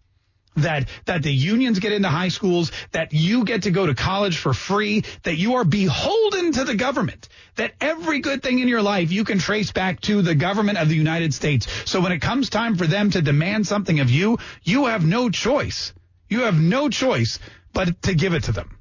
that 0.57 0.89
that 1.05 1.23
the 1.23 1.31
unions 1.31 1.79
get 1.79 1.93
into 1.93 2.09
high 2.09 2.29
schools, 2.29 2.73
that 2.93 3.13
you 3.13 3.45
get 3.45 3.65
to 3.65 3.71
go 3.71 3.85
to 3.85 3.95
college 3.95 4.39
for 4.39 4.55
free, 4.55 5.05
that 5.25 5.37
you 5.37 5.57
are 5.57 5.65
beholden 5.65 6.53
to 6.53 6.65
the 6.65 6.75
government, 6.75 7.29
that 7.57 7.75
every 7.83 8.21
good 8.21 8.43
thing 8.43 8.61
in 8.61 8.69
your 8.69 8.81
life 8.81 9.13
you 9.13 9.25
can 9.25 9.39
trace 9.39 9.73
back 9.73 10.01
to 10.01 10.23
the 10.23 10.35
government 10.35 10.79
of 10.79 10.89
the 10.89 10.97
United 10.97 11.35
States. 11.35 11.67
So 11.85 12.01
when 12.01 12.13
it 12.13 12.21
comes 12.21 12.49
time 12.49 12.77
for 12.77 12.87
them 12.87 13.11
to 13.11 13.21
demand 13.21 13.67
something 13.67 14.01
of 14.01 14.09
you, 14.09 14.39
you 14.63 14.87
have 14.87 15.05
no 15.05 15.29
choice. 15.29 15.93
You 16.31 16.45
have 16.45 16.59
no 16.59 16.89
choice 16.89 17.39
but 17.75 18.01
to 18.05 18.15
give 18.15 18.33
it 18.33 18.45
to 18.45 18.53
them. 18.53 18.79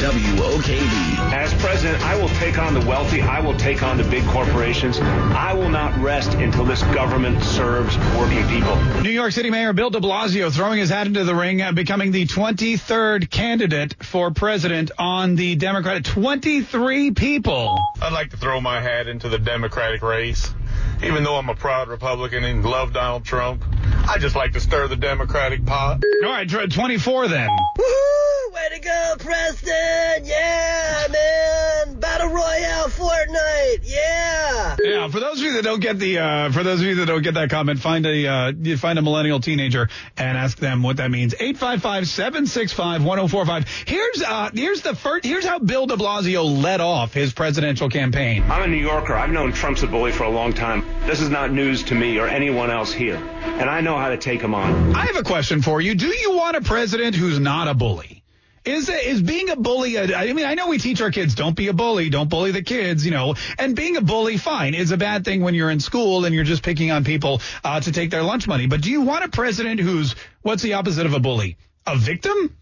WOKV. 0.00 1.32
As 1.32 1.52
president, 1.54 2.02
I 2.02 2.16
will 2.20 2.28
take 2.40 2.58
on 2.58 2.74
the 2.74 2.84
wealthy. 2.86 3.20
I 3.20 3.40
will 3.40 3.56
take 3.56 3.82
on 3.82 3.98
the 3.98 4.04
big 4.04 4.24
corporations. 4.26 4.98
I 5.00 5.52
will 5.52 5.68
not 5.68 5.96
rest 6.00 6.34
until 6.34 6.64
this 6.64 6.82
government 6.84 7.42
serves 7.42 7.89
working 8.18 8.46
people. 8.48 8.76
New 9.02 9.10
York 9.10 9.32
City 9.32 9.50
Mayor 9.50 9.72
Bill 9.72 9.90
de 9.90 10.00
Blasio 10.00 10.52
throwing 10.52 10.78
his 10.78 10.90
hat 10.90 11.06
into 11.06 11.24
the 11.24 11.34
ring, 11.34 11.62
uh, 11.62 11.72
becoming 11.72 12.12
the 12.12 12.26
23rd 12.26 13.30
candidate 13.30 13.96
for 14.02 14.30
president 14.30 14.90
on 14.98 15.36
the 15.36 15.56
Democratic. 15.56 16.04
23 16.04 17.12
people. 17.12 17.78
I'd 18.00 18.12
like 18.12 18.30
to 18.30 18.36
throw 18.36 18.60
my 18.60 18.80
hat 18.80 19.08
into 19.08 19.28
the 19.28 19.38
Democratic 19.38 20.02
race. 20.02 20.52
Even 21.02 21.24
though 21.24 21.36
I'm 21.36 21.48
a 21.48 21.54
proud 21.54 21.88
Republican 21.88 22.44
and 22.44 22.62
love 22.64 22.92
Donald 22.92 23.24
Trump, 23.24 23.64
I 24.06 24.18
just 24.18 24.36
like 24.36 24.52
to 24.52 24.60
stir 24.60 24.86
the 24.88 24.96
Democratic 24.96 25.64
pot. 25.64 26.02
All 26.22 26.28
right, 26.30 26.46
24 26.48 27.28
then. 27.28 27.48
Woohoo! 27.78 28.52
Way 28.52 28.68
to 28.74 28.80
go, 28.80 29.14
Preston! 29.20 30.24
Yeah, 30.24 31.06
man! 31.10 31.94
Battle 32.00 32.28
Royale 32.28 32.88
Fortnite! 32.88 33.78
Yeah! 33.84 34.76
Yeah, 34.82 35.06
for 35.08 35.20
those 35.20 35.38
of 35.38 35.44
you 35.44 35.52
that 35.54 35.62
don't 35.62 35.78
get 35.80 36.00
the, 36.00 36.18
uh, 36.18 36.50
for 36.50 36.64
those 36.64 36.80
of 36.80 36.86
you 36.86 36.96
that 36.96 37.06
don't 37.06 37.22
get 37.22 37.34
that 37.34 37.48
comment, 37.48 37.78
find 37.78 38.04
a, 38.04 38.26
uh, 38.26 38.52
you 38.60 38.76
find 38.76 38.98
a 38.98 39.02
millennial 39.02 39.38
teenager 39.38 39.88
and 40.16 40.36
ask 40.36 40.58
them 40.58 40.82
what 40.82 40.96
that 40.96 41.12
means. 41.12 41.32
855-765-1045. 41.34 43.68
Here's, 43.86 44.20
uh, 44.22 44.50
here's 44.52 44.80
the 44.82 44.96
first, 44.96 45.24
here's 45.24 45.44
how 45.44 45.60
Bill 45.60 45.86
de 45.86 45.94
Blasio 45.96 46.42
led 46.62 46.80
off 46.80 47.14
his 47.14 47.32
presidential 47.32 47.88
campaign. 47.88 48.42
I'm 48.50 48.64
a 48.64 48.66
New 48.66 48.82
Yorker. 48.82 49.14
I've 49.14 49.30
known 49.30 49.52
Trump's 49.52 49.84
a 49.84 49.86
bully 49.86 50.10
for 50.10 50.24
a 50.24 50.30
long 50.30 50.52
time. 50.52 50.84
This 51.06 51.20
is 51.20 51.28
not 51.30 51.52
news 51.52 51.82
to 51.84 51.94
me 51.94 52.18
or 52.18 52.28
anyone 52.28 52.70
else 52.70 52.92
here. 52.92 53.16
And 53.16 53.68
I 53.68 53.80
know 53.80 53.96
how 53.96 54.10
to 54.10 54.16
take 54.16 54.40
him 54.40 54.54
on. 54.54 54.94
I 54.94 55.06
have 55.06 55.16
a 55.16 55.22
question 55.22 55.62
for 55.62 55.80
you. 55.80 55.94
Do 55.94 56.06
you 56.06 56.36
want 56.36 56.56
a 56.56 56.60
president 56.60 57.16
who's 57.16 57.38
not 57.38 57.68
a 57.68 57.74
bully? 57.74 58.20
Is 58.64 58.90
is 58.90 59.22
being 59.22 59.48
a 59.48 59.56
bully? 59.56 59.96
A, 59.96 60.14
I 60.14 60.32
mean, 60.34 60.44
I 60.44 60.52
know 60.52 60.68
we 60.68 60.76
teach 60.76 61.00
our 61.00 61.10
kids 61.10 61.34
don't 61.34 61.56
be 61.56 61.68
a 61.68 61.72
bully, 61.72 62.10
don't 62.10 62.28
bully 62.28 62.52
the 62.52 62.62
kids, 62.62 63.06
you 63.06 63.10
know. 63.10 63.34
And 63.58 63.74
being 63.74 63.96
a 63.96 64.02
bully, 64.02 64.36
fine, 64.36 64.74
is 64.74 64.92
a 64.92 64.98
bad 64.98 65.24
thing 65.24 65.40
when 65.40 65.54
you're 65.54 65.70
in 65.70 65.80
school 65.80 66.26
and 66.26 66.34
you're 66.34 66.44
just 66.44 66.62
picking 66.62 66.90
on 66.90 67.02
people 67.02 67.40
uh, 67.64 67.80
to 67.80 67.90
take 67.90 68.10
their 68.10 68.22
lunch 68.22 68.46
money. 68.46 68.66
But 68.66 68.82
do 68.82 68.90
you 68.90 69.00
want 69.00 69.24
a 69.24 69.28
president 69.28 69.80
who's 69.80 70.14
what's 70.42 70.62
the 70.62 70.74
opposite 70.74 71.06
of 71.06 71.14
a 71.14 71.20
bully? 71.20 71.56
A 71.86 71.96
victim? 71.96 72.54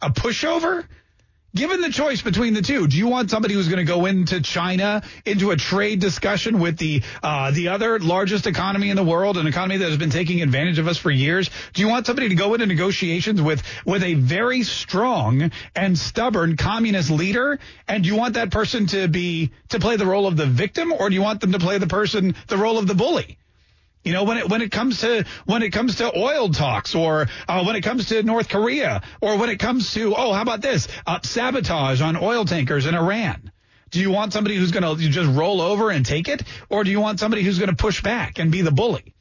A 0.00 0.10
pushover? 0.10 0.86
Given 1.54 1.80
the 1.80 1.90
choice 1.90 2.20
between 2.20 2.52
the 2.52 2.60
two, 2.60 2.86
do 2.86 2.98
you 2.98 3.08
want 3.08 3.30
somebody 3.30 3.54
who's 3.54 3.68
going 3.68 3.84
to 3.84 3.90
go 3.90 4.04
into 4.04 4.42
China 4.42 5.02
into 5.24 5.50
a 5.50 5.56
trade 5.56 5.98
discussion 5.98 6.58
with 6.60 6.76
the 6.76 7.02
uh, 7.22 7.52
the 7.52 7.68
other 7.68 7.98
largest 7.98 8.46
economy 8.46 8.90
in 8.90 8.96
the 8.96 9.02
world, 9.02 9.38
an 9.38 9.46
economy 9.46 9.78
that 9.78 9.88
has 9.88 9.96
been 9.96 10.10
taking 10.10 10.42
advantage 10.42 10.78
of 10.78 10.86
us 10.86 10.98
for 10.98 11.10
years? 11.10 11.48
Do 11.72 11.80
you 11.80 11.88
want 11.88 12.04
somebody 12.04 12.28
to 12.28 12.34
go 12.34 12.52
into 12.52 12.66
negotiations 12.66 13.40
with 13.40 13.62
with 13.86 14.02
a 14.02 14.12
very 14.12 14.62
strong 14.62 15.50
and 15.74 15.98
stubborn 15.98 16.58
communist 16.58 17.10
leader? 17.10 17.58
And 17.88 18.04
do 18.04 18.10
you 18.10 18.16
want 18.16 18.34
that 18.34 18.50
person 18.50 18.86
to 18.88 19.08
be 19.08 19.50
to 19.70 19.78
play 19.78 19.96
the 19.96 20.06
role 20.06 20.26
of 20.26 20.36
the 20.36 20.46
victim, 20.46 20.92
or 20.92 21.08
do 21.08 21.14
you 21.14 21.22
want 21.22 21.40
them 21.40 21.52
to 21.52 21.58
play 21.58 21.78
the 21.78 21.86
person 21.86 22.34
the 22.48 22.58
role 22.58 22.76
of 22.76 22.86
the 22.86 22.94
bully? 22.94 23.38
You 24.08 24.14
know, 24.14 24.24
when 24.24 24.38
it 24.38 24.48
when 24.48 24.62
it 24.62 24.72
comes 24.72 25.02
to 25.02 25.26
when 25.44 25.62
it 25.62 25.68
comes 25.68 25.96
to 25.96 26.10
oil 26.18 26.48
talks, 26.48 26.94
or 26.94 27.28
uh, 27.46 27.62
when 27.62 27.76
it 27.76 27.82
comes 27.82 28.06
to 28.06 28.22
North 28.22 28.48
Korea, 28.48 29.02
or 29.20 29.36
when 29.36 29.50
it 29.50 29.58
comes 29.58 29.92
to 29.92 30.14
oh, 30.16 30.32
how 30.32 30.40
about 30.40 30.62
this 30.62 30.88
uh, 31.06 31.18
sabotage 31.22 32.00
on 32.00 32.16
oil 32.16 32.46
tankers 32.46 32.86
in 32.86 32.94
Iran? 32.94 33.52
Do 33.90 34.00
you 34.00 34.10
want 34.10 34.32
somebody 34.32 34.56
who's 34.56 34.70
going 34.70 34.96
to 34.96 35.10
just 35.10 35.28
roll 35.38 35.60
over 35.60 35.90
and 35.90 36.06
take 36.06 36.28
it, 36.28 36.42
or 36.70 36.84
do 36.84 36.90
you 36.90 37.00
want 37.00 37.20
somebody 37.20 37.42
who's 37.42 37.58
going 37.58 37.68
to 37.68 37.76
push 37.76 38.02
back 38.02 38.38
and 38.38 38.50
be 38.50 38.62
the 38.62 38.70
bully? 38.70 39.14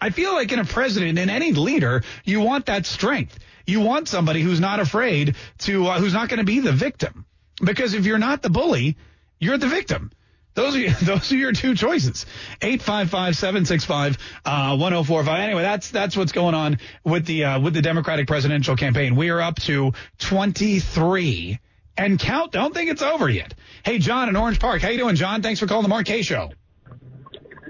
I 0.00 0.10
feel 0.10 0.32
like 0.32 0.50
in 0.50 0.58
a 0.58 0.64
president, 0.64 1.16
in 1.16 1.30
any 1.30 1.52
leader, 1.52 2.02
you 2.24 2.40
want 2.40 2.66
that 2.66 2.86
strength. 2.86 3.38
You 3.66 3.78
want 3.78 4.08
somebody 4.08 4.42
who's 4.42 4.58
not 4.58 4.80
afraid 4.80 5.36
to, 5.58 5.86
uh, 5.86 6.00
who's 6.00 6.12
not 6.12 6.28
going 6.28 6.38
to 6.38 6.44
be 6.44 6.58
the 6.58 6.72
victim. 6.72 7.24
Because 7.62 7.94
if 7.94 8.04
you're 8.04 8.18
not 8.18 8.42
the 8.42 8.50
bully, 8.50 8.96
you're 9.38 9.58
the 9.58 9.68
victim. 9.68 10.10
Those 10.58 10.74
are 10.74 10.90
those 11.04 11.32
are 11.32 11.36
your 11.36 11.52
two 11.52 11.74
choices. 11.74 12.26
855-765 12.60 14.18
uh 14.44 14.76
1045. 14.76 15.40
Anyway, 15.40 15.62
that's 15.62 15.90
that's 15.90 16.16
what's 16.16 16.32
going 16.32 16.54
on 16.54 16.78
with 17.04 17.26
the 17.26 17.44
uh, 17.44 17.60
with 17.60 17.74
the 17.74 17.82
Democratic 17.82 18.26
presidential 18.26 18.74
campaign. 18.74 19.14
We 19.14 19.30
are 19.30 19.40
up 19.40 19.60
to 19.62 19.92
23 20.18 21.60
and 21.96 22.18
count. 22.18 22.52
Don't 22.52 22.74
think 22.74 22.90
it's 22.90 23.02
over 23.02 23.28
yet. 23.28 23.54
Hey, 23.84 23.98
John 23.98 24.28
in 24.28 24.34
Orange 24.34 24.58
Park. 24.58 24.82
How 24.82 24.88
you 24.88 24.98
doing, 24.98 25.14
John? 25.14 25.42
Thanks 25.42 25.60
for 25.60 25.66
calling 25.66 25.88
the 25.88 26.04
Kaye 26.04 26.22
show. 26.22 26.50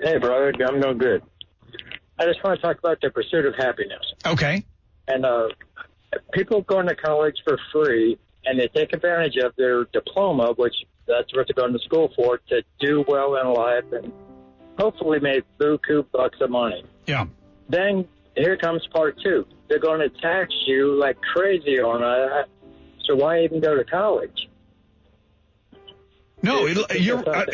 Hey, 0.03 0.17
brother. 0.17 0.53
I'm 0.67 0.81
doing 0.81 0.99
good. 0.99 1.23
I 2.19 2.25
just 2.25 2.43
want 2.43 2.59
to 2.59 2.67
talk 2.67 2.79
about 2.79 3.01
the 3.03 3.11
pursuit 3.11 3.45
of 3.45 3.55
happiness. 3.55 4.15
Okay. 4.25 4.65
And 5.07 5.25
uh, 5.25 5.49
people 6.33 6.63
going 6.63 6.89
to 6.89 6.97
college 6.97 7.37
for 7.45 7.59
free, 7.71 8.19
and 8.49 8.59
they 8.59 8.69
take 8.69 8.93
advantage 8.93 9.37
of 9.37 9.55
their 9.57 9.85
diploma, 9.85 10.55
which 10.57 10.75
that's 11.07 11.35
what 11.35 11.47
they're 11.47 11.55
going 11.55 11.73
to 11.73 11.85
school 11.85 12.11
for, 12.17 12.39
to 12.49 12.63
do 12.81 13.05
well 13.07 13.37
in 13.37 13.53
life 13.53 13.85
and 13.93 14.13
hopefully 14.79 15.21
make 15.21 15.45
buku 15.59 16.05
bucks 16.13 16.39
of 16.41 16.51
money. 16.51 16.83
Yeah. 17.07 17.27
Then 17.69 18.07
here 18.37 18.57
comes 18.57 18.87
part 18.93 19.19
two. 19.23 19.47
They're 19.69 19.79
going 19.79 20.01
to 20.01 20.09
tax 20.21 20.55
you 20.67 20.99
like 20.99 21.21
crazy 21.21 21.81
on 21.81 22.03
it. 22.03 22.49
So 23.05 23.17
why 23.17 23.43
even 23.43 23.61
go 23.61 23.77
to 23.77 23.85
college? 23.85 24.49
No, 26.43 26.67
it, 26.67 27.01
you're 27.01 27.29
uh, 27.29 27.47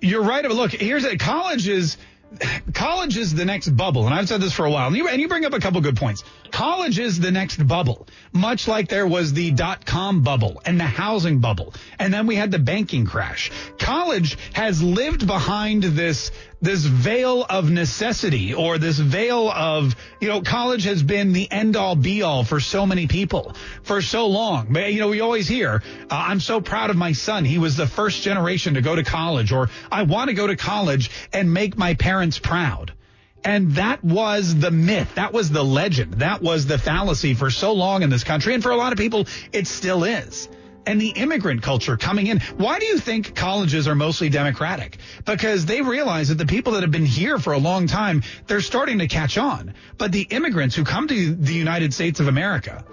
you're 0.00 0.22
right. 0.22 0.42
But 0.42 0.54
look, 0.56 0.72
here's 0.72 1.04
a 1.04 1.16
college 1.16 1.68
is 1.68 1.96
college 2.72 3.16
is 3.16 3.34
the 3.34 3.44
next 3.44 3.68
bubble, 3.68 4.06
and 4.06 4.14
I've 4.14 4.28
said 4.28 4.40
this 4.40 4.52
for 4.52 4.64
a 4.64 4.70
while. 4.70 4.88
And 4.88 4.96
you, 4.96 5.08
and 5.08 5.20
you 5.20 5.28
bring 5.28 5.44
up 5.44 5.52
a 5.52 5.60
couple 5.60 5.80
good 5.80 5.96
points. 5.96 6.24
College 6.50 6.98
is 6.98 7.20
the 7.20 7.30
next 7.30 7.66
bubble, 7.66 8.06
much 8.32 8.68
like 8.68 8.88
there 8.88 9.06
was 9.06 9.32
the 9.32 9.50
dot 9.50 9.84
com 9.84 10.22
bubble 10.22 10.62
and 10.64 10.78
the 10.78 10.84
housing 10.84 11.40
bubble, 11.40 11.74
and 11.98 12.12
then 12.12 12.26
we 12.26 12.36
had 12.36 12.50
the 12.50 12.58
banking 12.58 13.06
crash. 13.06 13.50
College 13.78 14.38
has 14.52 14.82
lived 14.82 15.26
behind 15.26 15.82
this 15.82 16.30
this 16.64 16.84
veil 16.84 17.44
of 17.48 17.70
necessity 17.70 18.54
or 18.54 18.78
this 18.78 18.98
veil 18.98 19.50
of, 19.50 19.94
you 20.20 20.28
know, 20.28 20.40
college 20.40 20.84
has 20.84 21.02
been 21.02 21.32
the 21.32 21.50
end 21.50 21.76
all 21.76 21.94
be 21.94 22.22
all 22.22 22.42
for 22.42 22.58
so 22.58 22.86
many 22.86 23.06
people 23.06 23.54
for 23.82 24.00
so 24.00 24.26
long. 24.26 24.74
You 24.74 24.98
know, 24.98 25.08
we 25.08 25.20
always 25.20 25.46
hear, 25.46 25.82
uh, 26.04 26.06
I'm 26.10 26.40
so 26.40 26.60
proud 26.60 26.90
of 26.90 26.96
my 26.96 27.12
son. 27.12 27.44
He 27.44 27.58
was 27.58 27.76
the 27.76 27.86
first 27.86 28.22
generation 28.22 28.74
to 28.74 28.80
go 28.80 28.96
to 28.96 29.04
college 29.04 29.52
or 29.52 29.68
I 29.92 30.04
want 30.04 30.28
to 30.28 30.34
go 30.34 30.46
to 30.46 30.56
college 30.56 31.10
and 31.32 31.52
make 31.52 31.76
my 31.76 31.94
parents 31.94 32.38
proud. 32.38 32.92
And 33.44 33.72
that 33.72 34.02
was 34.02 34.58
the 34.58 34.70
myth. 34.70 35.16
That 35.16 35.34
was 35.34 35.50
the 35.50 35.62
legend. 35.62 36.14
That 36.14 36.40
was 36.40 36.66
the 36.66 36.78
fallacy 36.78 37.34
for 37.34 37.50
so 37.50 37.74
long 37.74 38.02
in 38.02 38.08
this 38.08 38.24
country. 38.24 38.54
And 38.54 38.62
for 38.62 38.70
a 38.70 38.76
lot 38.76 38.92
of 38.92 38.98
people, 38.98 39.26
it 39.52 39.66
still 39.66 40.04
is 40.04 40.48
and 40.86 41.00
the 41.00 41.08
immigrant 41.08 41.62
culture 41.62 41.96
coming 41.96 42.26
in. 42.26 42.40
Why 42.56 42.78
do 42.78 42.86
you 42.86 42.98
think 42.98 43.34
colleges 43.34 43.88
are 43.88 43.94
mostly 43.94 44.28
Democratic? 44.28 44.98
Because 45.24 45.66
they 45.66 45.82
realize 45.82 46.28
that 46.28 46.38
the 46.38 46.46
people 46.46 46.74
that 46.74 46.82
have 46.82 46.90
been 46.90 47.06
here 47.06 47.38
for 47.38 47.52
a 47.52 47.58
long 47.58 47.86
time, 47.86 48.22
they're 48.46 48.60
starting 48.60 48.98
to 48.98 49.08
catch 49.08 49.38
on. 49.38 49.74
But 49.98 50.12
the 50.12 50.22
immigrants 50.22 50.74
who 50.74 50.84
come 50.84 51.08
to 51.08 51.34
the 51.34 51.54
United 51.54 51.94
States 51.94 52.20
of 52.20 52.28
America, 52.28 52.84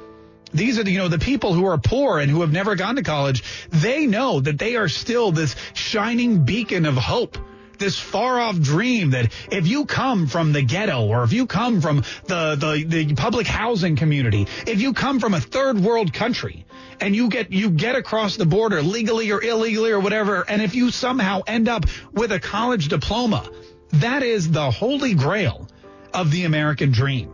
these 0.53 0.77
are 0.77 0.83
the, 0.83 0.91
you 0.91 0.97
know, 0.97 1.07
the 1.07 1.19
people 1.19 1.53
who 1.53 1.65
are 1.65 1.77
poor 1.77 2.19
and 2.19 2.29
who 2.29 2.41
have 2.41 2.51
never 2.51 2.75
gone 2.75 2.95
to 2.95 3.03
college. 3.03 3.43
They 3.69 4.05
know 4.05 4.39
that 4.39 4.57
they 4.57 4.75
are 4.75 4.89
still 4.89 5.31
this 5.31 5.55
shining 5.73 6.43
beacon 6.43 6.85
of 6.85 6.95
hope 6.95 7.37
this 7.81 7.99
far 7.99 8.39
off 8.39 8.57
dream 8.57 9.09
that 9.09 9.33
if 9.51 9.67
you 9.67 9.85
come 9.85 10.27
from 10.27 10.53
the 10.53 10.61
ghetto 10.61 11.05
or 11.05 11.23
if 11.23 11.33
you 11.33 11.45
come 11.45 11.81
from 11.81 11.97
the, 12.27 12.55
the, 12.55 12.85
the 12.87 13.15
public 13.15 13.45
housing 13.47 13.97
community, 13.97 14.47
if 14.65 14.79
you 14.79 14.93
come 14.93 15.19
from 15.19 15.33
a 15.33 15.41
third 15.41 15.77
world 15.79 16.13
country 16.13 16.65
and 17.01 17.13
you 17.13 17.27
get, 17.27 17.51
you 17.51 17.69
get 17.69 17.97
across 17.97 18.37
the 18.37 18.45
border 18.45 18.81
legally 18.81 19.31
or 19.31 19.43
illegally 19.43 19.91
or 19.91 19.99
whatever, 19.99 20.45
and 20.47 20.61
if 20.61 20.75
you 20.75 20.91
somehow 20.91 21.41
end 21.45 21.67
up 21.67 21.85
with 22.13 22.31
a 22.31 22.39
college 22.39 22.87
diploma, 22.87 23.49
that 23.93 24.23
is 24.23 24.49
the 24.49 24.71
holy 24.71 25.15
grail 25.15 25.67
of 26.13 26.31
the 26.31 26.45
American 26.45 26.91
dream. 26.91 27.33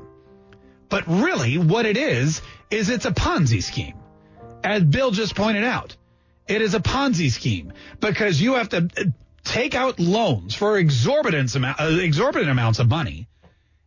But 0.89 1.05
really 1.07 1.57
what 1.57 1.85
it 1.85 1.97
is, 1.97 2.41
is 2.71 2.89
it's 2.89 3.05
a 3.05 3.11
Ponzi 3.11 3.61
scheme. 3.61 3.95
As 4.63 4.83
Bill 4.83 5.11
just 5.11 5.35
pointed 5.35 5.63
out, 5.63 5.95
it 6.47 6.61
is 6.61 6.73
a 6.73 6.79
Ponzi 6.79 7.29
scheme 7.29 7.73
because 7.99 8.41
you 8.41 8.55
have 8.55 8.69
to 8.69 9.13
take 9.47 9.75
out 9.75 9.99
loans 9.99 10.53
for 10.53 10.77
exorbitant 10.77 11.55
amount, 11.55 11.79
uh, 11.79 11.85
exorbitant 11.85 12.51
amounts 12.51 12.79
of 12.79 12.89
money, 12.89 13.27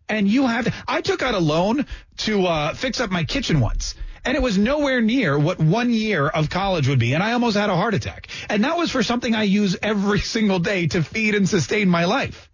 and 0.09 0.27
you 0.27 0.47
have. 0.47 0.75
I 0.89 1.01
took 1.03 1.23
out 1.23 1.35
a 1.35 1.39
loan 1.39 1.87
to 2.19 2.47
uh, 2.47 2.75
fix 2.75 3.01
up 3.01 3.11
my 3.11 3.25
kitchen 3.25 3.61
once. 3.61 3.95
And 4.23 4.37
it 4.37 4.43
was 4.43 4.59
nowhere 4.59 5.01
near 5.01 5.39
what 5.39 5.59
one 5.59 5.91
year 5.95 6.29
of 6.29 6.51
college 6.51 6.89
would 6.89 6.99
be. 6.99 7.15
And 7.15 7.23
I 7.23 7.33
almost 7.33 7.57
had 7.57 7.71
a 7.71 7.77
heart 7.77 7.95
attack. 7.95 8.29
And 8.51 8.65
that 8.65 8.77
was 8.77 8.91
for 8.91 9.03
something 9.03 9.35
I 9.35 9.45
use 9.45 9.79
every 9.83 10.19
single 10.37 10.59
day 10.59 10.89
to 10.89 11.03
feed 11.03 11.35
and 11.35 11.49
sustain 11.49 11.89
my 11.89 12.05
life. 12.05 12.51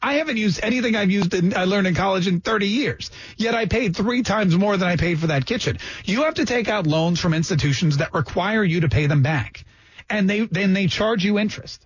I 0.00 0.14
haven't 0.14 0.36
used 0.36 0.60
anything 0.62 0.94
I've 0.94 1.10
used 1.10 1.34
in, 1.34 1.54
I 1.54 1.64
learned 1.64 1.88
in 1.88 1.94
college 1.94 2.28
in 2.28 2.40
30 2.40 2.68
years. 2.68 3.10
Yet 3.36 3.56
I 3.56 3.66
paid 3.66 3.96
three 3.96 4.22
times 4.22 4.56
more 4.56 4.76
than 4.76 4.88
I 4.88 4.96
paid 4.96 5.18
for 5.18 5.26
that 5.26 5.46
kitchen. 5.46 5.78
You 6.04 6.22
have 6.22 6.34
to 6.34 6.46
take 6.46 6.68
out 6.68 6.86
loans 6.86 7.18
from 7.18 7.34
institutions 7.34 7.96
that 7.96 8.14
require 8.14 8.62
you 8.62 8.80
to 8.80 8.88
pay 8.88 9.06
them 9.06 9.22
back. 9.22 9.64
And 10.08 10.30
they, 10.30 10.40
then 10.46 10.74
they 10.74 10.86
charge 10.86 11.24
you 11.24 11.38
interest 11.40 11.84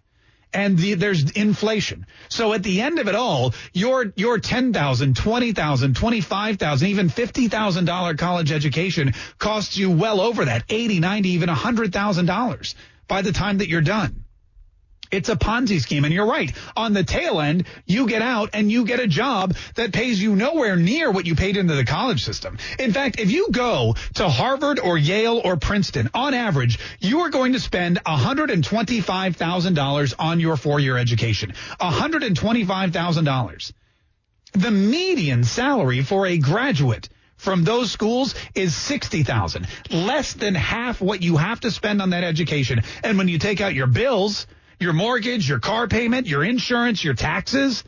and 0.54 0.78
the, 0.78 0.94
there's 0.94 1.30
inflation. 1.32 2.06
So 2.28 2.52
at 2.52 2.62
the 2.62 2.80
end 2.80 2.98
of 2.98 3.08
it 3.08 3.14
all, 3.14 3.54
your 3.72 4.12
your 4.16 4.38
ten 4.38 4.72
thousand, 4.72 5.16
twenty 5.16 5.52
thousand, 5.52 5.96
twenty 5.96 6.20
five 6.20 6.58
thousand, 6.58 6.88
even 6.88 7.08
fifty 7.08 7.48
thousand 7.48 7.84
dollar 7.84 8.14
college 8.14 8.52
education 8.52 9.14
costs 9.38 9.76
you 9.76 9.90
well 9.90 10.20
over 10.20 10.44
that 10.46 10.64
eighty, 10.68 11.00
ninety, 11.00 11.30
even 11.30 11.48
a 11.48 11.54
hundred 11.54 11.92
thousand 11.92 12.26
dollars 12.26 12.74
by 13.08 13.22
the 13.22 13.32
time 13.32 13.58
that 13.58 13.68
you're 13.68 13.82
done. 13.82 14.23
It's 15.14 15.28
a 15.28 15.36
Ponzi 15.36 15.80
scheme. 15.80 16.04
And 16.04 16.12
you're 16.12 16.26
right. 16.26 16.52
On 16.76 16.92
the 16.92 17.04
tail 17.04 17.40
end, 17.40 17.66
you 17.86 18.08
get 18.08 18.20
out 18.22 18.50
and 18.52 18.70
you 18.70 18.84
get 18.84 19.00
a 19.00 19.06
job 19.06 19.56
that 19.76 19.92
pays 19.92 20.20
you 20.20 20.36
nowhere 20.36 20.76
near 20.76 21.10
what 21.10 21.24
you 21.26 21.34
paid 21.34 21.56
into 21.56 21.74
the 21.74 21.84
college 21.84 22.24
system. 22.24 22.58
In 22.78 22.92
fact, 22.92 23.18
if 23.20 23.30
you 23.30 23.48
go 23.50 23.94
to 24.14 24.28
Harvard 24.28 24.80
or 24.80 24.98
Yale 24.98 25.40
or 25.44 25.56
Princeton, 25.56 26.10
on 26.14 26.34
average, 26.34 26.78
you 27.00 27.20
are 27.20 27.30
going 27.30 27.54
to 27.54 27.60
spend 27.60 28.02
$125,000 28.04 30.14
on 30.18 30.40
your 30.40 30.56
four-year 30.56 30.98
education. 30.98 31.54
$125,000. 31.80 33.72
The 34.52 34.70
median 34.70 35.44
salary 35.44 36.02
for 36.02 36.26
a 36.26 36.36
graduate 36.38 37.08
from 37.36 37.64
those 37.64 37.90
schools 37.90 38.34
is 38.54 38.74
60,000, 38.74 39.66
less 39.90 40.34
than 40.34 40.54
half 40.54 41.00
what 41.00 41.22
you 41.22 41.36
have 41.36 41.60
to 41.60 41.70
spend 41.70 42.00
on 42.00 42.10
that 42.10 42.24
education. 42.24 42.82
And 43.02 43.18
when 43.18 43.28
you 43.28 43.38
take 43.38 43.60
out 43.60 43.74
your 43.74 43.86
bills, 43.86 44.46
your 44.84 44.92
mortgage, 44.92 45.48
your 45.48 45.58
car 45.58 45.88
payment, 45.88 46.28
your 46.28 46.44
insurance, 46.44 47.02
your 47.02 47.14
taxes. 47.14 47.82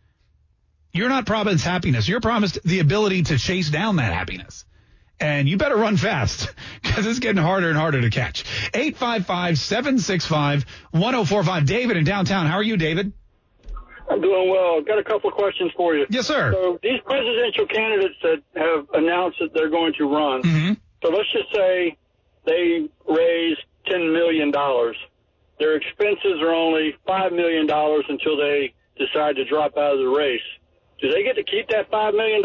You're 0.93 1.09
not 1.09 1.27
promised 1.27 1.65
happiness. 1.65 2.09
You're 2.09 2.21
promised 2.21 2.59
the 2.65 2.81
ability 2.81 3.23
to 3.25 3.39
chase 3.39 3.71
down 3.71 3.97
that 3.97 4.13
happiness. 4.13 4.65
And 5.21 5.49
you 5.49 5.57
better 5.57 5.77
run 5.77 5.97
fast 5.97 6.55
because 6.83 7.07
it's 7.07 7.19
getting 7.19 7.43
harder 7.43 7.69
and 7.69 7.77
harder 7.77 8.01
to 8.01 8.11
catch. 8.11 8.45
855-765-1045. 8.73 11.67
David 11.67 11.97
in 11.97 12.05
downtown. 12.05 12.47
How 12.47 12.57
are 12.57 12.63
you, 12.63 12.77
David? 12.77 13.13
I'm 14.11 14.21
doing 14.21 14.49
well. 14.49 14.77
I've 14.79 14.87
Got 14.87 14.99
a 14.99 15.05
couple 15.05 15.29
of 15.29 15.37
questions 15.37 15.71
for 15.77 15.95
you. 15.95 16.07
Yes, 16.09 16.27
sir. 16.27 16.53
So 16.53 16.79
these 16.83 17.01
presidential 17.05 17.67
candidates 17.67 18.15
that 18.23 18.43
have 18.57 18.87
announced 18.95 19.39
that 19.41 19.53
they're 19.53 19.69
going 19.69 19.93
to 19.99 20.05
run. 20.05 20.43
Mm-hmm. 20.43 20.73
So 21.03 21.11
let's 21.11 21.31
just 21.33 21.53
say 21.55 21.97
they 22.47 22.89
raise 23.07 23.57
$10 23.87 24.13
million. 24.13 24.51
Their 25.59 25.77
expenses 25.77 26.41
are 26.41 26.55
only 26.55 26.95
$5 27.07 27.33
million 27.33 27.69
until 28.09 28.37
they 28.37 28.73
decide 28.97 29.37
to 29.37 29.45
drop 29.45 29.77
out 29.77 29.95
of 29.95 29.99
the 29.99 30.09
race. 30.09 30.41
Do 31.01 31.11
they 31.13 31.23
get 31.23 31.37
to 31.37 31.45
keep 31.45 31.69
that 31.69 31.91
$5 31.91 32.13
million? 32.15 32.43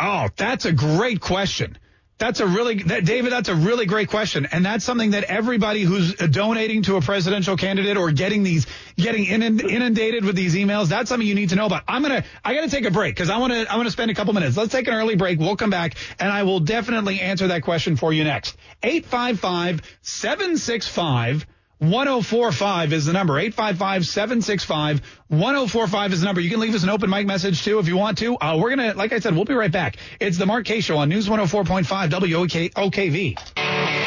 Oh, 0.00 0.28
that's 0.36 0.64
a 0.64 0.72
great 0.72 1.20
question. 1.20 1.78
That's 2.16 2.38
a 2.38 2.46
really, 2.46 2.80
that, 2.84 3.04
David, 3.04 3.32
that's 3.32 3.48
a 3.48 3.54
really 3.56 3.86
great 3.86 4.08
question. 4.08 4.46
And 4.52 4.64
that's 4.64 4.84
something 4.84 5.10
that 5.10 5.24
everybody 5.24 5.82
who's 5.82 6.14
donating 6.14 6.82
to 6.84 6.96
a 6.96 7.00
presidential 7.00 7.56
candidate 7.56 7.96
or 7.96 8.12
getting 8.12 8.44
these, 8.44 8.66
getting 8.96 9.24
inundated 9.24 10.24
with 10.24 10.36
these 10.36 10.54
emails, 10.54 10.86
that's 10.86 11.08
something 11.08 11.26
you 11.26 11.34
need 11.34 11.48
to 11.48 11.56
know 11.56 11.66
about. 11.66 11.82
I'm 11.88 12.02
going 12.02 12.22
to, 12.22 12.28
I 12.44 12.54
got 12.54 12.62
to 12.62 12.70
take 12.70 12.84
a 12.84 12.92
break 12.92 13.16
because 13.16 13.30
I 13.30 13.38
want 13.38 13.52
to, 13.52 13.70
I 13.70 13.76
want 13.76 13.88
to 13.88 13.92
spend 13.92 14.12
a 14.12 14.14
couple 14.14 14.32
minutes. 14.32 14.56
Let's 14.56 14.70
take 14.70 14.86
an 14.86 14.94
early 14.94 15.16
break. 15.16 15.40
We'll 15.40 15.56
come 15.56 15.70
back 15.70 15.96
and 16.20 16.30
I 16.30 16.44
will 16.44 16.60
definitely 16.60 17.20
answer 17.20 17.48
that 17.48 17.62
question 17.62 17.96
for 17.96 18.12
you 18.12 18.22
next. 18.22 18.56
855 18.84 19.82
765 20.02 21.46
1045 21.78 22.92
is 22.92 23.06
the 23.06 23.12
number. 23.12 23.38
855 23.38 24.06
765 24.06 25.02
1045 25.28 26.12
is 26.12 26.20
the 26.20 26.26
number. 26.26 26.40
You 26.40 26.50
can 26.50 26.60
leave 26.60 26.74
us 26.74 26.82
an 26.82 26.90
open 26.90 27.10
mic 27.10 27.26
message 27.26 27.62
too 27.62 27.78
if 27.78 27.88
you 27.88 27.96
want 27.96 28.18
to. 28.18 28.36
Uh, 28.36 28.56
we're 28.56 28.74
going 28.74 28.90
to, 28.90 28.96
like 28.96 29.12
I 29.12 29.18
said, 29.18 29.34
we'll 29.34 29.44
be 29.44 29.54
right 29.54 29.72
back. 29.72 29.96
It's 30.20 30.38
the 30.38 30.46
Mark 30.46 30.66
Kaye 30.66 30.80
Show 30.80 30.98
on 30.98 31.08
News 31.08 31.28
104.5 31.28 32.10
WOKV. 32.10 34.03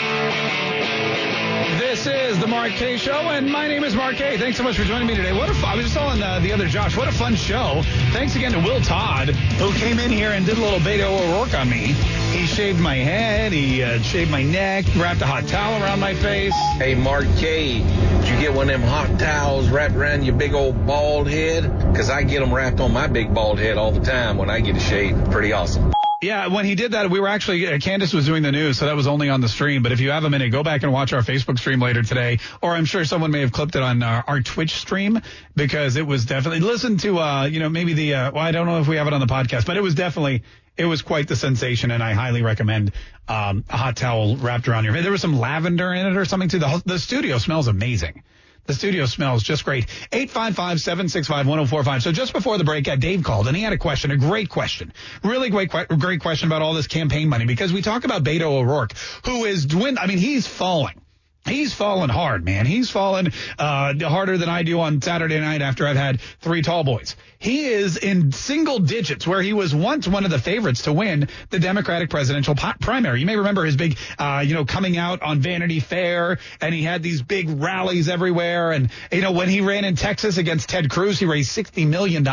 This 1.98 2.34
is 2.34 2.40
the 2.40 2.46
Mark 2.46 2.74
Kaye 2.74 2.96
Show, 2.96 3.12
and 3.12 3.52
my 3.52 3.68
name 3.68 3.84
is 3.84 3.96
Mark. 3.96 4.18
Thanks 4.18 4.56
so 4.56 4.64
much 4.64 4.78
for 4.78 4.84
joining 4.84 5.08
me 5.08 5.16
today. 5.16 5.34
What 5.34 5.50
a 5.50 5.54
fun, 5.56 5.72
I 5.72 5.76
was 5.78 5.86
just 5.86 5.96
telling 5.96 6.22
uh, 6.22 6.40
the 6.42 6.54
other 6.54 6.68
Josh, 6.68 6.96
what 6.96 7.08
a 7.08 7.12
fun 7.12 7.34
show. 7.34 7.82
Thanks 8.12 8.36
again 8.36 8.52
to 8.52 8.60
Will 8.60 8.80
Todd, 8.82 9.30
who 9.30 9.74
came 9.74 9.98
in 9.98 10.12
here 10.12 10.30
and 10.30 10.46
did 10.46 10.60
a 10.60 10.62
little 10.62 10.78
Beto 10.78 11.10
O'Rourke 11.10 11.56
on 11.56 11.68
me. 11.68 11.96
He 12.38 12.46
shaved 12.46 12.80
my 12.80 12.98
head, 12.98 13.52
he 13.52 13.82
uh, 13.82 14.00
shaved 14.04 14.30
my 14.30 14.44
neck, 14.44 14.86
wrapped 14.96 15.22
a 15.22 15.26
hot 15.26 15.48
towel 15.48 15.82
around 15.82 16.00
my 16.00 16.14
face. 16.14 16.54
Hey, 16.78 16.94
Mark 16.94 17.26
Kaye, 17.38 17.80
did 17.80 18.30
you 18.30 18.40
get 18.40 18.54
one 18.54 18.70
of 18.70 18.80
them 18.80 18.88
hot 18.88 19.20
towels 19.20 19.68
wrapped 19.70 19.96
around 19.96 20.24
your 20.24 20.36
big 20.36 20.54
old 20.54 20.86
bald 20.86 21.28
head? 21.28 21.64
Because 21.92 22.12
I 22.12 22.22
get 22.22 22.42
them 22.42 22.54
wrapped 22.54 22.80
on 22.80 22.94
my 22.94 23.08
big 23.08 23.34
bald 23.34 23.58
head 23.58 23.80
all 23.80 23.92
the 23.92 24.06
time 24.06 24.38
when 24.38 24.52
I 24.52 24.60
get 24.60 24.78
a 24.78 24.80
shave. 24.80 25.32
Pretty 25.32 25.52
awesome. 25.52 25.97
Yeah, 26.20 26.48
when 26.48 26.66
he 26.66 26.74
did 26.74 26.94
that, 26.94 27.12
we 27.12 27.20
were 27.20 27.28
actually, 27.28 27.68
uh, 27.68 27.78
Candace 27.78 28.12
was 28.12 28.26
doing 28.26 28.42
the 28.42 28.52
news, 28.52 28.80
so 28.80 28.88
that 28.88 28.96
was 28.96 29.06
only 29.06 29.30
on 29.30 29.40
the 29.40 29.48
stream. 29.48 29.84
But 29.84 29.92
if 29.92 30.00
you 30.00 30.10
have 30.10 30.24
a 30.24 30.32
minute, 30.32 30.52
go 30.52 30.64
back 30.64 30.82
and 30.82 30.92
watch 30.92 31.14
our 31.14 31.22
Facebook 31.22 31.60
stream 31.60 31.80
later 31.80 32.02
today, 32.02 32.40
or 32.60 32.74
I'm 32.74 32.86
sure 32.86 33.06
someone 33.06 33.30
may 33.30 33.42
have 33.42 33.52
clipped 33.52 33.76
it 33.76 33.84
on 33.84 34.02
our, 34.02 34.24
our 34.28 34.42
Twitch 34.42 34.74
stream 34.74 35.22
because 35.56 35.96
it 35.96 36.08
was 36.08 36.26
definitely, 36.26 36.62
listen 36.62 36.98
to, 36.98 37.20
uh, 37.20 37.46
you 37.46 37.60
know, 37.60 37.70
maybe 37.70 37.94
the, 37.94 38.16
uh, 38.16 38.32
well, 38.32 38.44
I 38.44 38.52
don't 38.52 38.66
know 38.66 38.80
if 38.80 38.88
we 38.88 38.96
have 38.96 39.06
it 39.06 39.14
on 39.14 39.20
the 39.20 39.28
podcast, 39.28 39.68
but 39.68 39.78
it 39.78 39.82
was 39.82 39.94
definitely, 39.94 40.42
it 40.76 40.86
was 40.86 41.04
quite 41.04 41.28
the 41.28 41.36
sensation, 41.36 41.92
and 41.92 42.02
I 42.02 42.14
highly 42.14 42.42
recommend 42.42 42.94
um, 43.28 43.64
a 43.70 43.78
hot 43.78 43.96
towel 43.96 44.38
wrapped 44.38 44.68
around 44.68 44.86
your. 44.86 45.00
There 45.00 45.12
was 45.12 45.22
some 45.22 45.38
lavender 45.38 45.94
in 45.94 46.08
it 46.08 46.18
or 46.18 46.26
something 46.26 46.50
too. 46.50 46.60
The, 46.60 46.82
the 46.84 46.98
studio 46.98 47.38
smells 47.38 47.68
amazing. 47.68 48.24
The 48.68 48.74
studio 48.74 49.06
smells 49.06 49.44
just 49.44 49.64
great. 49.64 49.88
855-765-1045. 50.12 52.02
So 52.02 52.12
just 52.12 52.34
before 52.34 52.58
the 52.58 52.66
break, 52.66 52.88
uh, 52.88 52.98
Dave 52.98 53.24
called 53.24 53.48
and 53.48 53.56
he 53.56 53.64
had 53.64 53.72
a 53.74 53.78
question, 53.78 54.12
a 54.12 54.18
great 54.18 54.50
question. 54.50 54.94
Really 55.24 55.50
great, 55.50 55.70
great 55.70 56.20
question 56.20 56.50
about 56.50 56.62
all 56.62 56.74
this 56.74 56.88
campaign 56.88 57.30
money 57.30 57.46
because 57.46 57.72
we 57.72 57.82
talk 57.82 58.04
about 58.04 58.24
Beto 58.26 58.60
O'Rourke, 58.60 58.92
who 59.26 59.46
is 59.46 59.66
dwindling. 59.66 59.98
I 59.98 60.08
mean, 60.08 60.18
he's 60.18 60.46
falling. 60.46 61.02
He's 61.48 61.74
fallen 61.74 62.10
hard, 62.10 62.44
man. 62.44 62.66
He's 62.66 62.90
fallen 62.90 63.32
uh, 63.58 63.94
harder 64.08 64.38
than 64.38 64.50
I 64.50 64.64
do 64.64 64.80
on 64.80 65.02
Saturday 65.02 65.40
night 65.40 65.62
after 65.62 65.88
I've 65.88 65.96
had 65.98 66.20
three 66.42 66.62
tall 66.62 66.84
boys. 66.84 67.16
He 67.40 67.66
is 67.66 67.98
in 67.98 68.32
single 68.32 68.80
digits 68.80 69.26
where 69.26 69.42
he 69.42 69.54
was 69.54 69.74
once 69.74 70.08
one 70.08 70.26
of 70.26 70.32
the 70.32 70.40
favorites 70.40 70.84
to 70.84 70.94
win 70.94 71.30
the 71.50 71.60
Democratic 71.60 72.10
presidential 72.10 72.56
primary. 72.56 73.20
You 73.20 73.26
may 73.26 73.38
remember 73.38 73.64
his 73.64 73.76
big, 73.76 73.98
uh, 74.18 74.44
you 74.46 74.56
know, 74.56 74.66
coming 74.66 74.98
out 74.98 75.22
on 75.22 75.40
Vanity 75.40 75.80
Fair 75.80 76.40
and 76.62 76.74
he 76.74 76.84
had 76.84 77.04
these 77.04 77.22
big 77.22 77.50
rallies 77.50 78.10
everywhere. 78.10 78.72
And, 78.72 78.90
you 79.12 79.22
know, 79.22 79.32
when 79.32 79.50
he 79.50 79.62
ran 79.62 79.86
in 79.86 79.96
Texas 79.96 80.38
against 80.38 80.70
Ted 80.70 80.90
Cruz, 80.90 81.20
he 81.20 81.26
raised 81.26 81.56
$60 81.56 81.88
million. 81.88 82.28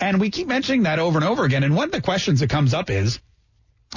And 0.00 0.20
we 0.20 0.30
keep 0.30 0.48
mentioning 0.48 0.84
that 0.84 0.98
over 0.98 1.18
and 1.18 1.26
over 1.26 1.44
again. 1.44 1.62
And 1.62 1.76
one 1.76 1.84
of 1.84 1.92
the 1.92 2.00
questions 2.00 2.40
that 2.40 2.50
comes 2.50 2.74
up 2.74 2.90
is, 2.90 3.20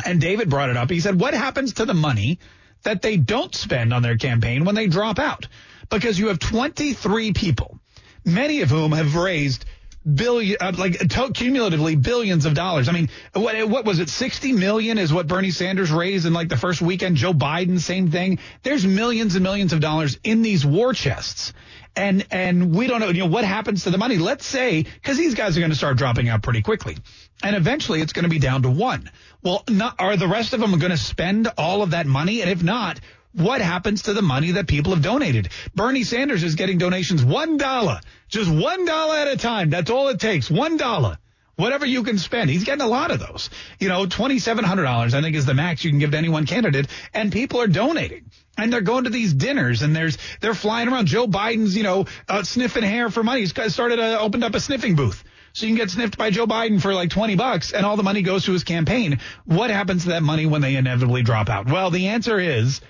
and 0.06 0.20
David 0.20 0.50
brought 0.50 0.70
it 0.70 0.78
up, 0.78 0.90
he 0.90 1.00
said, 1.00 1.20
what 1.20 1.34
happens 1.34 1.74
to 1.74 1.86
the 1.86 1.94
money 1.94 2.40
that 2.84 3.02
they 3.02 3.18
don't 3.18 3.54
spend 3.54 3.94
on 3.94 4.02
their 4.02 4.18
campaign 4.18 4.66
when 4.66 4.76
they 4.76 4.88
drop 4.88 5.20
out. 5.20 5.48
Because 5.90 6.18
you 6.18 6.28
have 6.30 6.40
23 6.40 7.34
people, 7.34 7.80
many 8.26 8.62
of 8.62 8.70
whom 8.70 8.92
have 8.94 9.16
raised 9.16 9.66
billion, 10.12 10.58
uh, 10.60 10.74
like 10.78 11.10
cumulatively 11.34 11.96
billions 11.96 12.46
of 12.46 12.54
dollars. 12.54 12.90
I 12.90 12.92
mean, 12.92 13.10
what, 13.34 13.68
what 13.70 13.86
was 13.86 14.00
it? 14.00 14.10
60 14.10 14.54
million 14.54 14.98
is 14.98 15.14
what 15.14 15.28
Bernie 15.28 15.52
Sanders 15.52 15.92
raised 15.92 16.26
in 16.26 16.34
like 16.34 16.50
the 16.50 16.58
first 16.58 16.82
weekend. 16.82 17.16
Joe 17.16 17.34
Biden, 17.34 17.80
same 17.80 18.12
thing. 18.12 18.40
There's 18.64 18.86
millions 18.86 19.36
and 19.36 19.44
millions 19.44 19.74
of 19.74 19.80
dollars 19.80 20.18
in 20.24 20.42
these 20.42 20.66
war 20.66 20.94
chests. 20.94 21.54
And, 21.96 22.26
and 22.32 22.76
we 22.76 22.88
don't 22.88 23.00
know, 23.00 23.10
you 23.10 23.20
know, 23.20 23.28
what 23.28 23.46
happens 23.46 23.84
to 23.84 23.92
the 23.92 24.00
money. 24.00 24.18
Let's 24.18 24.46
say, 24.46 24.86
cause 25.04 25.16
these 25.16 25.36
guys 25.36 25.56
are 25.58 25.60
going 25.60 25.72
to 25.72 25.78
start 25.78 25.98
dropping 25.98 26.28
out 26.28 26.42
pretty 26.42 26.64
quickly. 26.64 26.98
And 27.44 27.56
eventually 27.56 28.02
it's 28.02 28.14
going 28.14 28.24
to 28.24 28.30
be 28.30 28.40
down 28.40 28.64
to 28.64 28.70
one. 28.70 29.12
Well, 29.44 29.64
not, 29.70 29.96
are 30.00 30.16
the 30.16 30.28
rest 30.28 30.54
of 30.54 30.62
them 30.62 30.80
going 30.80 30.92
to 30.92 30.98
spend 30.98 31.52
all 31.58 31.82
of 31.84 31.92
that 31.92 32.08
money? 32.08 32.42
And 32.42 32.50
if 32.50 32.64
not, 32.64 33.00
what 33.34 33.62
happens 33.62 34.04
to 34.04 34.14
the 34.14 34.22
money 34.22 34.52
that 34.52 34.68
people 34.68 34.94
have 34.94 35.04
donated? 35.04 35.50
Bernie 35.76 36.04
Sanders 36.04 36.44
is 36.44 36.56
getting 36.56 36.78
donations 36.78 37.24
one 37.24 37.58
dollar, 37.58 38.00
just 38.30 38.50
one 38.50 38.86
dollar 38.86 39.18
at 39.18 39.28
a 39.28 39.38
time. 39.38 39.70
That's 39.70 39.92
all 39.92 40.08
it 40.08 40.20
takes. 40.20 40.50
One 40.50 40.78
dollar. 40.78 41.18
Whatever 41.56 41.86
you 41.86 42.02
can 42.02 42.18
spend. 42.18 42.50
He's 42.50 42.64
getting 42.64 42.82
a 42.82 42.88
lot 42.88 43.12
of 43.12 43.20
those. 43.20 43.52
You 43.80 43.88
know, 43.88 44.08
$2,700, 44.08 45.14
I 45.14 45.22
think 45.22 45.36
is 45.36 45.46
the 45.46 45.54
max 45.54 45.84
you 45.84 45.92
can 45.92 46.00
give 46.00 46.10
to 46.12 46.18
any 46.18 46.30
one 46.30 46.48
candidate. 46.48 46.88
And 47.14 47.32
people 47.32 47.62
are 47.62 47.68
donating. 47.68 48.32
And 48.58 48.74
they're 48.74 48.82
going 48.82 49.04
to 49.04 49.12
these 49.12 49.34
dinners 49.34 49.84
and 49.84 49.96
there's, 49.96 50.18
they're 50.42 50.56
flying 50.56 50.88
around. 50.88 51.06
Joe 51.06 51.28
Biden's, 51.28 51.78
you 51.78 51.84
know, 51.84 52.06
uh, 52.28 52.42
sniffing 52.42 52.82
hair 52.82 53.12
for 53.12 53.24
money. 53.24 53.42
He's 53.42 53.54
started, 53.72 54.00
a, 54.00 54.20
opened 54.20 54.44
up 54.44 54.56
a 54.56 54.60
sniffing 54.60 54.96
booth. 54.96 55.24
So 55.54 55.68
you 55.68 55.70
can 55.70 55.78
get 55.78 55.92
sniffed 55.92 56.18
by 56.18 56.32
Joe 56.32 56.48
Biden 56.48 56.82
for 56.82 56.96
like 56.96 57.12
20 57.12 57.36
bucks 57.36 57.74
and 57.74 57.86
all 57.86 57.96
the 57.96 58.04
money 58.04 58.24
goes 58.24 58.46
to 58.46 58.54
his 58.54 58.64
campaign. 58.64 59.20
What 59.46 59.70
happens 59.70 60.04
to 60.04 60.10
that 60.10 60.24
money 60.24 60.48
when 60.48 60.62
they 60.62 60.76
inevitably 60.76 61.22
drop 61.22 61.48
out? 61.48 61.70
Well, 61.70 61.92
the 61.92 62.08
answer 62.08 62.40
is 62.40 62.82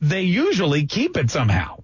they 0.00 0.22
usually 0.22 0.86
keep 0.86 1.16
it 1.16 1.30
somehow. 1.30 1.82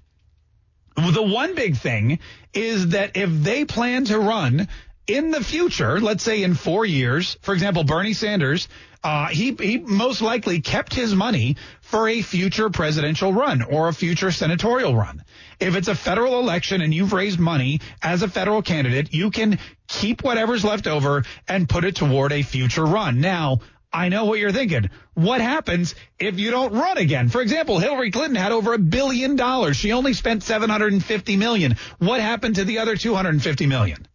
The 0.95 1.23
one 1.23 1.55
big 1.55 1.77
thing 1.77 2.21
is 2.53 2.89
that 2.89 3.17
if 3.17 3.31
they 3.31 3.65
plan 3.65 4.05
to 4.07 4.19
run 4.19 4.69
in 5.09 5.31
the 5.31 5.43
future, 5.43 5.99
let's 6.01 6.23
say 6.23 6.43
in 6.43 6.55
four 6.55 6.85
years, 6.85 7.39
for 7.41 7.55
example, 7.55 7.83
Bernie 7.83 8.13
Sanders, 8.13 8.69
uh, 9.03 9.29
he, 9.29 9.53
he 9.59 9.79
most 9.79 10.21
likely 10.21 10.61
kept 10.61 10.93
his 10.93 11.15
money 11.15 11.57
for 11.81 12.09
a 12.09 12.21
future 12.21 12.69
presidential 12.69 13.33
run 13.33 13.63
or 13.63 13.89
a 13.89 13.95
future 13.95 14.31
senatorial 14.31 14.95
run. 14.95 15.25
If 15.61 15.77
it's 15.77 15.89
a 15.89 15.95
federal 15.95 16.39
election 16.39 16.83
and 16.83 16.93
you've 16.93 17.15
raised 17.15 17.39
money 17.39 17.81
as 18.03 18.23
a 18.23 18.29
federal 18.29 18.61
candidate, 18.61 19.15
you 19.15 19.31
can 19.31 19.59
keep 19.87 20.23
whatever's 20.23 20.65
left 20.65 20.87
over 20.87 21.25
and 21.49 21.69
put 21.69 21.85
it 21.85 21.97
toward 21.97 22.33
a 22.33 22.43
future 22.43 22.85
run. 22.85 23.21
Now, 23.21 23.61
I 23.91 24.11
know 24.11 24.27
what 24.27 24.39
you're 24.39 24.53
thinking. 24.53 24.91
What 25.15 25.41
happens 25.41 25.95
if 26.19 26.39
you 26.39 26.51
don't 26.51 26.75
run 26.75 26.99
again? 26.99 27.31
For 27.31 27.41
example, 27.41 27.79
Hillary 27.79 28.11
Clinton 28.11 28.37
had 28.37 28.53
over 28.53 28.75
a 28.75 28.79
billion 28.79 29.37
dollars. 29.37 29.79
She 29.79 29.93
only 29.93 30.13
spent 30.13 30.43
750 30.43 31.37
million. 31.37 31.77
What 31.99 32.21
happened 32.21 32.57
to 32.57 32.65
the 32.65 32.81
other 32.81 32.97
250 32.97 33.67
million? 33.67 34.07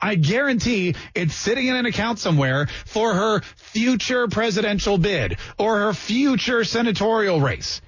I 0.00 0.14
guarantee 0.14 0.94
it's 1.14 1.34
sitting 1.34 1.66
in 1.66 1.76
an 1.76 1.86
account 1.86 2.18
somewhere 2.18 2.68
for 2.86 3.12
her 3.12 3.40
future 3.56 4.28
presidential 4.28 4.98
bid 4.98 5.38
or 5.58 5.78
her 5.78 5.92
future 5.92 6.64
senatorial 6.64 7.40
race. 7.40 7.80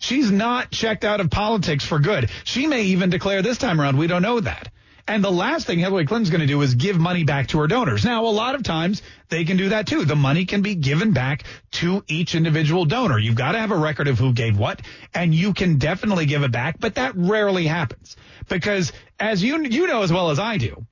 She's 0.00 0.30
not 0.30 0.70
checked 0.70 1.04
out 1.04 1.20
of 1.20 1.30
politics 1.30 1.84
for 1.84 1.98
good. 1.98 2.30
She 2.44 2.66
may 2.66 2.82
even 2.84 3.10
declare 3.10 3.42
this 3.42 3.58
time 3.58 3.80
around. 3.80 3.96
We 3.96 4.06
don't 4.06 4.22
know 4.22 4.40
that. 4.40 4.70
And 5.06 5.22
the 5.22 5.30
last 5.30 5.66
thing 5.66 5.78
Hillary 5.78 6.06
Clinton's 6.06 6.30
going 6.30 6.40
to 6.40 6.46
do 6.46 6.62
is 6.62 6.74
give 6.74 6.98
money 6.98 7.24
back 7.24 7.48
to 7.48 7.58
her 7.58 7.66
donors. 7.66 8.06
Now, 8.06 8.24
a 8.24 8.28
lot 8.28 8.54
of 8.54 8.62
times 8.62 9.02
they 9.28 9.44
can 9.44 9.58
do 9.58 9.68
that 9.68 9.86
too. 9.86 10.06
The 10.06 10.16
money 10.16 10.46
can 10.46 10.62
be 10.62 10.74
given 10.74 11.12
back 11.12 11.44
to 11.72 12.02
each 12.08 12.34
individual 12.34 12.86
donor. 12.86 13.18
You've 13.18 13.34
got 13.34 13.52
to 13.52 13.58
have 13.58 13.70
a 13.70 13.76
record 13.76 14.08
of 14.08 14.18
who 14.18 14.32
gave 14.32 14.58
what, 14.58 14.80
and 15.12 15.34
you 15.34 15.52
can 15.52 15.76
definitely 15.76 16.24
give 16.24 16.42
it 16.42 16.52
back, 16.52 16.80
but 16.80 16.94
that 16.94 17.14
rarely 17.16 17.66
happens 17.66 18.16
because 18.48 18.92
as 19.20 19.42
you, 19.42 19.62
you 19.64 19.86
know 19.86 20.02
as 20.02 20.12
well 20.12 20.30
as 20.30 20.38
I 20.38 20.56
do, 20.56 20.86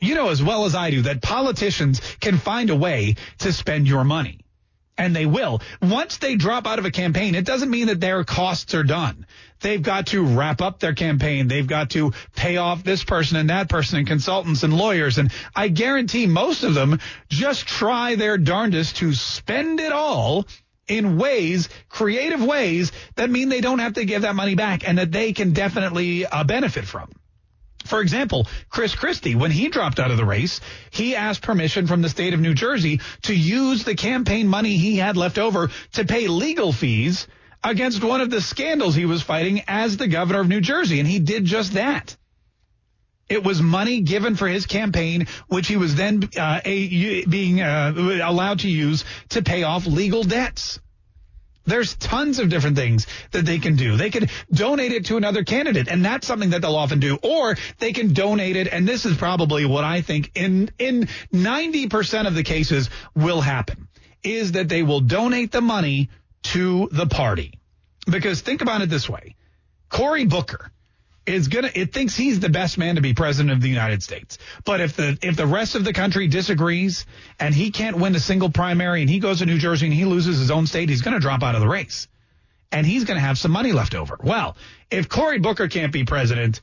you 0.00 0.14
know 0.14 0.28
as 0.28 0.42
well 0.42 0.64
as 0.64 0.74
I 0.74 0.90
do 0.90 1.02
that 1.02 1.22
politicians 1.22 2.00
can 2.20 2.38
find 2.38 2.70
a 2.70 2.76
way 2.76 3.16
to 3.38 3.52
spend 3.52 3.86
your 3.88 4.04
money. 4.04 4.40
And 4.96 5.14
they 5.14 5.26
will. 5.26 5.60
Once 5.80 6.16
they 6.16 6.34
drop 6.34 6.66
out 6.66 6.80
of 6.80 6.84
a 6.84 6.90
campaign, 6.90 7.36
it 7.36 7.44
doesn't 7.44 7.70
mean 7.70 7.86
that 7.86 8.00
their 8.00 8.24
costs 8.24 8.74
are 8.74 8.82
done. 8.82 9.26
They've 9.60 9.80
got 9.80 10.08
to 10.08 10.24
wrap 10.24 10.60
up 10.60 10.80
their 10.80 10.94
campaign. 10.94 11.46
They've 11.46 11.66
got 11.66 11.90
to 11.90 12.12
pay 12.34 12.56
off 12.56 12.82
this 12.82 13.04
person 13.04 13.36
and 13.36 13.50
that 13.50 13.68
person 13.68 13.98
and 13.98 14.08
consultants 14.08 14.64
and 14.64 14.76
lawyers. 14.76 15.18
And 15.18 15.30
I 15.54 15.68
guarantee 15.68 16.26
most 16.26 16.64
of 16.64 16.74
them 16.74 16.98
just 17.28 17.66
try 17.66 18.16
their 18.16 18.38
darndest 18.38 18.96
to 18.96 19.12
spend 19.14 19.78
it 19.78 19.92
all 19.92 20.48
in 20.88 21.18
ways, 21.18 21.68
creative 21.88 22.42
ways 22.42 22.90
that 23.14 23.30
mean 23.30 23.50
they 23.50 23.60
don't 23.60 23.78
have 23.78 23.94
to 23.94 24.04
give 24.04 24.22
that 24.22 24.34
money 24.34 24.54
back 24.54 24.88
and 24.88 24.98
that 24.98 25.12
they 25.12 25.32
can 25.32 25.52
definitely 25.52 26.26
uh, 26.26 26.42
benefit 26.42 26.84
from. 26.84 27.10
For 27.88 28.00
example, 28.02 28.46
Chris 28.68 28.94
Christie, 28.94 29.34
when 29.34 29.50
he 29.50 29.68
dropped 29.68 29.98
out 29.98 30.10
of 30.10 30.18
the 30.18 30.24
race, 30.24 30.60
he 30.90 31.16
asked 31.16 31.42
permission 31.42 31.86
from 31.86 32.02
the 32.02 32.10
state 32.10 32.34
of 32.34 32.40
New 32.40 32.54
Jersey 32.54 33.00
to 33.22 33.34
use 33.34 33.84
the 33.84 33.94
campaign 33.94 34.46
money 34.46 34.76
he 34.76 34.96
had 34.96 35.16
left 35.16 35.38
over 35.38 35.70
to 35.94 36.04
pay 36.04 36.28
legal 36.28 36.72
fees 36.72 37.26
against 37.64 38.04
one 38.04 38.20
of 38.20 38.30
the 38.30 38.42
scandals 38.42 38.94
he 38.94 39.06
was 39.06 39.22
fighting 39.22 39.62
as 39.66 39.96
the 39.96 40.06
governor 40.06 40.40
of 40.40 40.48
New 40.48 40.60
Jersey. 40.60 41.00
And 41.00 41.08
he 41.08 41.18
did 41.18 41.46
just 41.46 41.72
that. 41.72 42.14
It 43.28 43.42
was 43.42 43.60
money 43.60 44.00
given 44.00 44.36
for 44.36 44.48
his 44.48 44.66
campaign, 44.66 45.26
which 45.48 45.68
he 45.68 45.76
was 45.76 45.94
then 45.94 46.28
uh, 46.38 46.60
a, 46.64 47.24
being 47.26 47.60
uh, 47.60 47.92
allowed 48.22 48.60
to 48.60 48.70
use 48.70 49.04
to 49.30 49.42
pay 49.42 49.62
off 49.62 49.86
legal 49.86 50.24
debts. 50.24 50.78
There's 51.68 51.94
tons 51.94 52.38
of 52.38 52.48
different 52.48 52.76
things 52.76 53.06
that 53.32 53.44
they 53.44 53.58
can 53.58 53.76
do. 53.76 53.96
They 53.96 54.10
could 54.10 54.30
donate 54.52 54.92
it 54.92 55.06
to 55.06 55.16
another 55.16 55.44
candidate, 55.44 55.88
and 55.88 56.04
that's 56.04 56.26
something 56.26 56.50
that 56.50 56.62
they'll 56.62 56.76
often 56.76 57.00
do. 57.00 57.18
Or 57.22 57.56
they 57.78 57.92
can 57.92 58.12
donate 58.12 58.56
it, 58.56 58.68
and 58.68 58.88
this 58.88 59.04
is 59.04 59.16
probably 59.16 59.64
what 59.64 59.84
I 59.84 60.00
think 60.00 60.32
in 60.34 60.70
in 60.78 61.08
90% 61.32 62.26
of 62.26 62.34
the 62.34 62.42
cases 62.42 62.90
will 63.14 63.40
happen, 63.40 63.88
is 64.22 64.52
that 64.52 64.68
they 64.68 64.82
will 64.82 65.00
donate 65.00 65.52
the 65.52 65.60
money 65.60 66.10
to 66.44 66.88
the 66.92 67.06
party. 67.06 67.60
Because 68.10 68.40
think 68.40 68.62
about 68.62 68.82
it 68.82 68.88
this 68.88 69.08
way. 69.08 69.36
Cory 69.88 70.24
Booker 70.24 70.70
is 71.28 71.48
gonna 71.48 71.70
it 71.74 71.92
thinks 71.92 72.16
he's 72.16 72.40
the 72.40 72.48
best 72.48 72.78
man 72.78 72.94
to 72.96 73.00
be 73.00 73.14
president 73.14 73.52
of 73.52 73.60
the 73.60 73.68
United 73.68 74.02
States. 74.02 74.38
But 74.64 74.80
if 74.80 74.96
the 74.96 75.18
if 75.22 75.36
the 75.36 75.46
rest 75.46 75.74
of 75.74 75.84
the 75.84 75.92
country 75.92 76.26
disagrees 76.26 77.06
and 77.38 77.54
he 77.54 77.70
can't 77.70 77.98
win 77.98 78.14
a 78.14 78.20
single 78.20 78.50
primary 78.50 79.02
and 79.02 79.10
he 79.10 79.18
goes 79.18 79.38
to 79.38 79.46
New 79.46 79.58
Jersey 79.58 79.86
and 79.86 79.94
he 79.94 80.04
loses 80.04 80.38
his 80.38 80.50
own 80.50 80.66
state, 80.66 80.88
he's 80.88 81.02
gonna 81.02 81.20
drop 81.20 81.42
out 81.42 81.54
of 81.54 81.60
the 81.60 81.68
race. 81.68 82.08
And 82.72 82.86
he's 82.86 83.04
gonna 83.04 83.20
have 83.20 83.38
some 83.38 83.50
money 83.50 83.72
left 83.72 83.94
over. 83.94 84.18
Well, 84.22 84.56
if 84.90 85.08
Cory 85.08 85.38
Booker 85.38 85.68
can't 85.68 85.92
be 85.92 86.04
president, 86.04 86.60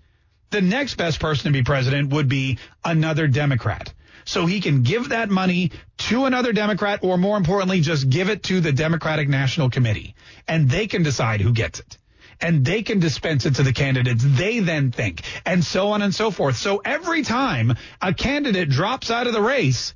the 0.50 0.62
next 0.62 0.96
best 0.96 1.20
person 1.20 1.46
to 1.46 1.52
be 1.52 1.64
president 1.64 2.12
would 2.12 2.28
be 2.28 2.58
another 2.84 3.28
Democrat. 3.28 3.94
So 4.26 4.48
he 4.48 4.62
can 4.62 4.82
give 4.82 5.10
that 5.10 5.30
money 5.30 5.72
to 6.10 6.26
another 6.26 6.52
Democrat 6.52 7.00
or 7.04 7.18
more 7.18 7.38
importantly, 7.38 7.82
just 7.82 8.10
give 8.10 8.30
it 8.30 8.44
to 8.44 8.62
the 8.62 8.72
Democratic 8.72 9.30
National 9.30 9.70
Committee 9.70 10.16
and 10.48 10.70
they 10.70 10.88
can 10.88 11.04
decide 11.04 11.42
who 11.42 11.54
gets 11.54 11.80
it 11.80 11.98
and 12.42 12.66
they 12.66 12.84
can 12.84 13.00
dispense 13.00 13.46
it 13.46 13.56
to 13.56 13.64
the 13.64 13.74
candidates 13.74 14.24
they 14.26 14.60
then 14.60 14.92
think, 14.92 15.22
and 15.46 15.64
so 15.64 15.90
on 15.90 16.02
and 16.02 16.14
so 16.14 16.32
forth. 16.32 16.58
So 16.58 16.82
every 16.84 17.24
time 17.24 17.76
a 18.02 18.14
candidate 18.14 18.70
drops 18.70 19.12
out 19.12 19.28
of 19.28 19.34
the 19.34 19.42
race, 19.42 19.94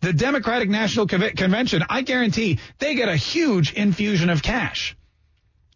the 0.00 0.12
Democratic 0.12 0.70
National 0.70 1.06
Convention, 1.06 1.84
I 1.88 2.02
guarantee 2.02 2.58
they 2.78 2.94
get 2.94 3.08
a 3.08 3.16
huge 3.16 3.74
infusion 3.74 4.30
of 4.30 4.42
cash. 4.42 4.96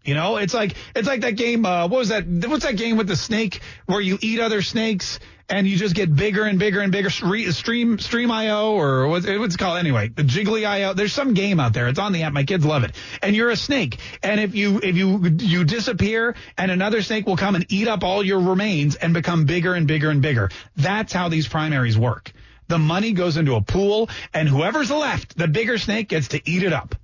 You 0.04 0.14
know, 0.14 0.36
it's 0.36 0.52
like 0.52 0.74
it's 0.94 1.08
like 1.08 1.22
that 1.22 1.36
game. 1.36 1.64
Uh, 1.64 1.88
what 1.88 1.98
was 1.98 2.08
that? 2.10 2.26
What's 2.26 2.64
that 2.64 2.76
game 2.76 2.98
with 2.98 3.08
the 3.08 3.16
snake 3.16 3.60
where 3.86 4.02
you 4.02 4.18
eat 4.20 4.38
other 4.38 4.60
snakes 4.60 5.18
and 5.48 5.66
you 5.66 5.78
just 5.78 5.94
get 5.94 6.14
bigger 6.14 6.44
and 6.44 6.58
bigger 6.58 6.80
and 6.80 6.92
bigger? 6.92 7.08
Stream 7.08 7.98
Stream 7.98 8.30
IO 8.30 8.72
or 8.72 9.08
what's, 9.08 9.24
it 9.24 9.58
called 9.58 9.78
anyway? 9.78 10.08
The 10.08 10.22
Jiggly 10.22 10.66
IO. 10.66 10.92
There's 10.92 11.14
some 11.14 11.32
game 11.32 11.58
out 11.58 11.72
there. 11.72 11.88
It's 11.88 11.98
on 11.98 12.12
the 12.12 12.24
app. 12.24 12.34
My 12.34 12.44
kids 12.44 12.66
love 12.66 12.84
it. 12.84 12.94
And 13.22 13.34
you're 13.34 13.48
a 13.48 13.56
snake. 13.56 13.98
And 14.22 14.38
if 14.40 14.54
you 14.54 14.78
if 14.82 14.94
you 14.94 15.36
you 15.38 15.64
disappear, 15.64 16.36
and 16.58 16.70
another 16.70 17.00
snake 17.00 17.26
will 17.26 17.38
come 17.38 17.54
and 17.54 17.64
eat 17.72 17.88
up 17.88 18.04
all 18.04 18.22
your 18.22 18.40
remains 18.40 18.96
and 18.96 19.14
become 19.14 19.46
bigger 19.46 19.72
and 19.72 19.86
bigger 19.86 20.10
and 20.10 20.20
bigger. 20.20 20.50
That's 20.76 21.14
how 21.14 21.30
these 21.30 21.48
primaries 21.48 21.96
work. 21.96 22.30
The 22.68 22.78
money 22.78 23.12
goes 23.12 23.38
into 23.38 23.54
a 23.54 23.62
pool, 23.62 24.10
and 24.34 24.48
whoever's 24.48 24.90
left, 24.90 25.36
the 25.36 25.48
bigger 25.48 25.78
snake 25.78 26.08
gets 26.08 26.28
to 26.28 26.42
eat 26.44 26.62
it 26.62 26.74
up. 26.74 26.94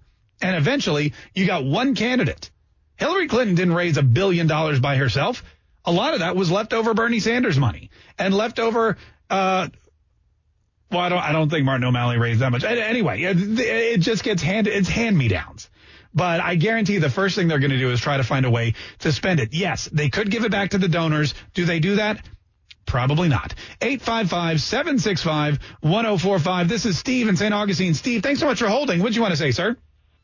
And 0.43 0.55
eventually, 0.55 1.15
you 1.35 1.47
got 1.47 1.65
one 1.65 1.95
candidate 1.95 2.51
Hillary 3.01 3.27
Clinton 3.29 3.57
didn't 3.57 3.75
raise 3.75 3.97
a 3.97 4.03
billion 4.03 4.47
dollars 4.47 4.79
by 4.79 4.97
herself. 4.97 5.43
A 5.87 5.91
lot 5.91 6.13
of 6.13 6.21
that 6.21 6.37
was 6.37 6.51
leftover 6.51 6.93
Bernie 6.93 7.21
Sanders 7.21 7.59
money 7.59 7.89
and 8.19 8.35
leftover. 8.35 8.99
Uh, 9.31 9.69
well, 10.91 11.01
I 11.01 11.09
don't. 11.09 11.19
I 11.19 11.33
don't 11.33 11.49
think 11.49 11.65
Martin 11.65 11.85
O'Malley 11.85 12.19
raised 12.19 12.41
that 12.41 12.53
much. 12.53 12.63
Anyway, 12.63 13.23
it, 13.23 14.01
just 14.01 14.23
gets 14.23 14.43
hand. 14.43 14.67
It's 14.67 14.89
hand 14.89 15.17
me 15.17 15.29
downs. 15.29 15.71
But 16.13 16.41
I 16.41 16.57
guarantee 16.57 16.99
the 16.99 17.09
first 17.09 17.37
thing 17.37 17.49
they're 17.49 17.61
going 17.61 17.71
to 17.71 17.79
do 17.79 17.91
is 17.91 18.01
try 18.01 18.19
to 18.19 18.25
find 18.25 18.45
a 18.45 18.51
way 18.51 18.75
to 18.99 19.13
spend 19.13 19.41
it. 19.41 19.55
Yes, 19.55 19.89
they 19.91 20.11
could 20.11 20.31
give 20.31 20.45
it 20.45 20.51
back 20.51 20.71
to 20.71 20.79
the 20.79 20.89
donors. 20.89 21.33
Do 21.55 21.65
they 21.65 21.81
do 21.81 21.97
that? 21.97 22.23
Probably 22.85 23.29
not. 23.29 23.55
855-765-1045. 23.81 26.69
This 26.69 26.85
is 26.85 26.99
Steve 26.99 27.29
in 27.29 27.37
St. 27.37 27.55
Augustine. 27.55 27.95
Steve, 27.95 28.25
thanks 28.25 28.41
so 28.41 28.47
much 28.47 28.59
for 28.59 28.67
holding. 28.67 29.01
What 29.01 29.13
do 29.13 29.15
you 29.15 29.23
want 29.23 29.33
to 29.33 29.39
say, 29.39 29.53
sir? 29.53 29.77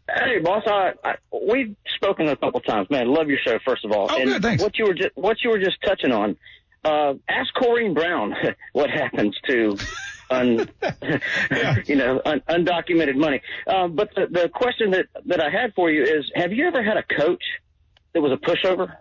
Hey, 0.08 0.38
boss. 0.38 0.62
I, 0.66 0.92
I 1.04 1.14
we've 1.32 1.74
spoken 1.96 2.28
a 2.28 2.36
couple 2.36 2.60
times. 2.60 2.88
Man, 2.90 3.08
love 3.08 3.28
your 3.28 3.38
show. 3.44 3.58
First 3.64 3.84
of 3.84 3.92
all, 3.92 4.08
oh, 4.10 4.16
and 4.16 4.30
good, 4.30 4.42
thanks. 4.42 4.62
what 4.62 4.78
you 4.78 4.86
were 4.86 4.94
just 4.94 5.10
what 5.14 5.38
you 5.42 5.50
were 5.50 5.58
just 5.58 5.78
touching 5.84 6.12
on. 6.12 6.36
Uh, 6.84 7.14
ask 7.28 7.52
Corrine 7.54 7.94
Brown 7.94 8.32
what 8.72 8.90
happens 8.90 9.36
to, 9.48 9.76
un, 10.30 10.68
you 11.86 11.96
know, 11.96 12.22
un, 12.24 12.40
undocumented 12.48 13.16
money. 13.16 13.40
Uh, 13.66 13.88
but 13.88 14.14
the, 14.14 14.26
the 14.30 14.48
question 14.48 14.92
that 14.92 15.06
that 15.26 15.40
I 15.40 15.50
had 15.50 15.74
for 15.74 15.90
you 15.90 16.04
is: 16.04 16.30
Have 16.36 16.52
you 16.52 16.66
ever 16.66 16.84
had 16.84 16.96
a 16.96 17.02
coach 17.02 17.42
that 18.12 18.20
was 18.20 18.32
a 18.32 18.36
pushover? 18.36 18.96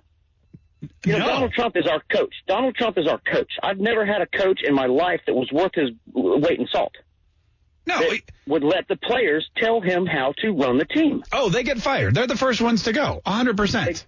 You 1.05 1.13
know, 1.13 1.19
No. 1.19 1.27
Donald 1.27 1.53
Trump 1.53 1.77
is 1.77 1.87
our 1.87 2.01
coach. 2.11 2.33
Donald 2.47 2.75
Trump 2.75 2.97
is 2.97 3.07
our 3.07 3.19
coach. 3.19 3.51
I've 3.61 3.79
never 3.79 4.05
had 4.05 4.21
a 4.21 4.27
coach 4.27 4.61
in 4.63 4.73
my 4.73 4.85
life 4.87 5.21
that 5.27 5.33
was 5.33 5.51
worth 5.51 5.73
his 5.73 5.91
weight 6.13 6.59
in 6.59 6.67
salt. 6.67 6.93
No, 7.87 8.01
would 8.47 8.63
let 8.63 8.87
the 8.87 8.95
players 8.95 9.47
tell 9.57 9.79
him 9.79 10.05
how 10.05 10.33
to 10.39 10.51
run 10.51 10.77
the 10.77 10.85
team. 10.85 11.23
Oh, 11.31 11.49
they 11.49 11.63
get 11.63 11.79
fired. 11.79 12.15
They're 12.15 12.27
the 12.27 12.37
first 12.37 12.61
ones 12.61 12.83
to 12.83 12.93
go. 12.93 13.21
100%. 13.25 14.05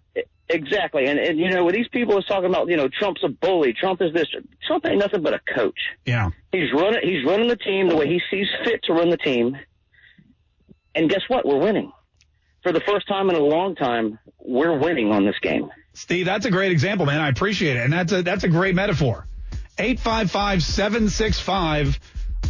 Exactly, 0.50 1.08
and 1.08 1.20
and 1.20 1.38
you 1.38 1.50
know, 1.50 1.66
with 1.66 1.76
these 1.76 1.90
people 1.90 2.18
is 2.18 2.24
talking 2.26 2.50
about, 2.50 2.70
you 2.70 2.78
know, 2.78 2.88
Trump's 2.88 3.22
a 3.24 3.28
bully. 3.28 3.74
Trump 3.74 4.02
is 4.02 4.14
this. 4.14 4.28
Trump 4.66 4.86
ain't 4.86 4.98
nothing 4.98 5.22
but 5.22 5.34
a 5.34 5.42
coach. 5.54 5.78
Yeah. 6.06 6.30
He's 6.54 6.72
running. 6.74 7.02
He's 7.04 7.26
running 7.26 7.50
the 7.50 7.58
team 7.58 7.90
the 7.90 7.98
way 7.98 8.08
he 8.08 8.22
sees 8.32 8.48
fit 8.64 8.82
to 8.84 8.94
run 8.94 9.10
the 9.10 9.18
team. 9.18 9.58
And 10.96 11.10
guess 11.10 11.24
what? 11.28 11.46
We're 11.46 11.60
winning. 11.60 11.92
For 12.64 12.72
the 12.72 12.80
first 12.80 13.10
time 13.10 13.30
in 13.30 13.36
a 13.36 13.40
long 13.40 13.76
time, 13.76 14.20
we're 14.40 14.78
winning 14.78 15.12
on 15.12 15.26
this 15.26 15.36
game. 15.42 15.70
Steve, 15.94 16.26
that's 16.26 16.46
a 16.46 16.52
great 16.52 16.72
example, 16.72 17.06
man. 17.06 17.20
I 17.20 17.28
appreciate 17.30 17.76
it. 17.76 17.84
And 17.84 17.94
that's 17.94 18.12
a, 18.12 18.24
that's 18.24 18.44
a 18.44 18.50
great 18.50 18.76
metaphor. 18.76 19.28
855-765 19.78 22.00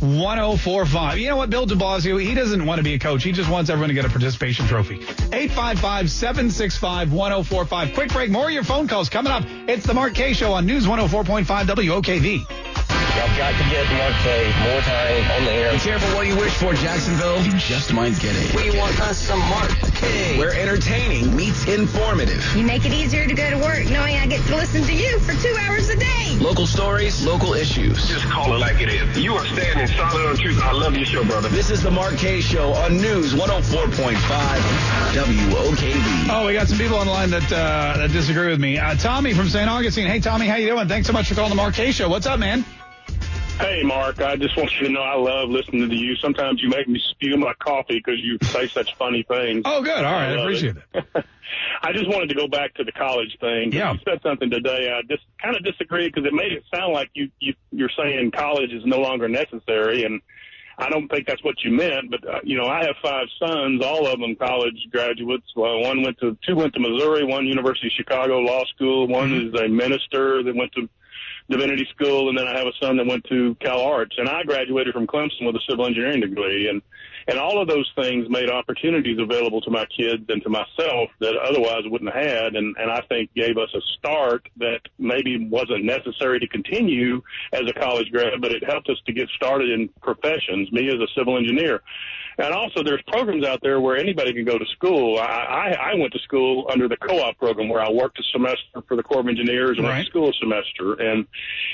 1045. 0.02 1.18
You 1.18 1.30
know 1.30 1.38
what, 1.38 1.50
Bill 1.50 1.66
de 1.66 1.76
Blasio, 1.76 2.22
he 2.22 2.34
doesn't 2.34 2.66
want 2.66 2.80
to 2.80 2.84
be 2.84 2.94
a 2.94 3.00
coach. 3.00 3.24
He 3.24 3.32
just 3.32 3.50
wants 3.50 3.70
everyone 3.70 3.90
to 3.90 3.96
get 3.96 4.06
a 4.06 4.10
participation 4.10 4.68
trophy. 4.68 4.96
855 4.96 6.10
765 6.10 7.12
1045. 7.12 7.94
Quick 7.94 8.12
break. 8.12 8.30
More 8.30 8.48
of 8.48 8.52
your 8.52 8.64
phone 8.64 8.88
calls 8.88 9.10
coming 9.10 9.32
up. 9.32 9.44
It's 9.68 9.86
the 9.86 9.94
Mark 9.94 10.14
Kaye 10.14 10.34
Show 10.34 10.54
on 10.54 10.66
News 10.66 10.86
104.5 10.86 11.46
WOKV. 11.46 12.97
Y'all 13.18 13.36
got 13.36 13.58
to 13.58 13.64
get 13.72 13.92
Mark 13.98 14.14
Kaye 14.22 14.54
more 14.62 14.80
time 14.82 15.32
on 15.32 15.46
the 15.46 15.52
air. 15.52 15.72
Be 15.74 15.80
careful 15.80 16.16
what 16.16 16.28
you 16.28 16.36
wish 16.38 16.54
for, 16.54 16.76
Jacksonville. 16.76 17.42
You 17.42 17.52
just 17.58 17.92
might 17.92 18.14
get 18.20 18.36
it. 18.36 18.54
We 18.54 18.78
want 18.78 19.00
us 19.02 19.18
some 19.18 19.40
Mark 19.40 19.72
Kaye. 19.96 20.38
Where 20.38 20.54
entertaining 20.54 21.36
meets 21.36 21.66
informative. 21.66 22.46
You 22.56 22.64
make 22.64 22.86
it 22.86 22.94
easier 22.94 23.26
to 23.26 23.34
go 23.34 23.50
to 23.50 23.58
work 23.58 23.90
knowing 23.90 24.18
I 24.18 24.28
get 24.28 24.46
to 24.46 24.56
listen 24.56 24.84
to 24.84 24.94
you 24.94 25.18
for 25.22 25.34
two 25.42 25.56
hours 25.62 25.90
a 25.90 25.96
day. 25.96 26.38
Local 26.40 26.68
stories, 26.68 27.26
local 27.26 27.54
issues. 27.56 28.08
Just 28.08 28.26
call 28.26 28.54
it 28.54 28.60
like 28.60 28.82
it 28.82 28.90
is. 28.90 29.18
You 29.18 29.34
are 29.34 29.46
standing 29.48 29.88
solid 29.98 30.28
on 30.28 30.38
truth. 30.38 30.62
I 30.62 30.74
love 30.74 30.96
your 30.96 31.06
show, 31.06 31.24
brother. 31.26 31.50
This 31.50 31.72
is 31.72 31.82
the 31.82 31.90
Mark 31.90 32.18
Kaye 32.18 32.40
Show 32.42 32.74
on 32.74 32.98
News 32.98 33.34
104.5 33.34 34.14
WOKV. 35.16 36.28
Oh, 36.30 36.46
we 36.46 36.54
got 36.54 36.68
some 36.68 36.78
people 36.78 36.98
on 36.98 37.08
the 37.08 37.14
line 37.14 37.32
that, 37.32 37.52
uh, 37.52 37.98
that 37.98 38.12
disagree 38.12 38.50
with 38.50 38.60
me. 38.60 38.78
Uh, 38.78 38.94
Tommy 38.94 39.34
from 39.34 39.50
St. 39.50 39.68
Augustine. 39.68 40.06
Hey, 40.06 40.20
Tommy, 40.20 40.46
how 40.46 40.58
you 40.58 40.68
doing? 40.68 40.88
Thanks 40.88 41.08
so 41.08 41.14
much 41.14 41.28
for 41.28 41.34
calling 41.34 41.50
the 41.50 41.56
Mark 41.56 41.74
Kaye 41.74 41.92
Show. 41.92 42.10
What's 42.10 42.28
up, 42.28 42.40
man? 42.40 42.64
Hey, 43.60 43.82
Mark, 43.84 44.22
I 44.22 44.36
just 44.36 44.56
want 44.56 44.72
you 44.80 44.88
to 44.88 44.94
know 44.94 45.02
I 45.02 45.16
love 45.16 45.50
listening 45.50 45.90
to 45.90 45.96
you. 45.96 46.16
Sometimes 46.18 46.62
you 46.62 46.70
make 46.70 46.88
me 46.88 47.02
spew 47.10 47.38
my 47.38 47.54
coffee 47.56 48.02
because 48.04 48.20
you 48.20 48.38
say 48.44 48.68
such 48.68 48.96
funny 48.96 49.24
things. 49.24 49.64
Oh, 49.66 49.82
good. 49.82 50.04
All 50.04 50.12
right. 50.12 50.30
I 50.30 50.36
love 50.36 50.46
appreciate 50.46 50.76
it. 50.94 51.06
I 51.82 51.92
just 51.92 52.08
wanted 52.08 52.30
to 52.30 52.36
go 52.36 52.48
back 52.48 52.76
to 52.76 52.84
the 52.84 52.92
college 52.92 53.36
thing. 53.40 53.72
Yeah. 53.72 53.94
You 53.94 54.00
said 54.08 54.22
something 54.22 54.52
today. 54.52 54.92
I 54.96 55.02
just 55.10 55.24
kind 55.42 55.56
of 55.56 55.64
disagreed 55.64 56.14
because 56.14 56.28
it 56.28 56.34
made 56.34 56.52
it 56.52 56.64
sound 56.74 56.94
like 56.94 57.10
you, 57.14 57.32
you 57.40 57.56
you're 57.72 57.90
saying 57.98 58.32
college 58.32 58.72
is 58.72 58.84
no 58.86 59.00
longer 59.00 59.28
necessary, 59.28 60.04
and 60.04 60.22
I 60.78 60.90
don't 60.90 61.08
think 61.08 61.26
that's 61.26 61.44
what 61.44 61.56
you 61.64 61.72
meant. 61.72 62.12
But 62.12 62.28
uh, 62.28 62.40
you 62.44 62.58
know, 62.58 62.68
I 62.68 62.86
have 62.86 62.96
five 63.02 63.26
sons, 63.40 63.84
all 63.84 64.06
of 64.06 64.20
them 64.20 64.36
college 64.36 64.88
graduates. 64.92 65.48
Well, 65.56 65.82
one 65.82 66.04
went 66.04 66.20
to 66.20 66.38
two 66.46 66.56
went 66.56 66.74
to 66.74 66.80
Missouri, 66.80 67.24
one 67.24 67.48
University 67.48 67.88
of 67.88 67.94
Chicago 67.94 68.40
Law 68.40 68.64
School, 68.76 69.08
one 69.08 69.34
is 69.34 69.60
a 69.60 69.68
minister 69.68 70.44
that 70.44 70.56
went 70.56 70.72
to 70.74 70.88
divinity 71.50 71.88
school, 71.94 72.30
and 72.30 72.38
then 72.38 72.48
I 72.48 72.58
have 72.58 72.68
a 72.68 72.74
son 72.82 72.98
that 72.98 73.06
went 73.06 73.24
to 73.26 73.56
Cal 73.62 73.82
Arts, 73.82 74.16
and 74.18 74.28
I 74.28 74.44
graduated 74.44 74.94
from 74.94 75.08
Clemson 75.08 75.46
with 75.46 75.56
a 75.56 75.62
civil 75.70 75.86
engineering 75.86 76.22
degree, 76.22 76.68
and 76.70 76.82
and 77.28 77.38
all 77.38 77.62
of 77.62 77.68
those 77.68 77.90
things 77.96 78.28
made 78.30 78.50
opportunities 78.50 79.20
available 79.20 79.62
to 79.62 79.72
my 79.72 79.86
kids 79.86 80.24
and 80.30 80.42
to 80.44 80.50
myself 80.50 81.10
that 81.20 81.36
otherwise 81.38 81.82
wouldn't 81.86 82.14
have 82.14 82.24
had, 82.24 82.56
and 82.56 82.76
and 82.78 82.90
I 82.92 83.02
think 83.10 83.34
gave 83.34 83.58
us 83.58 83.70
a 83.74 83.82
start 83.98 84.48
that 84.58 84.82
maybe 84.98 85.48
wasn't 85.50 85.84
necessary 85.86 86.40
to 86.40 86.48
continue 86.48 87.22
as 87.54 87.62
a 87.68 87.74
college 87.74 88.12
grad, 88.12 88.42
but 88.42 88.52
it 88.52 88.64
helped 88.64 88.90
us 88.90 88.98
to 89.06 89.14
get 89.14 89.30
started 89.36 89.70
in 89.70 89.90
professions. 90.02 90.72
Me 90.72 90.88
as 90.90 90.96
a 90.96 91.08
civil 91.18 91.38
engineer. 91.38 91.82
And 92.40 92.54
also, 92.54 92.84
there's 92.84 93.02
programs 93.08 93.46
out 93.48 93.62
there 93.64 93.82
where 93.82 93.98
anybody 93.98 94.32
can 94.32 94.46
go 94.46 94.60
to 94.60 94.66
school. 94.68 95.18
I, 95.18 95.24
I, 95.24 95.92
I 95.92 95.96
went 95.96 96.14
to 96.14 96.20
school 96.20 96.68
under 96.72 96.88
the 96.88 96.96
co-op 96.98 97.36
program 97.40 97.68
where 97.68 97.82
I 97.82 97.90
worked 97.90 98.20
a 98.20 98.24
semester 98.32 98.84
for 98.88 98.96
the 98.96 99.02
Corps 99.02 99.22
of 99.22 99.28
Engineers 99.28 99.78
and 99.80 99.88
Right. 99.88 100.04
to 100.04 100.10
school 100.10 100.30
a 100.30 100.34
semester. 100.34 100.94
And 101.02 101.26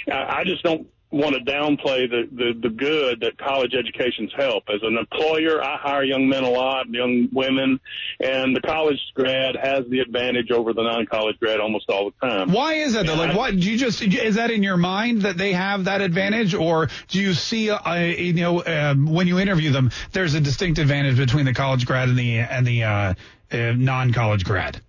I, 0.09 0.37
I 0.39 0.43
just 0.45 0.63
don't 0.63 0.87
want 1.13 1.35
to 1.35 1.41
downplay 1.41 2.09
the, 2.09 2.27
the, 2.31 2.59
the 2.59 2.69
good 2.69 3.21
that 3.21 3.37
college 3.37 3.73
educations 3.75 4.31
help. 4.35 4.63
As 4.67 4.81
an 4.81 4.97
employer, 4.97 5.63
I 5.63 5.77
hire 5.77 6.03
young 6.03 6.27
men 6.27 6.43
a 6.43 6.49
lot, 6.49 6.89
young 6.89 7.29
women, 7.31 7.79
and 8.19 8.55
the 8.55 8.61
college 8.61 8.99
grad 9.13 9.55
has 9.55 9.85
the 9.89 9.99
advantage 9.99 10.49
over 10.51 10.73
the 10.73 10.81
non-college 10.81 11.39
grad 11.39 11.59
almost 11.59 11.89
all 11.89 12.11
the 12.11 12.27
time. 12.27 12.51
Why 12.51 12.73
is 12.75 12.93
that 12.93 13.05
though? 13.05 13.15
Like, 13.15 13.37
what 13.37 13.51
do 13.51 13.71
you 13.71 13.77
just 13.77 14.01
is 14.01 14.35
that 14.35 14.49
in 14.49 14.63
your 14.63 14.77
mind 14.77 15.21
that 15.21 15.37
they 15.37 15.53
have 15.53 15.85
that 15.85 16.01
advantage, 16.01 16.55
or 16.55 16.89
do 17.09 17.21
you 17.21 17.33
see, 17.33 17.69
uh, 17.69 17.95
you 17.95 18.33
know, 18.33 18.63
um, 18.65 19.05
when 19.05 19.27
you 19.27 19.39
interview 19.39 19.71
them, 19.71 19.91
there's 20.11 20.33
a 20.33 20.41
distinct 20.41 20.79
advantage 20.79 21.17
between 21.17 21.45
the 21.45 21.53
college 21.53 21.85
grad 21.85 22.09
and 22.09 22.17
the 22.17 22.39
and 22.39 22.65
the 22.65 22.83
uh, 22.83 23.13
uh, 23.51 23.57
non-college 23.75 24.45
grad? 24.45 24.81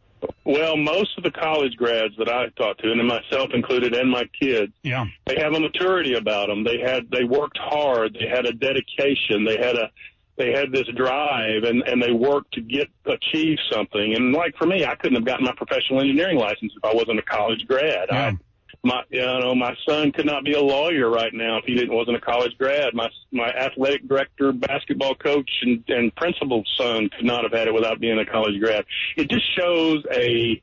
Well, 0.44 0.76
most 0.76 1.16
of 1.16 1.24
the 1.24 1.30
college 1.30 1.76
grads 1.76 2.14
that 2.18 2.28
I 2.28 2.48
talked 2.50 2.82
to, 2.82 2.92
and 2.92 3.06
myself 3.06 3.50
included, 3.54 3.94
and 3.94 4.10
my 4.10 4.24
kids, 4.40 4.72
Yeah. 4.82 5.06
they 5.26 5.36
have 5.38 5.54
a 5.54 5.60
maturity 5.60 6.14
about 6.14 6.48
them. 6.48 6.64
They 6.64 6.78
had 6.78 7.10
they 7.10 7.24
worked 7.24 7.58
hard. 7.58 8.16
They 8.18 8.28
had 8.28 8.46
a 8.46 8.52
dedication. 8.52 9.44
They 9.44 9.56
had 9.56 9.76
a 9.76 9.90
they 10.36 10.50
had 10.52 10.72
this 10.72 10.86
drive, 10.96 11.62
and 11.64 11.82
and 11.86 12.02
they 12.02 12.12
worked 12.12 12.52
to 12.54 12.60
get 12.60 12.88
achieve 13.06 13.58
something. 13.70 14.14
And 14.14 14.32
like 14.32 14.56
for 14.56 14.66
me, 14.66 14.84
I 14.84 14.94
couldn't 14.96 15.16
have 15.16 15.24
gotten 15.24 15.44
my 15.46 15.52
professional 15.52 16.00
engineering 16.00 16.38
license 16.38 16.72
if 16.76 16.84
I 16.84 16.92
wasn't 16.94 17.18
a 17.18 17.22
college 17.22 17.66
grad. 17.66 18.10
I, 18.10 18.36
my 18.84 19.02
you 19.08 19.20
know 19.20 19.54
my 19.54 19.74
son 19.88 20.12
could 20.12 20.26
not 20.26 20.44
be 20.44 20.52
a 20.52 20.60
lawyer 20.60 21.08
right 21.08 21.32
now 21.32 21.58
if 21.58 21.64
he 21.64 21.74
didn't 21.74 21.94
wasn't 21.94 22.16
a 22.16 22.20
college 22.20 22.56
grad. 22.58 22.94
My 22.94 23.08
my 23.32 23.48
athletic 23.48 24.06
director, 24.06 24.52
basketball 24.52 25.14
coach, 25.14 25.50
and 25.62 25.82
and 25.88 26.14
principal's 26.14 26.70
son 26.78 27.08
could 27.16 27.24
not 27.24 27.42
have 27.42 27.52
had 27.52 27.68
it 27.68 27.74
without 27.74 28.00
being 28.00 28.18
a 28.18 28.26
college 28.26 28.60
grad. 28.60 28.84
It 29.16 29.30
just 29.30 29.44
shows 29.56 30.04
a 30.12 30.62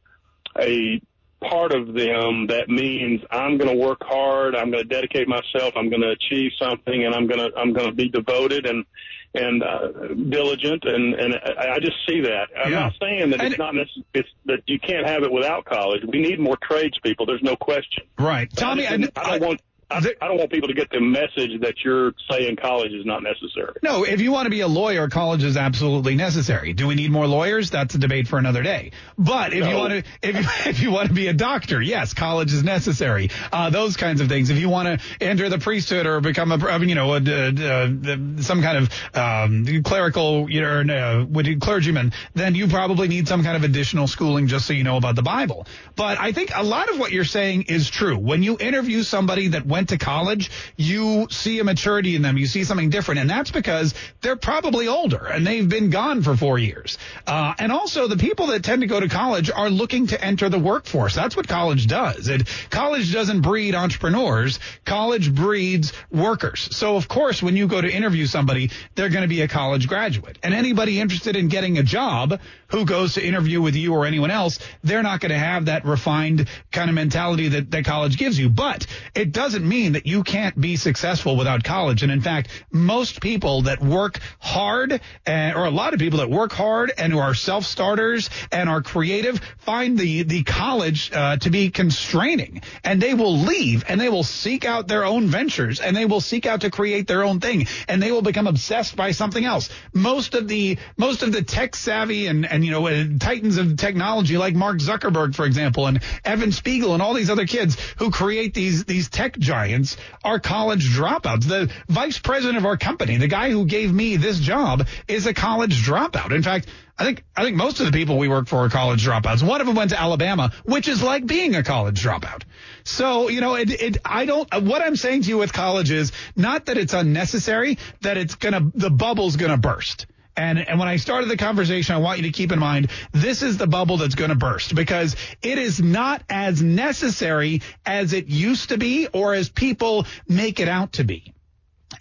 a 0.59 1.01
part 1.41 1.73
of 1.73 1.87
them 1.93 2.47
that 2.47 2.69
means 2.69 3.21
I'm 3.31 3.57
going 3.57 3.75
to 3.75 3.83
work 3.83 4.03
hard, 4.03 4.55
I'm 4.55 4.69
going 4.69 4.83
to 4.83 4.89
dedicate 4.89 5.27
myself, 5.27 5.73
I'm 5.75 5.89
going 5.89 6.01
to 6.01 6.11
achieve 6.11 6.51
something, 6.59 7.05
and 7.05 7.15
I'm 7.15 7.27
going 7.27 7.39
to 7.39 7.57
I'm 7.57 7.73
going 7.73 7.89
to 7.89 7.95
be 7.95 8.09
devoted 8.09 8.65
and 8.65 8.85
and 9.33 9.63
uh, 9.63 9.87
diligent, 10.29 10.83
and 10.83 11.13
and 11.15 11.35
I 11.57 11.75
I 11.75 11.79
just 11.79 11.95
see 12.07 12.19
that. 12.21 12.49
I'm 12.63 12.71
Yeah. 12.71 12.79
not 12.81 12.93
saying 13.01 13.29
that 13.31 13.41
it's 13.41 13.57
not 13.57 13.73
necess- 13.73 14.03
it's 14.13 14.27
that 14.45 14.59
you 14.67 14.77
can't 14.79 15.07
have 15.07 15.23
it 15.23 15.31
without 15.31 15.65
college. 15.65 16.01
We 16.05 16.19
need 16.21 16.39
more 16.39 16.57
tradespeople. 16.61 17.25
There's 17.25 17.41
no 17.43 17.55
question. 17.55 18.03
Right, 18.19 18.49
Tommy. 18.53 18.87
I, 18.87 18.97
just- 18.97 19.17
I 19.17 19.37
don't 19.37 19.47
want. 19.47 19.61
I, 19.91 19.97
I 20.21 20.27
don't 20.27 20.37
want 20.37 20.51
people 20.51 20.69
to 20.69 20.73
get 20.73 20.89
the 20.89 21.01
message 21.01 21.59
that 21.61 21.75
you're 21.83 22.13
saying 22.29 22.55
college 22.55 22.93
is 22.93 23.05
not 23.05 23.23
necessary. 23.23 23.73
No, 23.83 24.03
if 24.03 24.21
you 24.21 24.31
want 24.31 24.45
to 24.45 24.49
be 24.49 24.61
a 24.61 24.67
lawyer, 24.67 25.09
college 25.09 25.43
is 25.43 25.57
absolutely 25.57 26.15
necessary. 26.15 26.73
Do 26.73 26.87
we 26.87 26.95
need 26.95 27.11
more 27.11 27.27
lawyers? 27.27 27.69
That's 27.69 27.93
a 27.95 27.97
debate 27.97 28.27
for 28.27 28.39
another 28.39 28.63
day. 28.63 28.91
But 29.17 29.53
if 29.53 29.67
you 29.67 29.75
want 29.75 29.93
to, 29.93 30.03
if 30.21 30.35
you, 30.35 30.43
if 30.69 30.81
you 30.81 30.91
want 30.91 31.09
to 31.09 31.13
be 31.13 31.27
a 31.27 31.33
doctor, 31.33 31.81
yes, 31.81 32.13
college 32.13 32.53
is 32.53 32.63
necessary. 32.63 33.29
Uh, 33.51 33.69
those 33.69 33.97
kinds 33.97 34.21
of 34.21 34.29
things. 34.29 34.49
If 34.49 34.57
you 34.57 34.69
want 34.69 34.99
to 34.99 35.25
enter 35.25 35.49
the 35.49 35.59
priesthood 35.59 36.05
or 36.05 36.21
become 36.21 36.51
a, 36.51 36.67
I 36.67 36.77
mean, 36.77 36.89
you 36.89 36.95
know, 36.95 37.13
a, 37.13 37.21
a, 37.21 37.85
a, 37.85 38.41
some 38.41 38.61
kind 38.61 38.77
of 38.77 39.15
um, 39.15 39.83
clerical, 39.83 40.49
you 40.49 40.61
know, 40.61 41.25
uh, 41.27 41.53
clergyman, 41.59 42.13
then 42.33 42.55
you 42.55 42.67
probably 42.67 43.07
need 43.07 43.27
some 43.27 43.43
kind 43.43 43.57
of 43.57 43.63
additional 43.63 44.07
schooling 44.07 44.47
just 44.47 44.65
so 44.65 44.73
you 44.73 44.83
know 44.83 44.97
about 44.97 45.15
the 45.15 45.21
Bible. 45.21 45.67
But 45.95 46.17
I 46.17 46.31
think 46.31 46.51
a 46.55 46.63
lot 46.63 46.89
of 46.89 46.97
what 46.97 47.11
you're 47.11 47.25
saying 47.25 47.63
is 47.63 47.89
true. 47.89 48.17
When 48.17 48.41
you 48.41 48.57
interview 48.57 49.03
somebody 49.03 49.49
that 49.49 49.65
went 49.65 49.80
to 49.89 49.97
college, 49.97 50.51
you 50.77 51.27
see 51.29 51.59
a 51.59 51.63
maturity 51.63 52.15
in 52.15 52.21
them. 52.21 52.37
You 52.37 52.47
see 52.47 52.63
something 52.63 52.89
different. 52.89 53.21
And 53.21 53.29
that's 53.29 53.51
because 53.51 53.93
they're 54.21 54.35
probably 54.35 54.87
older 54.87 55.25
and 55.25 55.45
they've 55.45 55.67
been 55.67 55.89
gone 55.89 56.21
for 56.21 56.35
four 56.35 56.57
years. 56.57 56.97
Uh, 57.27 57.53
and 57.59 57.71
also 57.71 58.07
the 58.07 58.17
people 58.17 58.47
that 58.47 58.63
tend 58.63 58.81
to 58.81 58.87
go 58.87 58.99
to 58.99 59.09
college 59.09 59.51
are 59.51 59.69
looking 59.69 60.07
to 60.07 60.23
enter 60.23 60.49
the 60.49 60.59
workforce. 60.59 61.15
That's 61.15 61.35
what 61.35 61.47
college 61.47 61.87
does. 61.87 62.29
College 62.69 63.11
doesn't 63.11 63.41
breed 63.41 63.75
entrepreneurs. 63.75 64.59
College 64.85 65.33
breeds 65.33 65.93
workers. 66.11 66.75
So 66.75 66.95
of 66.95 67.07
course, 67.07 67.41
when 67.41 67.55
you 67.55 67.67
go 67.67 67.81
to 67.81 67.89
interview 67.89 68.25
somebody, 68.25 68.71
they're 68.95 69.09
going 69.09 69.23
to 69.23 69.27
be 69.27 69.41
a 69.41 69.47
college 69.47 69.87
graduate. 69.87 70.37
And 70.43 70.53
anybody 70.53 70.99
interested 70.99 71.35
in 71.35 71.47
getting 71.47 71.77
a 71.77 71.83
job 71.83 72.39
who 72.67 72.85
goes 72.85 73.15
to 73.15 73.25
interview 73.25 73.61
with 73.61 73.75
you 73.75 73.93
or 73.93 74.05
anyone 74.05 74.31
else, 74.31 74.59
they're 74.83 75.03
not 75.03 75.19
going 75.19 75.31
to 75.31 75.37
have 75.37 75.65
that 75.65 75.85
refined 75.85 76.47
kind 76.71 76.89
of 76.89 76.95
mentality 76.95 77.49
that, 77.49 77.71
that 77.71 77.85
college 77.85 78.17
gives 78.17 78.39
you. 78.39 78.49
But 78.49 78.87
it 79.13 79.31
doesn't 79.31 79.67
mean 79.71 79.93
that 79.93 80.05
you 80.05 80.21
can't 80.23 80.59
be 80.59 80.75
successful 80.75 81.37
without 81.37 81.63
college. 81.63 82.03
And 82.03 82.11
in 82.11 82.19
fact, 82.19 82.49
most 82.73 83.21
people 83.21 83.61
that 83.63 83.81
work 83.81 84.19
hard, 84.39 84.99
uh, 85.25 85.51
or 85.55 85.63
a 85.63 85.69
lot 85.69 85.93
of 85.93 85.99
people 85.99 86.19
that 86.19 86.29
work 86.29 86.51
hard 86.51 86.91
and 86.97 87.13
who 87.13 87.19
are 87.19 87.33
self-starters 87.33 88.29
and 88.51 88.67
are 88.67 88.81
creative, 88.81 89.39
find 89.59 89.97
the, 89.97 90.23
the 90.23 90.43
college 90.43 91.09
uh, 91.13 91.37
to 91.37 91.49
be 91.49 91.69
constraining. 91.69 92.61
And 92.83 93.01
they 93.01 93.13
will 93.13 93.37
leave 93.37 93.85
and 93.87 93.99
they 93.99 94.09
will 94.09 94.25
seek 94.25 94.65
out 94.65 94.89
their 94.89 95.05
own 95.05 95.27
ventures 95.27 95.79
and 95.79 95.95
they 95.95 96.05
will 96.05 96.19
seek 96.19 96.45
out 96.45 96.61
to 96.61 96.69
create 96.69 97.07
their 97.07 97.23
own 97.23 97.39
thing 97.39 97.67
and 97.87 98.03
they 98.03 98.11
will 98.11 98.21
become 98.21 98.47
obsessed 98.47 98.97
by 98.97 99.11
something 99.11 99.45
else. 99.45 99.69
Most 99.93 100.35
of 100.35 100.49
the, 100.49 100.79
most 100.97 101.23
of 101.23 101.31
the 101.31 101.43
tech 101.43 101.77
savvy 101.77 102.27
and, 102.27 102.45
and, 102.45 102.65
you 102.65 102.71
know, 102.71 102.87
uh, 102.87 103.05
titans 103.19 103.57
of 103.57 103.77
technology 103.77 104.37
like 104.37 104.53
Mark 104.53 104.79
Zuckerberg, 104.79 105.33
for 105.33 105.45
example, 105.45 105.87
and 105.87 106.01
Evan 106.25 106.51
Spiegel 106.51 106.93
and 106.93 107.01
all 107.01 107.13
these 107.13 107.29
other 107.29 107.47
kids 107.47 107.77
who 107.97 108.11
create 108.11 108.53
these, 108.53 108.83
these 108.83 109.07
tech 109.07 109.37
giants 109.51 109.97
are 110.23 110.39
college 110.39 110.89
dropouts. 110.95 111.45
The 111.45 111.69
vice 111.89 112.19
president 112.19 112.57
of 112.57 112.65
our 112.65 112.77
company, 112.77 113.17
the 113.17 113.27
guy 113.27 113.51
who 113.51 113.65
gave 113.65 113.91
me 113.91 114.15
this 114.15 114.39
job 114.39 114.87
is 115.09 115.25
a 115.25 115.33
college 115.33 115.85
dropout. 115.85 116.33
In 116.33 116.41
fact, 116.41 116.67
I 116.97 117.03
think 117.03 117.25
I 117.35 117.43
think 117.43 117.57
most 117.57 117.81
of 117.81 117.85
the 117.85 117.91
people 117.91 118.17
we 118.17 118.29
work 118.29 118.47
for 118.47 118.63
are 118.63 118.69
college 118.69 119.05
dropouts. 119.05 119.43
One 119.43 119.59
of 119.59 119.67
them 119.67 119.75
went 119.75 119.89
to 119.89 119.99
Alabama, 119.99 120.53
which 120.63 120.87
is 120.87 121.03
like 121.03 121.25
being 121.25 121.55
a 121.55 121.63
college 121.63 122.01
dropout. 122.01 122.43
So 122.85 123.27
you 123.27 123.41
know, 123.41 123.55
it, 123.55 123.69
it 123.71 123.97
I 124.05 124.25
don't. 124.25 124.47
What 124.63 124.81
I'm 124.81 124.95
saying 124.95 125.23
to 125.23 125.29
you 125.29 125.37
with 125.37 125.51
college 125.51 125.91
is 125.91 126.13
not 126.37 126.67
that 126.67 126.77
it's 126.77 126.93
unnecessary, 126.93 127.77
that 128.01 128.15
it's 128.15 128.35
gonna 128.35 128.71
the 128.73 128.89
bubble's 128.89 129.35
gonna 129.35 129.57
burst. 129.57 130.05
And 130.35 130.59
and 130.59 130.79
when 130.79 130.87
I 130.87 130.95
started 130.95 131.29
the 131.29 131.37
conversation, 131.37 131.95
I 131.95 131.97
want 131.97 132.19
you 132.19 132.23
to 132.23 132.31
keep 132.31 132.51
in 132.51 132.59
mind 132.59 132.89
this 133.11 133.41
is 133.41 133.57
the 133.57 133.67
bubble 133.67 133.97
that's 133.97 134.15
going 134.15 134.29
to 134.29 134.35
burst 134.35 134.73
because 134.75 135.15
it 135.41 135.57
is 135.57 135.81
not 135.81 136.23
as 136.29 136.61
necessary 136.61 137.61
as 137.85 138.13
it 138.13 138.27
used 138.27 138.69
to 138.69 138.77
be 138.77 139.07
or 139.07 139.33
as 139.33 139.49
people 139.49 140.05
make 140.27 140.59
it 140.59 140.67
out 140.67 140.93
to 140.93 141.03
be. 141.03 141.33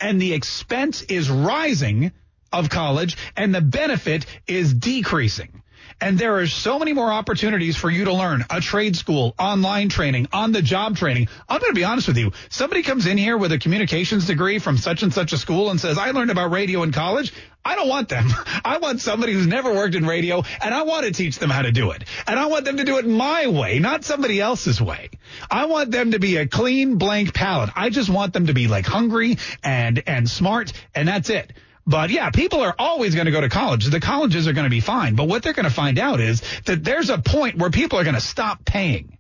And 0.00 0.20
the 0.20 0.32
expense 0.32 1.02
is 1.02 1.28
rising 1.28 2.12
of 2.52 2.68
college 2.68 3.16
and 3.36 3.54
the 3.54 3.60
benefit 3.60 4.26
is 4.46 4.72
decreasing. 4.72 5.59
And 6.00 6.18
there 6.18 6.38
are 6.38 6.46
so 6.46 6.78
many 6.78 6.92
more 6.92 7.12
opportunities 7.12 7.76
for 7.76 7.90
you 7.90 8.06
to 8.06 8.12
learn 8.12 8.44
a 8.48 8.60
trade 8.60 8.96
school, 8.96 9.34
online 9.38 9.90
training, 9.90 10.28
on 10.32 10.52
the 10.52 10.62
job 10.62 10.96
training. 10.96 11.28
I'm 11.48 11.60
going 11.60 11.72
to 11.72 11.78
be 11.78 11.84
honest 11.84 12.08
with 12.08 12.16
you. 12.16 12.32
Somebody 12.48 12.82
comes 12.82 13.06
in 13.06 13.18
here 13.18 13.36
with 13.36 13.52
a 13.52 13.58
communications 13.58 14.26
degree 14.26 14.58
from 14.58 14.78
such 14.78 15.02
and 15.02 15.12
such 15.12 15.32
a 15.32 15.38
school 15.38 15.70
and 15.70 15.78
says, 15.78 15.98
I 15.98 16.12
learned 16.12 16.30
about 16.30 16.50
radio 16.50 16.82
in 16.84 16.92
college. 16.92 17.34
I 17.62 17.74
don't 17.74 17.88
want 17.88 18.08
them. 18.08 18.26
I 18.64 18.78
want 18.78 19.02
somebody 19.02 19.34
who's 19.34 19.46
never 19.46 19.74
worked 19.74 19.94
in 19.94 20.06
radio 20.06 20.42
and 20.62 20.74
I 20.74 20.82
want 20.84 21.04
to 21.04 21.12
teach 21.12 21.38
them 21.38 21.50
how 21.50 21.62
to 21.62 21.72
do 21.72 21.90
it. 21.90 22.04
And 22.26 22.38
I 22.38 22.46
want 22.46 22.64
them 22.64 22.78
to 22.78 22.84
do 22.84 22.96
it 22.96 23.06
my 23.06 23.48
way, 23.48 23.78
not 23.78 24.04
somebody 24.04 24.40
else's 24.40 24.80
way. 24.80 25.10
I 25.50 25.66
want 25.66 25.90
them 25.90 26.12
to 26.12 26.18
be 26.18 26.38
a 26.38 26.46
clean 26.46 26.96
blank 26.96 27.34
palette. 27.34 27.70
I 27.76 27.90
just 27.90 28.08
want 28.08 28.32
them 28.32 28.46
to 28.46 28.54
be 28.54 28.68
like 28.68 28.86
hungry 28.86 29.36
and, 29.62 30.02
and 30.06 30.28
smart 30.28 30.72
and 30.94 31.06
that's 31.06 31.28
it. 31.28 31.52
But 31.90 32.10
yeah, 32.10 32.30
people 32.30 32.60
are 32.60 32.74
always 32.78 33.14
going 33.14 33.26
to 33.26 33.32
go 33.32 33.40
to 33.40 33.48
college. 33.48 33.84
The 33.86 34.00
colleges 34.00 34.46
are 34.48 34.52
going 34.52 34.64
to 34.64 34.70
be 34.70 34.80
fine. 34.80 35.16
But 35.16 35.26
what 35.28 35.42
they're 35.42 35.52
going 35.60 35.64
to 35.68 35.74
find 35.74 35.98
out 35.98 36.20
is 36.20 36.42
that 36.66 36.84
there's 36.84 37.10
a 37.10 37.18
point 37.18 37.58
where 37.58 37.70
people 37.70 37.98
are 37.98 38.04
going 38.04 38.14
to 38.14 38.20
stop 38.20 38.64
paying. 38.64 39.18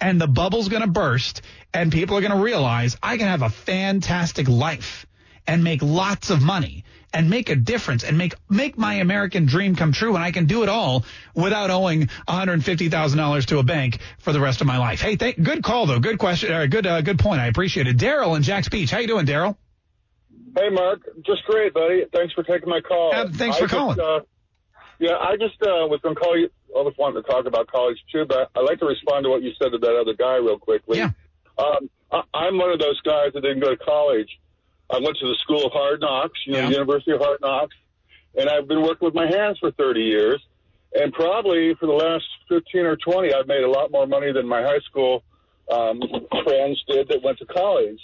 and 0.00 0.20
the 0.20 0.26
bubble's 0.26 0.68
going 0.68 0.82
to 0.82 0.88
burst 0.88 1.42
and 1.74 1.92
people 1.92 2.16
are 2.16 2.20
going 2.20 2.32
to 2.32 2.42
realize 2.42 2.96
I 3.02 3.16
can 3.18 3.26
have 3.28 3.42
a 3.42 3.50
fantastic 3.50 4.48
life 4.48 5.06
and 5.46 5.62
make 5.62 5.82
lots 5.82 6.30
of 6.30 6.42
money 6.42 6.84
and 7.12 7.28
make 7.28 7.50
a 7.50 7.56
difference 7.56 8.04
and 8.04 8.16
make 8.16 8.34
make 8.48 8.78
my 8.78 8.94
American 8.94 9.46
dream 9.46 9.74
come 9.76 9.92
true 9.92 10.14
and 10.14 10.24
I 10.24 10.30
can 10.30 10.46
do 10.46 10.62
it 10.62 10.68
all 10.68 11.04
without 11.34 11.70
owing 11.70 12.08
$150,000 12.28 13.46
to 13.46 13.58
a 13.58 13.62
bank 13.62 13.98
for 14.18 14.32
the 14.32 14.40
rest 14.40 14.60
of 14.60 14.66
my 14.66 14.78
life. 14.78 15.00
Hey, 15.00 15.16
th- 15.16 15.42
good 15.42 15.62
call 15.62 15.86
though. 15.86 15.98
Good 16.00 16.18
question. 16.18 16.52
Uh, 16.52 16.66
good 16.66 16.86
uh, 16.86 17.00
good 17.02 17.18
point. 17.18 17.40
I 17.40 17.46
appreciate 17.46 17.86
it. 17.86 17.96
Daryl 17.96 18.36
in 18.36 18.42
Jax 18.42 18.68
Beach. 18.68 18.90
How 18.90 18.98
you 18.98 19.08
doing, 19.08 19.26
Daryl? 19.26 19.56
Hey, 20.56 20.68
Mark. 20.70 21.00
Just 21.24 21.44
great, 21.44 21.72
buddy. 21.74 22.04
Thanks 22.12 22.34
for 22.34 22.42
taking 22.42 22.68
my 22.68 22.80
call. 22.80 23.14
Uh, 23.14 23.28
thanks 23.32 23.56
for 23.56 23.64
I 23.64 23.66
just, 23.66 23.74
calling. 23.74 24.00
uh, 24.00 24.20
yeah, 24.98 25.16
I 25.16 25.36
just 25.36 25.60
uh, 25.62 25.86
was 25.86 26.00
going 26.02 26.14
to 26.14 26.20
call 26.20 26.36
you. 26.36 26.48
I 26.76 26.82
was 26.82 26.94
wanting 26.98 27.22
to 27.22 27.28
talk 27.28 27.46
about 27.46 27.66
college 27.68 27.98
too, 28.12 28.24
but 28.28 28.50
I'd 28.54 28.60
like 28.64 28.78
to 28.80 28.86
respond 28.86 29.24
to 29.24 29.30
what 29.30 29.42
you 29.42 29.52
said 29.60 29.70
to 29.72 29.78
that 29.78 29.96
other 29.96 30.14
guy 30.14 30.36
real 30.36 30.58
quickly. 30.58 30.98
Yeah. 30.98 31.10
Um, 31.58 31.90
I, 32.12 32.22
I'm 32.34 32.58
one 32.58 32.70
of 32.70 32.78
those 32.78 33.00
guys 33.02 33.32
that 33.34 33.40
didn't 33.40 33.60
go 33.60 33.70
to 33.70 33.76
college. 33.76 34.28
I 34.90 34.98
went 34.98 35.16
to 35.18 35.26
the 35.26 35.36
School 35.42 35.66
of 35.66 35.72
Hard 35.72 36.00
Knocks, 36.00 36.38
you 36.46 36.52
know, 36.54 36.60
Yeah. 36.60 36.68
University 36.70 37.12
of 37.12 37.20
Hard 37.20 37.40
Knocks, 37.40 37.74
and 38.36 38.48
I've 38.48 38.66
been 38.68 38.82
working 38.82 39.06
with 39.06 39.14
my 39.14 39.26
hands 39.26 39.58
for 39.58 39.70
30 39.70 40.00
years. 40.00 40.42
And 40.92 41.12
probably 41.12 41.74
for 41.78 41.86
the 41.86 41.92
last 41.92 42.24
15 42.48 42.84
or 42.84 42.96
20, 42.96 43.32
I've 43.32 43.46
made 43.46 43.62
a 43.62 43.70
lot 43.70 43.92
more 43.92 44.08
money 44.08 44.32
than 44.32 44.48
my 44.48 44.62
high 44.62 44.80
school 44.80 45.22
um, 45.72 46.00
friends 46.44 46.82
did 46.88 47.08
that 47.08 47.22
went 47.22 47.38
to 47.38 47.46
college. 47.46 48.00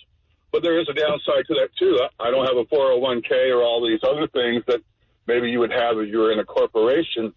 But 0.57 0.63
there 0.63 0.81
is 0.81 0.89
a 0.89 0.95
downside 0.95 1.45
to 1.49 1.55
that 1.61 1.69
too. 1.79 2.01
I 2.19 2.31
don't 2.31 2.47
have 2.47 2.57
a 2.57 2.65
401k 2.75 3.55
or 3.55 3.63
all 3.63 3.87
these 3.87 4.01
other 4.03 4.27
things 4.29 4.65
that 4.67 4.81
maybe 5.27 5.51
you 5.51 5.59
would 5.59 5.71
have 5.71 5.99
if 5.99 6.09
you 6.09 6.17
were 6.17 6.33
in 6.33 6.39
a 6.39 6.47
corporation. 6.47 7.35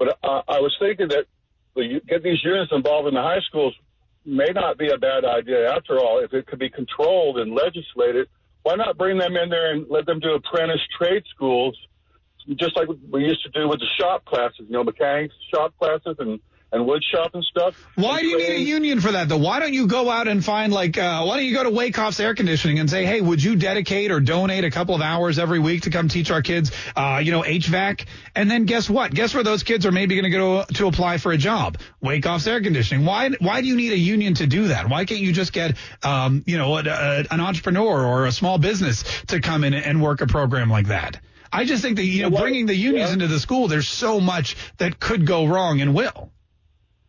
But 0.00 0.18
uh, 0.24 0.42
I 0.48 0.58
was 0.58 0.74
thinking 0.80 1.06
that 1.10 1.26
the, 1.76 2.00
get 2.08 2.24
these 2.24 2.42
units 2.42 2.72
involved 2.74 3.06
in 3.06 3.14
the 3.14 3.22
high 3.22 3.38
schools 3.46 3.72
may 4.24 4.50
not 4.52 4.78
be 4.78 4.90
a 4.90 4.98
bad 4.98 5.24
idea 5.24 5.72
after 5.72 6.00
all. 6.00 6.18
If 6.18 6.34
it 6.34 6.48
could 6.48 6.58
be 6.58 6.68
controlled 6.68 7.38
and 7.38 7.54
legislated, 7.54 8.26
why 8.64 8.74
not 8.74 8.98
bring 8.98 9.16
them 9.16 9.36
in 9.36 9.48
there 9.48 9.72
and 9.72 9.86
let 9.88 10.04
them 10.04 10.18
do 10.18 10.34
apprentice 10.34 10.82
trade 10.98 11.22
schools, 11.32 11.78
just 12.58 12.76
like 12.76 12.88
we 13.12 13.26
used 13.26 13.44
to 13.44 13.50
do 13.50 13.68
with 13.68 13.78
the 13.78 13.86
shop 13.96 14.24
classes, 14.24 14.66
you 14.66 14.72
know, 14.72 14.82
mechanics 14.82 15.36
shop 15.54 15.72
classes 15.78 16.16
and 16.18 16.40
and 16.72 16.86
wood 16.86 17.02
shop 17.04 17.34
and 17.34 17.44
stuff. 17.44 17.86
Why 17.94 18.20
do 18.20 18.26
you 18.26 18.38
need 18.38 18.50
a 18.50 18.60
union 18.60 19.00
for 19.00 19.12
that 19.12 19.28
though? 19.28 19.38
Why 19.38 19.60
don't 19.60 19.72
you 19.72 19.86
go 19.86 20.10
out 20.10 20.28
and 20.28 20.44
find 20.44 20.72
like 20.72 20.98
uh, 20.98 21.24
why 21.24 21.36
don't 21.36 21.46
you 21.46 21.54
go 21.54 21.64
to 21.64 21.70
Wakehoff's 21.70 22.18
Air 22.18 22.34
Conditioning 22.34 22.78
and 22.78 22.90
say, 22.90 23.04
hey, 23.04 23.20
would 23.20 23.42
you 23.42 23.56
dedicate 23.56 24.10
or 24.10 24.20
donate 24.20 24.64
a 24.64 24.70
couple 24.70 24.94
of 24.94 25.00
hours 25.00 25.38
every 25.38 25.58
week 25.58 25.82
to 25.82 25.90
come 25.90 26.08
teach 26.08 26.30
our 26.30 26.42
kids, 26.42 26.72
uh, 26.96 27.20
you 27.22 27.32
know, 27.32 27.42
HVAC? 27.42 28.06
And 28.34 28.50
then 28.50 28.64
guess 28.64 28.90
what? 28.90 29.14
Guess 29.14 29.34
where 29.34 29.44
those 29.44 29.62
kids 29.62 29.86
are 29.86 29.92
maybe 29.92 30.16
going 30.16 30.30
to 30.30 30.36
go 30.36 30.64
to 30.64 30.86
apply 30.88 31.18
for 31.18 31.32
a 31.32 31.38
job? 31.38 31.78
Wakehoff's 32.02 32.46
Air 32.46 32.60
Conditioning. 32.60 33.06
Why 33.06 33.30
why 33.40 33.60
do 33.60 33.68
you 33.68 33.76
need 33.76 33.92
a 33.92 33.98
union 33.98 34.34
to 34.34 34.46
do 34.46 34.68
that? 34.68 34.88
Why 34.88 35.04
can't 35.04 35.20
you 35.20 35.32
just 35.32 35.52
get 35.52 35.76
um, 36.02 36.42
you 36.46 36.58
know, 36.58 36.76
a, 36.76 36.82
a, 36.84 37.24
an 37.30 37.40
entrepreneur 37.40 38.04
or 38.04 38.26
a 38.26 38.32
small 38.32 38.58
business 38.58 39.04
to 39.28 39.40
come 39.40 39.64
in 39.64 39.74
and 39.74 40.02
work 40.02 40.20
a 40.20 40.26
program 40.26 40.68
like 40.68 40.88
that? 40.88 41.20
I 41.52 41.64
just 41.64 41.80
think 41.80 41.96
that 41.96 42.04
you 42.04 42.22
know, 42.22 42.30
bringing 42.36 42.66
the 42.66 42.74
unions 42.74 43.12
into 43.12 43.28
the 43.28 43.38
school, 43.38 43.68
there's 43.68 43.88
so 43.88 44.20
much 44.20 44.56
that 44.78 44.98
could 44.98 45.26
go 45.26 45.46
wrong 45.46 45.80
and 45.80 45.94
will. 45.94 46.30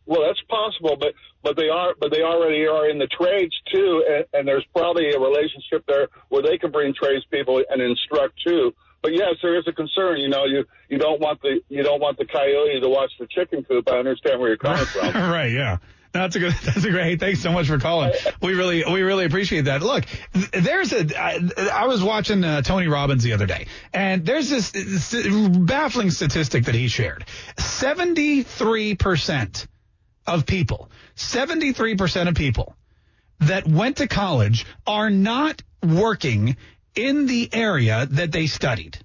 Well, 0.08 0.22
that's 0.26 0.42
possible, 0.50 0.96
but 1.00 1.14
but 1.44 1.56
they 1.58 1.70
are 1.70 1.94
but 2.00 2.12
they 2.12 2.22
already 2.24 2.66
are 2.66 2.90
in 2.90 2.98
the 2.98 3.08
trades 3.08 3.54
too, 3.74 4.04
and, 4.10 4.26
and 4.34 4.48
there's 4.48 4.66
probably 4.74 5.12
a 5.12 5.20
relationship 5.20 5.84
there 5.88 6.08
where 6.30 6.42
they 6.42 6.58
can 6.58 6.72
bring 6.72 6.94
tradespeople 6.94 7.64
and 7.70 7.82
instruct 7.82 8.34
too. 8.46 8.74
But 9.04 9.14
yes, 9.14 9.36
there 9.42 9.58
is 9.60 9.66
a 9.68 9.74
concern. 9.74 10.18
You 10.18 10.30
know, 10.30 10.46
you 10.46 10.66
you 10.90 10.98
don't 10.98 11.20
want 11.20 11.42
the 11.42 11.60
you 11.70 11.84
don't 11.84 12.02
want 12.02 12.18
the 12.18 12.26
coyote 12.26 12.80
to 12.82 12.90
watch 12.90 13.12
the 13.20 13.28
chicken 13.28 13.64
coop. 13.64 13.88
I 13.90 13.98
understand 13.98 14.40
where 14.40 14.50
you're 14.50 14.58
coming 14.58 14.86
from. 14.86 15.14
right, 15.14 15.52
yeah. 15.52 15.78
That's 16.14 16.36
a 16.36 16.40
good. 16.40 16.54
That's 16.64 16.84
a 16.84 16.90
great. 16.90 17.04
Hey, 17.04 17.16
thanks 17.18 17.42
so 17.42 17.52
much 17.52 17.68
for 17.68 17.78
calling. 17.80 18.12
We 18.42 18.54
really, 18.54 18.84
we 18.92 19.02
really 19.02 19.26
appreciate 19.26 19.66
that. 19.66 19.82
Look, 19.84 20.06
th- 20.34 20.50
there's 20.52 20.94
a. 20.94 21.20
I, 21.20 21.40
I 21.72 21.86
was 21.86 22.02
watching 22.02 22.44
uh, 22.44 22.62
Tony 22.62 22.88
Robbins 22.88 23.24
the 23.24 23.34
other 23.34 23.46
day, 23.46 23.68
and 23.94 24.26
there's 24.26 24.50
this, 24.50 24.72
this 24.72 25.14
baffling 25.60 26.10
statistic 26.10 26.66
that 26.66 26.76
he 26.76 26.88
shared. 26.88 27.26
Seventy-three 27.60 28.96
percent 28.96 29.68
of 30.28 30.46
people, 30.46 30.92
seventy-three 31.16 31.96
percent 31.96 32.30
of 32.30 32.36
people 32.36 32.76
that 33.40 33.68
went 33.68 33.98
to 33.98 34.08
college 34.08 34.66
are 34.86 35.10
not 35.10 35.62
working 35.84 36.58
in 36.96 37.28
the 37.28 37.50
area 37.54 38.08
that 38.12 38.32
they 38.32 38.48
studied. 38.48 38.98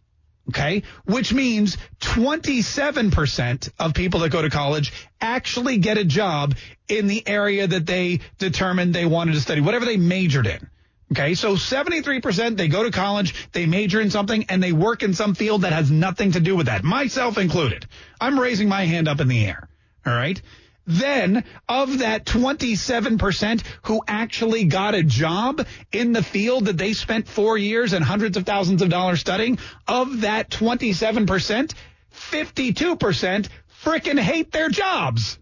Okay. 0.49 0.83
Which 1.05 1.33
means 1.33 1.77
27% 2.01 3.71
of 3.79 3.95
people 3.95 4.21
that 4.21 4.31
go 4.31 4.43
to 4.43 4.51
college 4.51 4.93
actually 5.21 5.79
get 5.79 5.99
a 5.99 6.05
job 6.05 6.57
in 6.89 7.07
the 7.07 7.27
area 7.27 7.67
that 7.67 7.87
they 7.87 8.21
determined 8.39 8.93
they 8.93 9.07
wanted 9.07 9.33
to 9.33 9.41
study, 9.41 9.61
whatever 9.61 9.85
they 9.85 9.97
majored 9.97 10.49
in. 10.49 10.69
Okay. 11.13 11.35
So 11.35 11.55
73% 11.55 12.57
they 12.57 12.69
go 12.69 12.83
to 12.83 12.91
college, 12.91 13.51
they 13.53 13.67
major 13.67 14.01
in 14.01 14.11
something 14.11 14.47
and 14.49 14.61
they 14.61 14.73
work 14.73 15.05
in 15.05 15.15
some 15.15 15.35
field 15.37 15.63
that 15.63 15.73
has 15.73 15.91
nothing 15.91 16.33
to 16.33 16.41
do 16.41 16.57
with 16.57 16.67
that. 16.67 16.83
Myself 16.83 17.39
included. 17.39 17.87
I'm 18.21 18.39
raising 18.39 18.69
my 18.69 18.85
hand 18.85 19.07
up 19.09 19.21
in 19.21 19.29
the 19.29 19.47
air. 19.47 19.69
All 20.05 20.13
right. 20.13 20.41
Then 20.87 21.45
of 21.69 21.99
that 21.99 22.25
27% 22.27 23.63
who 23.83 24.03
actually 24.07 24.65
got 24.65 24.95
a 24.95 25.03
job 25.03 25.67
in 25.93 26.13
the 26.13 26.23
field 26.23 26.67
that 26.67 26.77
they 26.79 26.93
spent 26.93 27.29
four 27.29 27.57
years 27.57 27.93
and 27.93 28.05
hundreds 28.05 28.37
of 28.37 28.45
thousands 28.45 28.83
of 28.83 28.89
dollars 28.89 29.21
studying, 29.21 29.59
of 29.87 30.23
that 30.23 30.51
27%, 30.51 31.73
52% 32.15 33.49
frickin' 33.83 34.19
hate 34.19 34.53
their 34.53 34.69
jobs. 34.69 35.39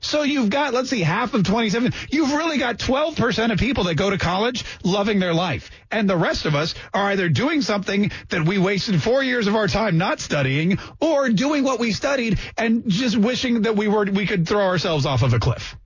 So 0.00 0.22
you've 0.22 0.48
got, 0.48 0.72
let's 0.72 0.88
see, 0.88 1.00
half 1.00 1.34
of 1.34 1.44
27. 1.44 1.92
You've 2.08 2.32
really 2.32 2.58
got 2.58 2.78
12% 2.78 3.52
of 3.52 3.58
people 3.58 3.84
that 3.84 3.96
go 3.96 4.08
to 4.08 4.16
college 4.18 4.64
loving 4.82 5.18
their 5.18 5.34
life. 5.34 5.70
And 5.90 6.08
the 6.08 6.16
rest 6.16 6.46
of 6.46 6.54
us 6.54 6.74
are 6.94 7.10
either 7.10 7.28
doing 7.28 7.60
something 7.60 8.10
that 8.30 8.46
we 8.46 8.58
wasted 8.58 9.02
four 9.02 9.22
years 9.22 9.46
of 9.46 9.54
our 9.54 9.68
time 9.68 9.98
not 9.98 10.20
studying 10.20 10.78
or 11.00 11.28
doing 11.28 11.64
what 11.64 11.78
we 11.78 11.92
studied 11.92 12.38
and 12.56 12.88
just 12.88 13.16
wishing 13.16 13.62
that 13.62 13.76
we 13.76 13.88
were, 13.88 14.06
we 14.06 14.26
could 14.26 14.48
throw 14.48 14.64
ourselves 14.64 15.04
off 15.04 15.22
of 15.22 15.34
a 15.34 15.38
cliff. 15.38 15.76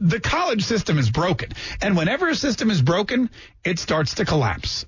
The 0.00 0.20
college 0.20 0.64
system 0.64 0.98
is 0.98 1.08
broken. 1.08 1.52
And 1.80 1.96
whenever 1.96 2.28
a 2.28 2.34
system 2.34 2.70
is 2.70 2.82
broken, 2.82 3.30
it 3.64 3.78
starts 3.78 4.16
to 4.16 4.26
collapse. 4.26 4.84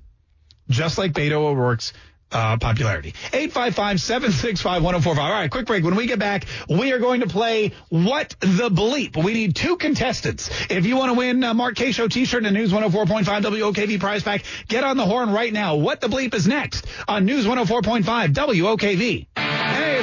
Just 0.69 0.97
like 0.97 1.13
Beto 1.13 1.37
O'Rourke's 1.37 1.93
uh, 2.31 2.57
popularity. 2.57 3.13
855-765-1045. 3.31 5.17
All 5.17 5.31
right, 5.31 5.49
quick 5.49 5.65
break. 5.65 5.83
When 5.83 5.95
we 5.95 6.07
get 6.07 6.19
back, 6.19 6.45
we 6.69 6.91
are 6.93 6.99
going 6.99 7.21
to 7.21 7.27
play 7.27 7.73
What 7.89 8.35
the 8.39 8.69
Bleep. 8.69 9.21
We 9.21 9.33
need 9.33 9.55
two 9.55 9.77
contestants. 9.77 10.49
If 10.69 10.85
you 10.85 10.97
want 10.97 11.11
to 11.13 11.17
win 11.17 11.43
a 11.43 11.53
Mark 11.53 11.75
Kaye 11.75 11.91
Show 11.91 12.07
t-shirt 12.07 12.45
and 12.45 12.55
a 12.55 12.59
News 12.59 12.71
104.5 12.71 13.23
WOKV 13.25 13.99
prize 13.99 14.23
pack, 14.23 14.43
get 14.67 14.83
on 14.83 14.97
the 14.97 15.05
horn 15.05 15.31
right 15.31 15.53
now. 15.53 15.75
What 15.75 16.01
the 16.01 16.07
Bleep 16.07 16.33
is 16.33 16.47
next 16.47 16.85
on 17.07 17.25
News 17.25 17.45
104.5 17.45 18.33
WOKV. 18.33 19.46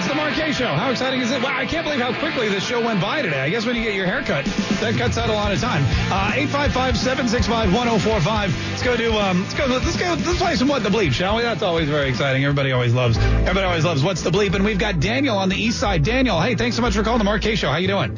It's 0.05 0.13
the 0.13 0.21
Kaye 0.43 0.53
Show. 0.53 0.67
How 0.67 0.91
exciting 0.91 1.23
is 1.23 1.31
it? 1.31 1.43
Wow, 1.43 1.57
I 1.57 1.65
can't 1.65 1.87
believe 1.87 2.01
how 2.01 2.13
quickly 2.19 2.51
this 2.51 2.63
show 2.63 2.85
went 2.85 3.01
by 3.01 3.23
today. 3.23 3.41
I 3.41 3.49
guess 3.49 3.65
when 3.65 3.75
you 3.75 3.83
get 3.83 3.95
your 3.95 4.05
hair 4.05 4.21
cut, 4.21 4.45
that 4.45 4.97
cuts 4.99 5.17
out 5.17 5.31
a 5.31 5.33
lot 5.33 5.51
of 5.51 5.59
time. 5.63 5.83
Uh, 6.13 6.33
855-765-1045. 6.53 8.71
Let's 8.71 8.83
go 8.83 8.99
do, 8.99 9.15
um, 9.15 9.41
let's 9.41 9.55
go, 9.55 9.65
let's 9.65 9.97
go, 9.97 10.13
let's 10.13 10.39
play 10.39 10.57
some 10.57 10.69
What 10.69 10.83
the 10.83 10.91
Bleep, 10.91 11.13
shall 11.13 11.37
we? 11.37 11.43
That's 11.43 11.63
always 11.63 11.89
very 11.89 12.11
exciting. 12.11 12.45
Everybody 12.45 12.73
always 12.73 12.93
loves, 12.93 13.17
everybody 13.17 13.65
always 13.65 13.87
loves 13.87 14.03
What's 14.03 14.21
the 14.21 14.31
Bleep. 14.31 14.55
And 14.55 14.63
we've 14.63 14.79
got 14.79 15.01
Daniel 15.01 15.39
on 15.39 15.49
the 15.49 15.57
east 15.57 15.81
side. 15.81 16.05
Daniel, 16.05 16.39
hey, 16.39 16.55
thanks 16.55 16.77
so 16.77 16.83
much 16.83 16.93
for 16.93 17.03
calling 17.03 17.25
the 17.25 17.39
Kaye 17.39 17.55
Show. 17.55 17.71
How 17.71 17.79
you 17.79 17.89
doing? 17.89 18.11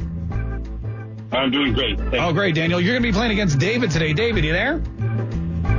I'm 1.31 1.53
doing 1.53 1.73
great. 1.73 1.99
Thank 1.99 2.15
Oh, 2.15 2.33
great, 2.33 2.57
Daniel. 2.57 2.81
You're 2.81 2.95
going 2.95 3.05
to 3.05 3.09
be 3.09 3.13
playing 3.13 3.31
against 3.31 3.61
David 3.61 3.93
today. 3.93 4.13
David, 4.13 4.45
you 4.45 4.53
there? 4.53 4.83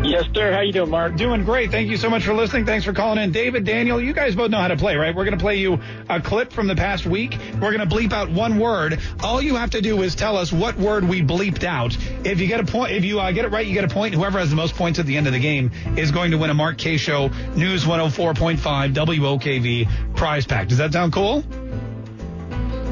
Yes, 0.08 0.24
sir. 0.34 0.54
How 0.54 0.62
you 0.62 0.72
doing, 0.72 0.90
Mark? 0.90 1.18
Doing 1.18 1.44
great. 1.44 1.70
Thank 1.70 1.90
you 1.90 1.98
so 1.98 2.10
much 2.10 2.24
for 2.24 2.34
listening. 2.34 2.66
Thanks 2.66 2.86
for 2.86 2.94
calling 2.94 3.22
in. 3.22 3.34
David, 3.34 3.66
Daniel, 3.66 4.02
you 4.02 4.14
guys 4.14 4.38
both 4.38 4.50
know 4.50 4.58
how 4.58 4.70
to 4.70 4.78
play, 4.78 4.96
right? 4.96 5.14
We're 5.14 5.26
going 5.26 5.38
to 5.38 5.44
play 5.44 5.58
you 5.58 5.82
a 6.10 6.22
clip 6.22 6.54
from 6.54 6.68
the 6.68 6.76
past 6.76 7.06
week. 7.06 7.38
We're 7.56 7.76
going 7.76 7.88
to 7.88 7.94
bleep 7.94 8.14
out 8.14 8.30
one 8.30 8.58
word. 8.58 9.02
All 9.22 9.42
you 9.42 9.56
have 9.56 9.72
to 9.72 9.82
do 9.82 10.02
is 10.04 10.16
tell 10.16 10.38
us 10.38 10.54
what 10.54 10.78
word 10.78 11.04
we 11.04 11.22
bleeped 11.22 11.66
out. 11.66 11.98
If 12.26 12.40
you 12.40 12.48
get 12.48 12.62
a 12.62 12.66
point, 12.66 12.94
if 12.94 13.04
you 13.04 13.20
uh, 13.20 13.34
get 13.34 13.44
it 13.44 13.50
right, 13.50 13.68
you 13.68 13.74
get 13.74 13.84
a 13.84 13.90
point. 13.90 14.14
Whoever 14.14 14.40
has 14.40 14.50
the 14.50 14.56
most 14.56 14.76
points 14.76 14.98
at 14.98 15.06
the 15.06 15.18
end 15.18 15.28
of 15.28 15.34
the 15.34 15.40
game 15.40 15.72
is 15.98 16.12
going 16.12 16.32
to 16.32 16.38
win 16.38 16.52
a 16.52 16.54
Mark 16.54 16.78
Kaye 16.78 16.96
Show 16.96 17.28
News 17.58 17.84
104.5 17.84 18.94
WOKV 18.94 20.16
prize 20.16 20.46
pack. 20.46 20.70
Does 20.70 20.78
that 20.78 20.94
sound 20.94 21.12
cool? 21.12 21.44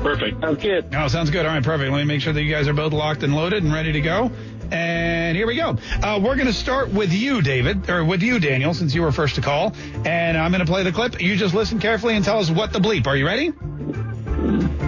Perfect. 0.03 0.39
Sounds 0.41 0.61
good. 0.61 0.93
Oh, 0.93 1.07
sounds 1.07 1.31
good. 1.31 1.47
All 1.47 1.51
right, 1.51 1.63
perfect. 1.63 1.91
Let 1.91 1.97
me 1.97 2.03
make 2.03 2.21
sure 2.21 2.31
that 2.31 2.43
you 2.43 2.51
guys 2.51 2.67
are 2.67 2.73
both 2.73 2.93
locked 2.93 3.23
and 3.23 3.35
loaded 3.35 3.63
and 3.63 3.73
ready 3.73 3.93
to 3.93 4.01
go. 4.01 4.31
And 4.71 5.35
here 5.35 5.47
we 5.47 5.55
go. 5.55 5.77
Uh, 6.01 6.19
we're 6.23 6.35
going 6.35 6.47
to 6.47 6.53
start 6.53 6.89
with 6.89 7.11
you, 7.11 7.41
David, 7.41 7.89
or 7.89 8.03
with 8.03 8.21
you, 8.21 8.39
Daniel, 8.39 8.73
since 8.73 8.93
you 8.93 9.01
were 9.01 9.11
first 9.11 9.35
to 9.35 9.41
call. 9.41 9.73
And 10.05 10.37
I'm 10.37 10.51
going 10.51 10.65
to 10.65 10.71
play 10.71 10.83
the 10.83 10.91
clip. 10.91 11.21
You 11.21 11.35
just 11.35 11.53
listen 11.53 11.79
carefully 11.79 12.15
and 12.15 12.23
tell 12.23 12.39
us 12.39 12.49
what 12.49 12.73
the 12.73 12.79
bleep. 12.79 13.07
Are 13.07 13.15
you 13.15 13.25
ready? 13.25 13.51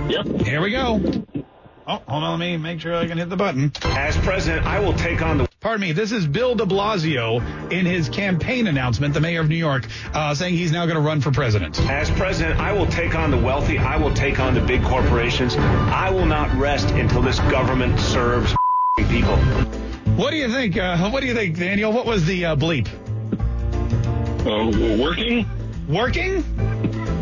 Yep. 0.10 0.46
Here 0.46 0.62
we 0.62 0.72
go. 0.72 1.02
Oh, 1.90 2.02
hold 2.08 2.24
on. 2.24 2.40
Let 2.40 2.40
me 2.40 2.58
make 2.58 2.82
sure 2.82 2.96
I 2.96 3.08
can 3.08 3.18
hit 3.18 3.30
the 3.30 3.38
button. 3.38 3.72
As 3.84 4.18
president, 4.18 4.66
I 4.66 4.80
will 4.80 4.94
take 4.94 5.22
on 5.22 5.38
the 5.38 5.48
Pardon 5.60 5.82
me. 5.82 5.92
This 5.92 6.12
is 6.12 6.28
Bill 6.28 6.54
de 6.54 6.66
Blasio 6.66 7.72
in 7.72 7.86
his 7.86 8.10
campaign 8.10 8.68
announcement, 8.68 9.16
the 9.16 9.20
mayor 9.20 9.42
of 9.42 9.50
New 9.50 9.56
York, 9.56 9.88
uh, 10.14 10.36
saying 10.36 10.54
he's 10.56 10.72
now 10.72 10.86
going 10.86 10.96
to 10.98 11.02
run 11.02 11.20
for 11.20 11.32
president. 11.32 11.80
As 11.90 12.12
president, 12.12 12.60
I 12.60 12.74
will 12.74 12.86
take 12.86 13.16
on 13.16 13.32
the 13.32 13.38
wealthy. 13.38 13.80
I 13.80 13.98
will 13.98 14.14
take 14.14 14.40
on 14.40 14.54
the 14.54 14.62
big 14.62 14.84
corporations. 14.84 15.56
I 15.58 16.12
will 16.12 16.28
not 16.28 16.56
rest 16.58 16.92
until 16.92 17.24
this 17.24 17.40
government 17.40 18.00
serves 18.00 18.56
people. 19.06 19.38
What 20.16 20.32
do 20.32 20.38
you 20.38 20.52
think? 20.52 20.78
Uh, 20.78 21.10
what 21.10 21.22
do 21.22 21.28
you 21.28 21.36
think, 21.36 21.58
Daniel? 21.58 21.92
What 21.92 22.06
was 22.06 22.26
the 22.26 22.46
uh, 22.46 22.56
bleep? 22.56 22.88
Uh, 24.46 25.02
working? 25.02 25.46
Working? 25.88 26.44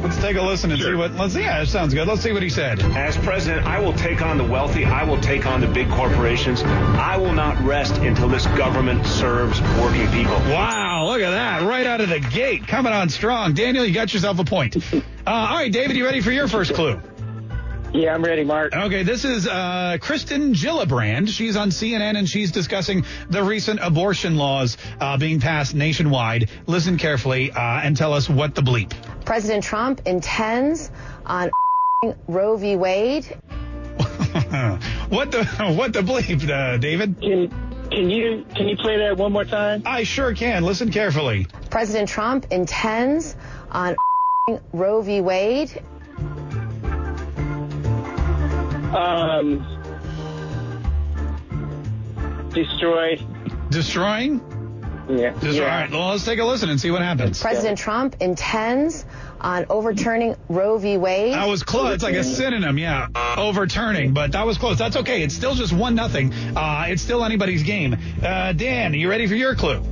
Let's 0.01 0.17
take 0.17 0.38
a 0.38 0.41
listen 0.41 0.71
and 0.71 0.80
see 0.80 0.93
what. 0.93 1.13
Let's 1.13 1.34
see. 1.34 1.41
yeah, 1.41 1.59
that 1.59 1.67
sounds 1.67 1.93
good. 1.93 2.07
Let's 2.07 2.21
see 2.21 2.32
what 2.32 2.43
he 2.43 2.49
said. 2.49 2.80
As 2.80 3.17
president, 3.17 3.65
I 3.65 3.80
will 3.80 3.93
take 3.93 4.21
on 4.21 4.38
the 4.38 4.43
wealthy. 4.43 4.86
I 4.86 5.03
will 5.03 5.19
take 5.19 5.45
on 5.45 5.61
the 5.61 5.67
big 5.67 5.89
corporations. 5.89 6.61
I 6.63 7.17
will 7.17 7.34
not 7.34 7.59
rest 7.65 7.97
until 7.97 8.30
this 8.30 8.45
government 8.47 9.05
serves 9.05 9.59
working 9.61 10.07
people. 10.11 10.36
Wow, 10.51 11.07
look 11.07 11.21
at 11.21 11.32
that! 11.32 11.63
Right 11.63 11.88
out 11.88 12.01
of 12.01 12.09
the 12.09 12.19
gate, 12.19 12.67
coming 12.67 12.93
on 12.93 13.09
strong. 13.09 13.53
Daniel, 13.55 13.84
you 13.84 13.93
got 13.93 14.13
yourself 14.13 14.38
a 14.39 14.43
point. 14.43 14.78
Uh, 14.93 15.01
all 15.26 15.55
right, 15.55 15.71
David, 15.71 15.97
you 15.97 16.05
ready 16.05 16.21
for 16.21 16.32
your 16.32 16.47
first 16.47 16.76
clue? 16.76 17.01
Yeah, 17.95 18.13
I'm 18.13 18.23
ready, 18.23 18.43
Mark. 18.43 18.75
Okay, 18.75 19.03
this 19.03 19.23
is 19.23 19.47
uh, 19.47 19.97
Kirsten 20.01 20.53
Gillibrand. 20.53 21.29
She's 21.29 21.55
on 21.55 21.69
CNN 21.69 22.17
and 22.17 22.27
she's 22.27 22.51
discussing 22.51 23.05
the 23.29 23.41
recent 23.41 23.79
abortion 23.81 24.35
laws 24.35 24.75
uh, 24.99 25.17
being 25.17 25.39
passed 25.39 25.73
nationwide. 25.73 26.49
Listen 26.67 26.97
carefully 26.97 27.51
uh, 27.51 27.57
and 27.57 27.95
tell 27.95 28.11
us 28.11 28.27
what 28.27 28.53
the 28.53 28.61
bleep. 28.61 28.91
President 29.23 29.63
Trump 29.63 30.01
intends 30.05 30.91
on 31.25 31.49
Roe 32.27 32.57
v. 32.57 32.75
Wade. 32.75 33.25
what 35.07 35.31
the 35.31 35.45
what 35.77 35.93
the 35.93 36.01
bleep, 36.01 36.49
uh, 36.49 36.75
David? 36.75 37.21
Can 37.21 37.47
can 37.89 38.09
you 38.09 38.45
can 38.53 38.67
you 38.67 38.75
play 38.75 38.97
that 38.97 39.15
one 39.15 39.31
more 39.31 39.45
time? 39.45 39.83
I 39.85 40.03
sure 40.03 40.35
can. 40.35 40.63
Listen 40.63 40.91
carefully. 40.91 41.47
President 41.69 42.09
Trump 42.09 42.47
intends 42.51 43.37
on 43.71 43.95
Roe 44.73 45.01
v. 45.01 45.21
Wade. 45.21 45.81
Um, 48.95 49.65
destroy. 52.53 53.19
Destroying? 53.69 54.41
Yeah. 55.09 55.37
Just, 55.39 55.59
All 55.59 55.65
right, 55.65 55.91
well, 55.91 56.09
let's 56.09 56.25
take 56.25 56.39
a 56.39 56.45
listen 56.45 56.69
and 56.69 56.79
see 56.79 56.89
what 56.89 57.01
happens. 57.01 57.39
President 57.39 57.77
Trump 57.77 58.15
intends 58.21 59.05
on 59.39 59.65
overturning 59.69 60.35
Roe 60.49 60.77
v. 60.79 60.97
Wade. 60.97 61.33
That 61.33 61.47
was 61.47 61.61
close. 61.61 61.93
It's 61.93 62.03
like 62.03 62.15
a 62.15 62.23
synonym, 62.23 62.79
yeah. 62.79 63.07
Overturning, 63.37 64.13
but 64.13 64.31
that 64.31 64.47
was 64.47 64.57
close. 64.57 64.79
That's 64.79 64.95
okay. 64.95 65.21
It's 65.21 65.35
still 65.35 65.53
just 65.53 65.73
one 65.73 65.93
nothing. 65.93 66.33
Uh, 66.33 66.85
it's 66.87 67.03
still 67.03 67.23
anybody's 67.23 67.63
game. 67.63 67.95
Uh, 68.23 68.53
Dan, 68.53 68.93
are 68.93 68.97
you 68.97 69.09
ready 69.09 69.27
for 69.27 69.35
your 69.35 69.53
clue? 69.55 69.83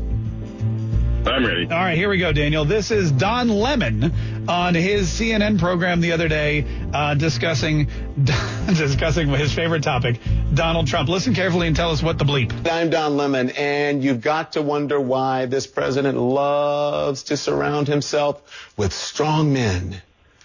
I'm 1.26 1.46
ready. 1.46 1.64
All 1.64 1.78
right, 1.78 1.98
here 1.98 2.10
we 2.10 2.18
go, 2.18 2.34
Daniel. 2.34 2.66
This 2.66 2.92
is 2.92 3.10
Don 3.12 3.48
Lemon 3.48 4.12
on 4.50 4.76
his 4.76 5.08
CNN 5.08 5.58
program 5.58 6.02
the 6.02 6.12
other 6.12 6.28
day 6.28 6.66
uh, 6.94 7.14
discussing 7.14 7.88
discussing 8.68 9.30
his 9.30 9.54
favorite 9.54 9.84
topic, 9.84 10.20
Donald 10.54 10.88
Trump. 10.88 11.08
Listen 11.08 11.34
carefully 11.34 11.68
and 11.68 11.76
tell 11.78 11.92
us 11.92 12.04
what 12.04 12.18
the 12.18 12.26
bleep. 12.26 12.70
I'm 12.70 12.90
Don 12.90 13.16
Lemon, 13.16 13.52
and 13.52 14.04
you've 14.04 14.20
got 14.20 14.54
to 14.54 14.62
wonder 14.62 15.00
why 15.00 15.46
this 15.46 15.66
president 15.66 16.18
loves 16.18 17.24
to 17.24 17.38
surround 17.38 17.88
himself 17.88 18.74
with 18.76 18.92
strong 18.92 19.54
men, 19.54 20.02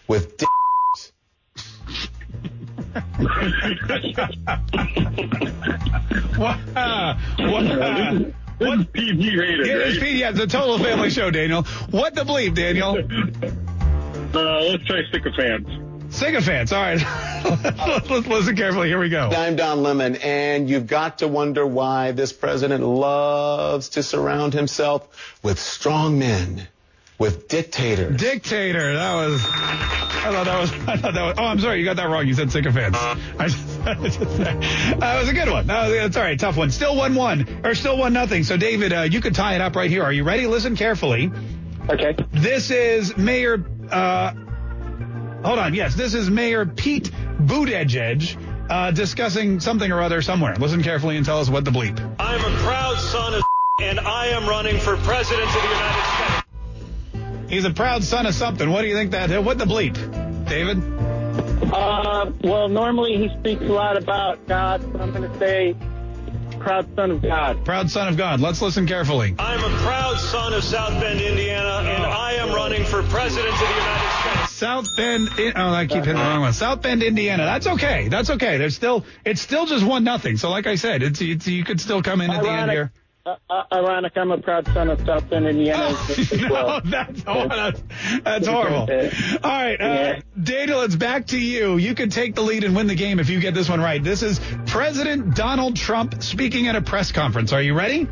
with 0.07 0.37
d- 0.37 0.47
what? 6.37 6.59
Uh, 6.77 7.19
what? 7.39 8.35
Uh, 8.61 8.65
what 8.67 8.93
PG 8.93 9.37
rated? 9.37 9.67
Yeah, 9.67 9.75
it's 9.77 9.99
PG. 9.99 10.19
Yeah, 10.19 10.31
it's 10.31 10.41
a 10.41 10.47
total 10.47 10.79
family 10.79 11.11
show, 11.11 11.31
Daniel. 11.31 11.63
What 11.91 12.15
the 12.15 12.23
bleep, 12.25 12.55
Daniel? 12.55 12.99
Uh, 14.35 14.61
let's 14.61 14.85
try 14.85 15.01
sycophants. 15.11 15.71
Sycophants. 16.11 16.71
All 16.71 16.83
right. 16.83 16.99
let's 18.11 18.27
listen 18.27 18.57
carefully. 18.57 18.89
Here 18.89 18.99
we 18.99 19.09
go. 19.09 19.31
I'm 19.31 19.57
Don 19.57 19.83
Lemon, 19.83 20.17
and 20.17 20.69
you've 20.69 20.87
got 20.87 21.19
to 21.21 21.29
wonder 21.29 21.67
why 21.67 22.13
this 22.13 22.33
president 22.33 22.85
loves 22.85 23.89
to 23.91 24.03
surround 24.03 24.53
himself 24.53 25.39
with 25.43 25.59
strong 25.59 26.19
men, 26.19 26.69
with 27.19 27.49
Dictator. 27.49 28.11
Dictator. 28.11 28.95
That 28.95 29.15
was. 29.15 29.45
I 29.45 30.31
thought 30.33 30.45
that 30.45 30.61
was. 30.61 30.73
I 30.89 30.97
thought 30.97 31.15
that 31.15 31.23
was. 31.23 31.35
Oh, 31.39 31.45
I'm 31.45 31.59
sorry. 31.59 31.79
You 31.81 31.85
got 31.85 31.97
that 31.97 32.09
wrong. 32.09 32.27
You 32.27 32.35
said 32.35 32.53
sycophants. 32.53 32.99
I 32.99 33.49
just, 33.49 33.81
I 33.87 33.95
just, 33.95 34.21
that 34.21 35.21
was 35.21 35.29
a 35.29 35.33
good 35.33 35.51
one. 35.51 35.67
That 35.67 35.89
was, 35.89 35.95
that's 35.97 36.17
all 36.17 36.23
right. 36.23 36.39
Tough 36.39 36.57
one. 36.57 36.71
Still 36.71 36.97
one 36.97 37.15
one 37.15 37.61
or 37.65 37.75
still 37.75 37.99
one 37.99 38.13
nothing. 38.13 38.45
So 38.45 38.57
David, 38.57 38.93
uh, 38.93 39.03
you 39.03 39.21
could 39.21 39.35
tie 39.35 39.55
it 39.55 39.61
up 39.61 39.75
right 39.77 39.91
here. 39.91 40.03
Are 40.03 40.13
you 40.13 40.25
ready? 40.25 40.47
Listen 40.47 40.77
carefully. 40.77 41.31
Okay. 41.89 42.15
This 42.33 42.71
is 42.71 43.17
Mayor. 43.17 43.65
Uh, 43.91 44.33
hold 45.45 45.59
on. 45.59 45.75
Yes, 45.75 45.95
this 45.95 46.15
is 46.15 46.31
Mayor 46.31 46.67
Pete 46.67 47.11
Buttigieg 47.41 48.37
uh, 48.71 48.91
discussing 48.91 49.61
something 49.61 49.91
or 49.91 50.03
other 50.03 50.23
somewhere. 50.23 50.55
Listen 50.57 50.83
carefully 50.83 51.17
and 51.17 51.25
tell 51.25 51.41
us 51.41 51.49
what 51.49 51.65
the 51.65 51.71
bleep. 51.71 51.99
I'm 52.19 52.41
a 52.41 52.59
proud 52.59 52.99
son 52.99 53.35
of 53.35 53.43
and 53.81 54.01
I 54.01 54.27
am 54.29 54.49
running 54.49 54.77
for 54.77 54.97
president 54.97 55.47
of 55.47 55.55
the 55.55 55.69
United 55.69 56.03
States. 56.17 56.48
He's 57.49 57.65
a 57.65 57.73
proud 57.73 58.05
son 58.05 58.27
of 58.27 58.35
something. 58.35 58.71
What 58.71 58.83
do 58.83 58.89
you 58.89 58.95
think 58.95 59.13
that? 59.13 59.43
What 59.43 59.59
the 59.59 59.65
bleep, 59.65 59.95
David? 60.49 60.83
Uh, 61.73 62.31
well, 62.43 62.69
normally 62.69 63.17
he 63.17 63.29
speaks 63.41 63.63
a 63.63 63.73
lot 63.73 63.97
about 63.97 64.47
God, 64.47 64.83
so 64.83 65.01
I'm 65.01 65.13
going 65.13 65.31
to 65.31 65.39
say 65.39 65.75
proud 66.59 66.95
son 66.95 67.11
of 67.11 67.23
God. 67.23 67.65
Proud 67.65 67.91
son 67.91 68.09
of 68.09 68.17
God. 68.17 68.41
Let's 68.41 68.61
listen 68.61 68.87
carefully. 68.87 69.35
I'm 69.39 69.61
a 69.61 69.77
proud 69.79 70.19
son 70.19 70.53
of 70.53 70.63
South 70.63 71.01
Bend, 71.01 71.21
Indiana, 71.21 71.89
and 71.89 72.05
I 72.05 72.35
am 72.35 72.55
running 72.55 72.85
for 72.85 73.03
president 73.05 73.53
of 73.53 73.59
the 73.59 73.67
United 73.67 74.21
States. 74.21 74.53
South 74.53 74.87
Bend. 74.97 75.29
Oh, 75.57 75.71
I 75.71 75.87
keep 75.87 76.05
hitting 76.05 76.15
the 76.15 76.21
wrong 76.21 76.41
one. 76.41 76.53
South 76.53 76.83
Bend, 76.83 77.03
Indiana. 77.03 77.45
That's 77.45 77.67
okay. 77.67 78.09
That's 78.09 78.29
okay. 78.31 78.59
There's 78.59 78.75
still. 78.75 79.05
It's 79.25 79.41
still 79.41 79.67
just 79.67 79.87
one 79.87 80.05
nothing. 80.05 80.37
So, 80.37 80.51
like 80.51 80.67
I 80.67 80.75
said, 80.75 81.03
it's, 81.03 81.21
it's 81.21 81.47
you 81.47 81.65
could 81.65 81.81
still 81.81 82.03
come 82.03 82.21
in 82.21 82.31
at 82.31 82.43
the 82.43 82.51
end 82.51 82.71
here. 82.71 82.93
Uh, 83.29 83.37
uh, 83.51 83.63
ironic, 83.75 84.17
I'm 84.17 84.31
a 84.31 84.39
proud 84.39 84.67
son 84.69 84.89
of 84.89 85.05
South 85.05 85.29
Bend, 85.29 85.47
Indiana. 85.47 85.95
as 86.09 86.33
no, 86.33 86.49
well. 86.51 86.81
that's, 86.85 87.23
that's, 87.23 87.83
that's 88.25 88.47
horrible. 88.47 88.89
All 88.91 89.51
right, 89.51 89.79
uh, 89.79 89.85
Yeah. 89.85 90.21
Daniel, 90.43 90.81
it's 90.81 90.97
back 90.97 91.27
to 91.27 91.39
you. 91.39 91.77
You 91.77 91.95
can 91.95 92.09
take 92.09 92.35
the 92.35 92.41
lead 92.41 92.65
and 92.65 92.75
win 92.75 92.87
the 92.87 92.95
game 92.95 93.21
if 93.21 93.29
you 93.29 93.39
get 93.39 93.53
this 93.53 93.69
one 93.69 93.83
right. 93.83 94.03
This 94.03 94.23
is 94.23 94.41
President 94.67 95.35
Donald 95.35 95.77
Trump 95.77 96.23
speaking 96.23 96.69
at 96.69 96.77
a 96.77 96.81
press 96.81 97.13
conference. 97.13 97.53
Are 97.53 97.61
you 97.61 97.75
ready? 97.75 98.09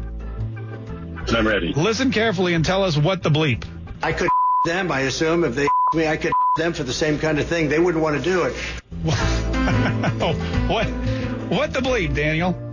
I'm 1.29 1.47
ready. 1.47 1.73
Listen 1.73 2.11
carefully 2.11 2.53
and 2.53 2.63
tell 2.63 2.85
us 2.85 2.99
what 2.99 3.23
the 3.23 3.31
bleep. 3.31 3.65
I 4.03 4.13
could 4.13 4.29
them, 4.67 4.93
I 4.93 5.01
assume. 5.01 5.45
If 5.45 5.55
they 5.55 5.67
me, 5.95 6.07
I 6.07 6.19
could 6.19 6.33
them 6.59 6.75
for 6.75 6.83
the 6.83 6.93
same 6.93 7.19
kind 7.19 7.39
of 7.39 7.47
thing. 7.47 7.71
They 7.71 7.79
wouldn't 7.79 8.03
want 8.03 8.19
to 8.19 8.23
do 8.23 8.43
it. 8.43 8.55
oh, 10.21 10.35
what? 10.69 10.87
What 11.49 11.73
the 11.73 11.81
bleep, 11.81 12.15
Daniel? 12.15 12.66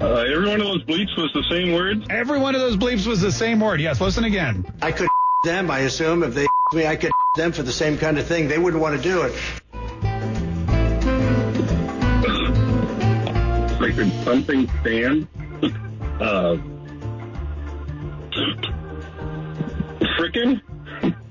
Uh, 0.00 0.24
every 0.26 0.48
one 0.48 0.60
of 0.60 0.66
those 0.66 0.84
bleeps 0.84 1.16
was 1.16 1.30
the 1.34 1.44
same 1.50 1.72
word. 1.72 2.06
Every 2.10 2.38
one 2.38 2.54
of 2.54 2.60
those 2.60 2.76
bleeps 2.76 3.06
was 3.06 3.20
the 3.20 3.32
same 3.32 3.60
word. 3.60 3.80
Yes, 3.80 4.00
listen 4.00 4.24
again. 4.24 4.64
I 4.82 4.92
could 4.92 5.08
them, 5.44 5.70
I 5.70 5.80
assume. 5.80 6.22
If 6.22 6.34
they 6.34 6.46
me, 6.72 6.86
I 6.86 6.96
could 6.96 7.12
them 7.36 7.52
for 7.52 7.62
the 7.62 7.72
same 7.72 7.96
kind 7.96 8.18
of 8.18 8.26
thing. 8.26 8.48
They 8.48 8.58
wouldn't 8.58 8.82
want 8.82 8.96
to 8.96 9.02
do 9.02 9.22
it. 9.22 9.32
Freaking 13.78 14.24
something 14.24 14.68
stand. 14.80 15.28
uh, 16.20 16.56
frickin'? 20.18 20.60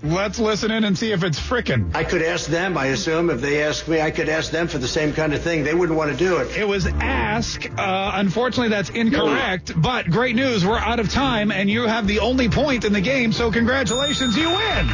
Let's 0.03 0.37
listen 0.37 0.69
in 0.69 0.83
and 0.83 0.97
see 0.97 1.13
if 1.13 1.23
it's 1.23 1.39
frickin'. 1.39 1.95
I 1.95 2.03
could 2.03 2.21
ask 2.21 2.47
them, 2.49 2.77
I 2.77 2.87
assume. 2.87 3.29
If 3.29 3.39
they 3.39 3.63
ask 3.63 3.87
me, 3.87 4.01
I 4.01 4.11
could 4.11 4.27
ask 4.27 4.51
them 4.51 4.67
for 4.67 4.77
the 4.77 4.87
same 4.87 5.13
kind 5.13 5.33
of 5.33 5.41
thing. 5.41 5.63
They 5.63 5.73
wouldn't 5.73 5.97
want 5.97 6.11
to 6.11 6.17
do 6.17 6.37
it. 6.39 6.57
It 6.57 6.67
was 6.67 6.85
ask. 6.87 7.65
Uh, 7.79 8.11
unfortunately, 8.15 8.67
that's 8.67 8.89
incorrect. 8.89 9.71
But 9.81 10.09
great 10.09 10.35
news, 10.35 10.65
we're 10.65 10.77
out 10.77 10.99
of 10.99 11.09
time, 11.09 11.53
and 11.53 11.69
you 11.69 11.87
have 11.87 12.05
the 12.05 12.19
only 12.19 12.49
point 12.49 12.83
in 12.83 12.91
the 12.91 12.99
game. 12.99 13.31
So 13.31 13.49
congratulations, 13.49 14.35
you 14.35 14.49
win. 14.49 14.89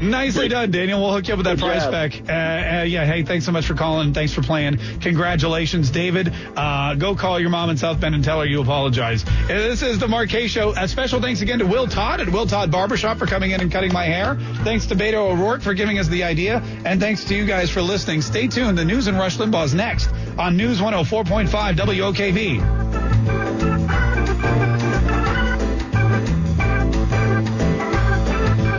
Nicely 0.10 0.48
done, 0.48 0.70
Daniel. 0.70 0.98
We'll 1.02 1.12
hook 1.12 1.28
you 1.28 1.34
up 1.34 1.38
with 1.38 1.44
that 1.46 1.56
Good 1.58 1.64
prize 1.64 1.82
job. 1.82 1.92
back. 1.92 2.14
Uh, 2.14 2.80
uh, 2.80 2.82
yeah. 2.84 3.04
Hey, 3.04 3.24
thanks 3.24 3.44
so 3.44 3.52
much 3.52 3.66
for 3.66 3.74
calling. 3.74 4.14
Thanks 4.14 4.32
for 4.32 4.40
playing. 4.42 4.78
Congratulations, 5.00 5.90
David. 5.90 6.32
Uh, 6.56 6.94
go 6.94 7.14
call 7.14 7.38
your 7.38 7.50
mom 7.50 7.68
in 7.68 7.76
South 7.76 8.00
Bend 8.00 8.14
and 8.14 8.24
tell 8.24 8.40
her 8.40 8.46
you 8.46 8.62
apologize. 8.62 9.22
Uh, 9.26 9.48
this 9.48 9.82
is 9.82 9.98
the 9.98 10.08
Mark 10.08 10.30
Kaye 10.30 10.46
Show. 10.46 10.70
A 10.70 10.88
special 10.88 11.20
thanks 11.20 11.42
again 11.42 11.58
to 11.58 11.66
Will 11.66 11.86
Todd 11.86 12.22
at 12.22 12.30
Will 12.30 12.46
Todd 12.46 12.70
Barbershop 12.70 13.18
for 13.18 13.26
coming 13.26 13.50
in 13.50 13.60
and 13.60 13.70
cutting 13.70 13.81
my 13.90 14.04
hair. 14.04 14.36
Thanks 14.64 14.86
to 14.86 14.94
Beto 14.94 15.32
O'Rourke 15.32 15.62
for 15.62 15.74
giving 15.74 15.98
us 15.98 16.08
the 16.08 16.22
idea, 16.24 16.62
and 16.84 17.00
thanks 17.00 17.24
to 17.24 17.34
you 17.34 17.46
guys 17.46 17.70
for 17.70 17.82
listening. 17.82 18.22
Stay 18.22 18.46
tuned. 18.46 18.76
The 18.78 18.84
news 18.84 19.06
and 19.06 19.18
Rush 19.18 19.38
Limbaugh's 19.38 19.74
next 19.74 20.10
on 20.38 20.56
News 20.56 20.80
104.5 20.80 21.48
WOKV. 21.76 23.11